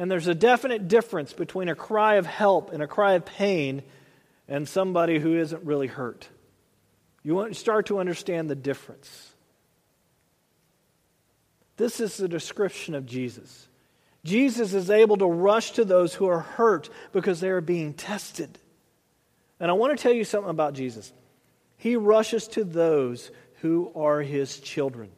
And 0.00 0.10
there's 0.10 0.28
a 0.28 0.34
definite 0.34 0.88
difference 0.88 1.34
between 1.34 1.68
a 1.68 1.74
cry 1.74 2.14
of 2.14 2.24
help 2.24 2.72
and 2.72 2.82
a 2.82 2.86
cry 2.86 3.12
of 3.12 3.26
pain 3.26 3.82
and 4.48 4.66
somebody 4.66 5.18
who 5.18 5.36
isn't 5.36 5.62
really 5.62 5.88
hurt. 5.88 6.26
You 7.22 7.52
start 7.52 7.88
to 7.88 8.00
understand 8.00 8.48
the 8.48 8.54
difference. 8.54 9.34
This 11.76 12.00
is 12.00 12.16
the 12.16 12.28
description 12.28 12.94
of 12.94 13.04
Jesus. 13.04 13.68
Jesus 14.24 14.72
is 14.72 14.88
able 14.88 15.18
to 15.18 15.26
rush 15.26 15.72
to 15.72 15.84
those 15.84 16.14
who 16.14 16.28
are 16.28 16.40
hurt 16.40 16.88
because 17.12 17.40
they 17.40 17.50
are 17.50 17.60
being 17.60 17.92
tested. 17.92 18.58
And 19.60 19.70
I 19.70 19.74
want 19.74 19.94
to 19.94 20.02
tell 20.02 20.14
you 20.14 20.24
something 20.24 20.48
about 20.48 20.72
Jesus. 20.72 21.12
He 21.76 21.96
rushes 21.96 22.48
to 22.48 22.64
those 22.64 23.30
who 23.60 23.92
are 23.94 24.22
his 24.22 24.60
children, 24.60 25.10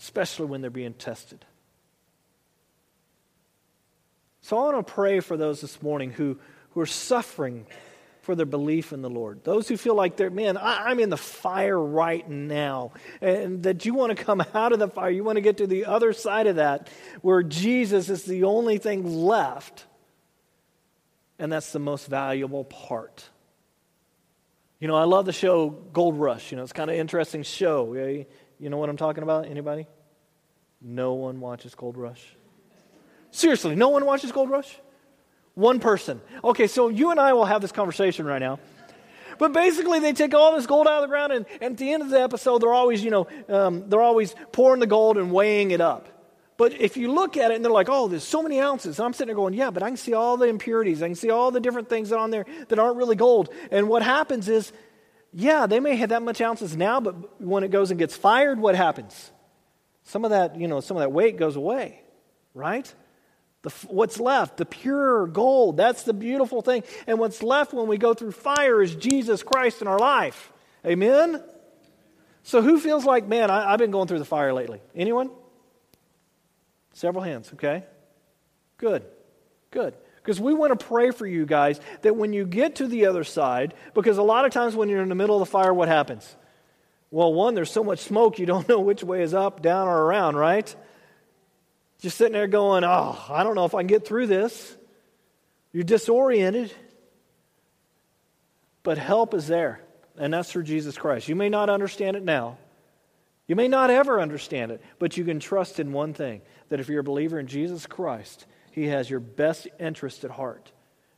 especially 0.00 0.46
when 0.46 0.60
they're 0.60 0.70
being 0.70 0.94
tested. 0.94 1.44
So 4.46 4.56
I 4.56 4.72
want 4.72 4.86
to 4.86 4.92
pray 4.92 5.18
for 5.18 5.36
those 5.36 5.60
this 5.60 5.82
morning 5.82 6.12
who, 6.12 6.38
who 6.70 6.80
are 6.80 6.86
suffering 6.86 7.66
for 8.22 8.36
their 8.36 8.46
belief 8.46 8.92
in 8.92 9.02
the 9.02 9.10
Lord. 9.10 9.42
Those 9.42 9.66
who 9.66 9.76
feel 9.76 9.96
like 9.96 10.16
they're, 10.16 10.30
man, 10.30 10.56
I, 10.56 10.92
am 10.92 11.00
in 11.00 11.10
the 11.10 11.16
fire 11.16 11.76
right 11.76 12.30
now. 12.30 12.92
And 13.20 13.64
that 13.64 13.84
you 13.84 13.92
want 13.92 14.16
to 14.16 14.24
come 14.24 14.44
out 14.54 14.72
of 14.72 14.78
the 14.78 14.86
fire. 14.86 15.10
You 15.10 15.24
want 15.24 15.34
to 15.34 15.40
get 15.40 15.56
to 15.56 15.66
the 15.66 15.86
other 15.86 16.12
side 16.12 16.46
of 16.46 16.56
that 16.56 16.88
where 17.22 17.42
Jesus 17.42 18.08
is 18.08 18.22
the 18.22 18.44
only 18.44 18.78
thing 18.78 19.24
left. 19.24 19.84
And 21.40 21.50
that's 21.50 21.72
the 21.72 21.80
most 21.80 22.06
valuable 22.06 22.62
part. 22.62 23.28
You 24.78 24.86
know, 24.86 24.94
I 24.94 25.06
love 25.06 25.26
the 25.26 25.32
show 25.32 25.70
Gold 25.70 26.20
Rush. 26.20 26.52
You 26.52 26.56
know, 26.56 26.62
it's 26.62 26.72
kind 26.72 26.88
of 26.88 26.94
interesting 26.94 27.42
show. 27.42 27.94
Eh, 27.94 28.22
you 28.60 28.70
know 28.70 28.76
what 28.76 28.90
I'm 28.90 28.96
talking 28.96 29.24
about? 29.24 29.46
Anybody? 29.46 29.88
No 30.80 31.14
one 31.14 31.40
watches 31.40 31.74
Gold 31.74 31.96
Rush. 31.96 32.36
Seriously, 33.36 33.74
no 33.76 33.90
one 33.90 34.06
watches 34.06 34.32
Gold 34.32 34.48
Rush? 34.48 34.78
One 35.52 35.78
person. 35.78 36.22
Okay, 36.42 36.66
so 36.66 36.88
you 36.88 37.10
and 37.10 37.20
I 37.20 37.34
will 37.34 37.44
have 37.44 37.60
this 37.60 37.70
conversation 37.70 38.24
right 38.24 38.38
now. 38.38 38.58
But 39.38 39.52
basically, 39.52 39.98
they 39.98 40.14
take 40.14 40.32
all 40.32 40.56
this 40.56 40.64
gold 40.64 40.86
out 40.86 40.94
of 40.94 41.02
the 41.02 41.08
ground, 41.08 41.34
and, 41.34 41.44
and 41.60 41.72
at 41.72 41.76
the 41.76 41.92
end 41.92 42.02
of 42.02 42.08
the 42.08 42.18
episode, 42.18 42.62
they're 42.62 42.72
always, 42.72 43.04
you 43.04 43.10
know, 43.10 43.26
um, 43.50 43.90
they're 43.90 44.00
always 44.00 44.34
pouring 44.52 44.80
the 44.80 44.86
gold 44.86 45.18
and 45.18 45.30
weighing 45.30 45.70
it 45.70 45.82
up. 45.82 46.08
But 46.56 46.80
if 46.80 46.96
you 46.96 47.12
look 47.12 47.36
at 47.36 47.50
it 47.50 47.56
and 47.56 47.62
they're 47.62 47.70
like, 47.70 47.90
oh, 47.90 48.08
there's 48.08 48.24
so 48.24 48.42
many 48.42 48.58
ounces. 48.58 48.98
And 48.98 49.04
I'm 49.04 49.12
sitting 49.12 49.26
there 49.26 49.36
going, 49.36 49.52
yeah, 49.52 49.70
but 49.70 49.82
I 49.82 49.88
can 49.88 49.98
see 49.98 50.14
all 50.14 50.38
the 50.38 50.46
impurities. 50.46 51.02
I 51.02 51.06
can 51.08 51.14
see 51.14 51.28
all 51.28 51.50
the 51.50 51.60
different 51.60 51.90
things 51.90 52.12
on 52.12 52.30
there 52.30 52.46
that 52.68 52.78
aren't 52.78 52.96
really 52.96 53.16
gold. 53.16 53.52
And 53.70 53.90
what 53.90 54.02
happens 54.02 54.48
is, 54.48 54.72
yeah, 55.34 55.66
they 55.66 55.80
may 55.80 55.96
have 55.96 56.08
that 56.08 56.22
much 56.22 56.40
ounces 56.40 56.74
now, 56.74 57.00
but 57.00 57.38
when 57.38 57.64
it 57.64 57.70
goes 57.70 57.90
and 57.90 57.98
gets 57.98 58.16
fired, 58.16 58.58
what 58.58 58.74
happens? 58.74 59.30
Some 60.04 60.24
of 60.24 60.30
that, 60.30 60.58
you 60.58 60.68
know, 60.68 60.80
some 60.80 60.96
of 60.96 61.02
that 61.02 61.12
weight 61.12 61.36
goes 61.36 61.56
away, 61.56 62.00
right? 62.54 62.94
The, 63.66 63.72
what's 63.88 64.20
left, 64.20 64.58
the 64.58 64.64
pure 64.64 65.26
gold, 65.26 65.76
that's 65.76 66.04
the 66.04 66.12
beautiful 66.12 66.62
thing. 66.62 66.84
And 67.08 67.18
what's 67.18 67.42
left 67.42 67.72
when 67.72 67.88
we 67.88 67.98
go 67.98 68.14
through 68.14 68.30
fire 68.30 68.80
is 68.80 68.94
Jesus 68.94 69.42
Christ 69.42 69.82
in 69.82 69.88
our 69.88 69.98
life. 69.98 70.52
Amen? 70.86 71.42
So 72.44 72.62
who 72.62 72.78
feels 72.78 73.04
like, 73.04 73.26
man, 73.26 73.50
I, 73.50 73.72
I've 73.72 73.80
been 73.80 73.90
going 73.90 74.06
through 74.06 74.20
the 74.20 74.24
fire 74.24 74.52
lately? 74.52 74.80
Anyone? 74.94 75.30
Several 76.92 77.24
hands, 77.24 77.50
okay? 77.54 77.82
Good, 78.78 79.02
good. 79.72 79.96
Because 80.18 80.40
we 80.40 80.54
want 80.54 80.78
to 80.78 80.86
pray 80.86 81.10
for 81.10 81.26
you 81.26 81.44
guys 81.44 81.80
that 82.02 82.14
when 82.14 82.32
you 82.32 82.46
get 82.46 82.76
to 82.76 82.86
the 82.86 83.06
other 83.06 83.24
side, 83.24 83.74
because 83.94 84.16
a 84.16 84.22
lot 84.22 84.44
of 84.44 84.52
times 84.52 84.76
when 84.76 84.88
you're 84.88 85.02
in 85.02 85.08
the 85.08 85.16
middle 85.16 85.34
of 85.34 85.40
the 85.40 85.50
fire, 85.50 85.74
what 85.74 85.88
happens? 85.88 86.36
Well, 87.10 87.34
one, 87.34 87.56
there's 87.56 87.72
so 87.72 87.82
much 87.82 87.98
smoke 87.98 88.38
you 88.38 88.46
don't 88.46 88.68
know 88.68 88.78
which 88.78 89.02
way 89.02 89.22
is 89.22 89.34
up, 89.34 89.60
down, 89.60 89.88
or 89.88 90.04
around, 90.04 90.36
right? 90.36 90.72
Just 92.00 92.18
sitting 92.18 92.34
there 92.34 92.46
going, 92.46 92.84
oh, 92.84 93.18
I 93.28 93.42
don't 93.42 93.54
know 93.54 93.64
if 93.64 93.74
I 93.74 93.80
can 93.80 93.86
get 93.86 94.06
through 94.06 94.26
this. 94.26 94.76
You're 95.72 95.84
disoriented. 95.84 96.72
But 98.82 98.98
help 98.98 99.34
is 99.34 99.48
there, 99.48 99.80
and 100.16 100.32
that's 100.32 100.50
through 100.50 100.62
Jesus 100.62 100.96
Christ. 100.96 101.28
You 101.28 101.34
may 101.34 101.48
not 101.48 101.68
understand 101.68 102.16
it 102.16 102.22
now. 102.22 102.58
You 103.48 103.56
may 103.56 103.68
not 103.68 103.90
ever 103.90 104.20
understand 104.20 104.72
it, 104.72 104.80
but 104.98 105.16
you 105.16 105.24
can 105.24 105.40
trust 105.40 105.80
in 105.80 105.92
one 105.92 106.14
thing 106.14 106.42
that 106.68 106.80
if 106.80 106.88
you're 106.88 107.00
a 107.00 107.04
believer 107.04 107.38
in 107.38 107.46
Jesus 107.46 107.86
Christ, 107.86 108.46
He 108.70 108.86
has 108.86 109.10
your 109.10 109.20
best 109.20 109.66
interest 109.80 110.24
at 110.24 110.30
heart, 110.30 110.70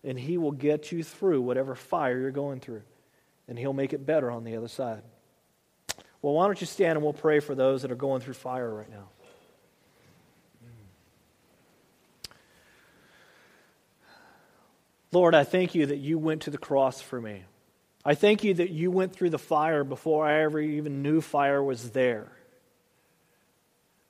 and 0.03 0.19
He 0.19 0.39
will 0.39 0.53
get 0.53 0.93
you 0.93 1.03
through 1.03 1.43
whatever 1.43 1.75
fire 1.75 2.19
you're 2.19 2.31
going 2.31 2.61
through, 2.61 2.83
and 3.49 3.59
He'll 3.59 3.73
make 3.73 3.93
it 3.93 4.07
better 4.07 4.31
on 4.31 4.45
the 4.45 4.57
other 4.57 4.69
side. 4.69 5.03
Well, 6.23 6.35
why 6.35 6.47
don't 6.47 6.61
you 6.61 6.67
stand 6.67 6.97
and 6.97 7.03
we'll 7.03 7.13
pray 7.13 7.41
for 7.41 7.55
those 7.55 7.83
that 7.83 7.93
are 7.93 7.97
going 7.97 8.21
through 8.21 8.35
fire 8.35 8.75
right 8.75 8.91
now. 8.91 9.09
Lord, 15.11 15.35
I 15.35 15.45
thank 15.45 15.75
you 15.75 15.87
that 15.87 15.99
you 15.99 16.19
went 16.19 16.43
to 16.43 16.51
the 16.51 16.59
cross 16.59 17.01
for 17.01 17.21
me. 17.21 17.45
I 18.05 18.15
thank 18.15 18.45
you 18.45 18.55
that 18.55 18.71
you 18.71 18.91
went 18.91 19.15
through 19.15 19.31
the 19.31 19.39
fire 19.39 19.85
before 19.85 20.27
I 20.27 20.43
ever 20.43 20.61
even 20.61 21.03
knew 21.03 21.21
fire 21.21 21.63
was 21.63 21.91
there. 21.91 22.33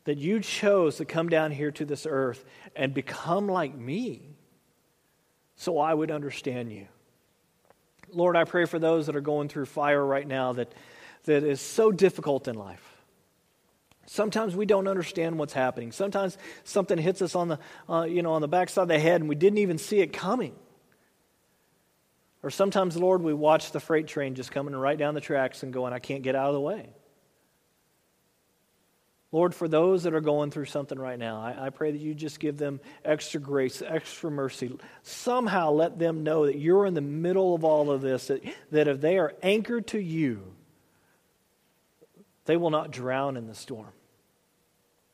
That 0.05 0.18
you 0.18 0.40
chose 0.40 0.96
to 0.96 1.05
come 1.05 1.28
down 1.28 1.53
here 1.53 1.70
to 1.72 1.84
this 1.84 2.07
earth 2.09 2.44
and 2.74 2.94
become 2.94 3.49
like 3.49 3.76
me 3.76 4.22
so 5.57 5.78
I 5.78 5.92
would 5.92 6.11
understand 6.11 6.72
you. 6.72 6.86
Lord, 8.11 8.36
I 8.36 8.44
pray 8.44 8.64
for 8.64 8.78
those 8.78 9.07
that 9.07 9.16
are 9.16 9.20
going 9.20 9.49
through 9.49 9.66
fire 9.66 10.05
right 10.05 10.26
now 10.26 10.55
that, 10.55 10.72
that 11.24 11.44
is 11.44 11.61
so 11.61 11.92
difficult 11.92 12.49
in 12.49 12.55
life. 12.55 12.96
Sometimes 14.07 14.57
we 14.57 14.64
don't 14.64 14.88
understand 14.88 15.38
what's 15.38 15.53
happening. 15.53 15.92
Sometimes 15.92 16.38
something 16.64 16.96
hits 16.96 17.20
us 17.20 17.34
on 17.34 17.49
the, 17.49 17.59
uh, 17.88 18.05
you 18.05 18.22
know, 18.22 18.32
on 18.32 18.40
the 18.40 18.49
backside 18.49 18.82
of 18.82 18.88
the 18.88 18.99
head 18.99 19.20
and 19.20 19.28
we 19.28 19.34
didn't 19.34 19.59
even 19.59 19.76
see 19.76 20.01
it 20.01 20.12
coming. 20.12 20.55
Or 22.43 22.51
sometimes, 22.51 22.97
Lord, 22.97 23.22
we 23.22 23.34
watch 23.34 23.72
the 23.72 23.80
freight 23.80 24.07
train 24.07 24.34
just 24.34 24.53
coming 24.53 24.74
right 24.74 24.97
down 24.97 25.14
the 25.14 25.20
tracks 25.20 25.62
and 25.62 25.72
going, 25.72 25.93
I 25.93 25.99
can't 25.99 26.22
get 26.22 26.36
out 26.36 26.49
of 26.49 26.55
the 26.55 26.61
way. 26.61 26.91
Lord, 29.30 29.55
for 29.55 29.68
those 29.68 30.05
that 30.05 30.14
are 30.14 30.22
going 30.22 30.51
through 30.51 30.66
something 30.66 30.99
right 30.99 31.18
now, 31.18 31.41
I, 31.41 31.66
I, 31.66 31.70
pray 31.70 31.91
that 31.91 32.01
you 32.01 32.14
just 32.14 32.41
give 32.41 32.57
them 32.57 32.80
extra 33.05 33.39
grace, 33.39 33.82
extra 33.82 34.30
mercy. 34.30 34.78
Somehow 35.03 35.70
let 35.72 35.99
them 35.99 36.22
know 36.22 36.47
that 36.47 36.57
you're 36.57 36.86
in 36.86 36.95
the 36.95 37.03
middle 37.03 37.55
of 37.55 37.62
all 37.62 37.91
of 37.91 38.01
this, 38.01 38.28
that, 38.28 38.43
that 38.70 38.89
if 38.89 39.03
they 39.03 39.18
are 39.18 39.34
anchored 39.43 39.89
to 39.89 39.99
you, 39.99 40.55
they 42.47 42.57
will 42.57 42.70
not 42.70 42.91
drown 42.91 43.36
in 43.36 43.47
the 43.47 43.55
storm. 43.55 43.93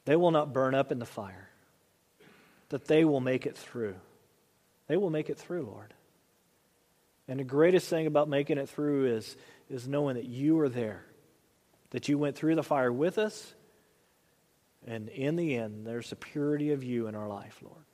They 0.04 0.14
will 0.14 0.30
not 0.30 0.52
burn 0.52 0.74
up 0.74 0.92
in 0.92 0.98
the 1.00 1.06
fire. 1.06 1.48
That 2.68 2.84
they 2.84 3.04
will 3.04 3.20
make 3.20 3.46
it 3.46 3.56
through. 3.56 3.96
They 4.86 4.96
will 4.96 5.10
make 5.10 5.30
it 5.30 5.38
through, 5.38 5.62
Lord. 5.62 5.93
And 7.28 7.40
the 7.40 7.44
greatest 7.44 7.88
thing 7.88 8.06
about 8.06 8.28
making 8.28 8.58
it 8.58 8.68
through 8.68 9.16
is, 9.16 9.36
is 9.70 9.88
knowing 9.88 10.16
that 10.16 10.26
you 10.26 10.58
are 10.60 10.68
there, 10.68 11.04
that 11.90 12.08
you 12.08 12.18
went 12.18 12.36
through 12.36 12.54
the 12.54 12.62
fire 12.62 12.92
with 12.92 13.18
us, 13.18 13.54
and 14.86 15.08
in 15.08 15.36
the 15.36 15.56
end, 15.56 15.86
there's 15.86 16.10
the 16.10 16.16
purity 16.16 16.72
of 16.72 16.84
you 16.84 17.06
in 17.06 17.14
our 17.14 17.28
life, 17.28 17.58
Lord. 17.62 17.84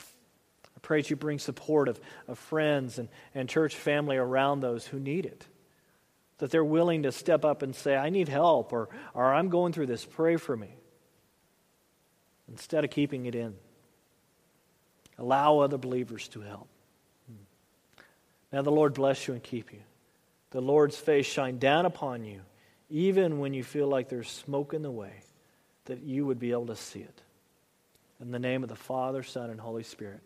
I 0.00 0.78
pray 0.82 1.00
that 1.00 1.10
you 1.10 1.16
bring 1.16 1.38
support 1.38 1.88
of, 1.88 2.00
of 2.28 2.38
friends 2.38 2.98
and, 2.98 3.08
and 3.34 3.48
church 3.48 3.74
family 3.74 4.16
around 4.16 4.60
those 4.60 4.86
who 4.86 5.00
need 5.00 5.26
it. 5.26 5.46
That 6.38 6.50
they're 6.50 6.64
willing 6.64 7.04
to 7.04 7.12
step 7.12 7.44
up 7.44 7.62
and 7.62 7.74
say, 7.74 7.96
I 7.96 8.10
need 8.10 8.28
help, 8.28 8.72
or, 8.72 8.88
or 9.14 9.32
I'm 9.32 9.48
going 9.48 9.72
through 9.72 9.86
this, 9.86 10.04
pray 10.04 10.36
for 10.36 10.56
me. 10.56 10.76
Instead 12.48 12.84
of 12.84 12.90
keeping 12.90 13.26
it 13.26 13.34
in, 13.34 13.54
allow 15.18 15.60
other 15.60 15.78
believers 15.78 16.28
to 16.28 16.42
help. 16.42 16.68
Now 18.52 18.62
the 18.62 18.70
Lord 18.70 18.94
bless 18.94 19.26
you 19.26 19.34
and 19.34 19.42
keep 19.42 19.72
you. 19.72 19.80
The 20.50 20.60
Lord's 20.60 20.96
face 20.96 21.26
shine 21.26 21.58
down 21.58 21.86
upon 21.86 22.24
you, 22.24 22.40
even 22.88 23.40
when 23.40 23.52
you 23.52 23.64
feel 23.64 23.88
like 23.88 24.08
there's 24.08 24.28
smoke 24.28 24.72
in 24.72 24.82
the 24.82 24.90
way, 24.90 25.12
that 25.86 26.02
you 26.02 26.26
would 26.26 26.38
be 26.38 26.52
able 26.52 26.66
to 26.66 26.76
see 26.76 27.00
it. 27.00 27.22
In 28.20 28.30
the 28.30 28.38
name 28.38 28.62
of 28.62 28.68
the 28.68 28.76
Father, 28.76 29.22
Son, 29.22 29.50
and 29.50 29.60
Holy 29.60 29.82
Spirit. 29.82 30.20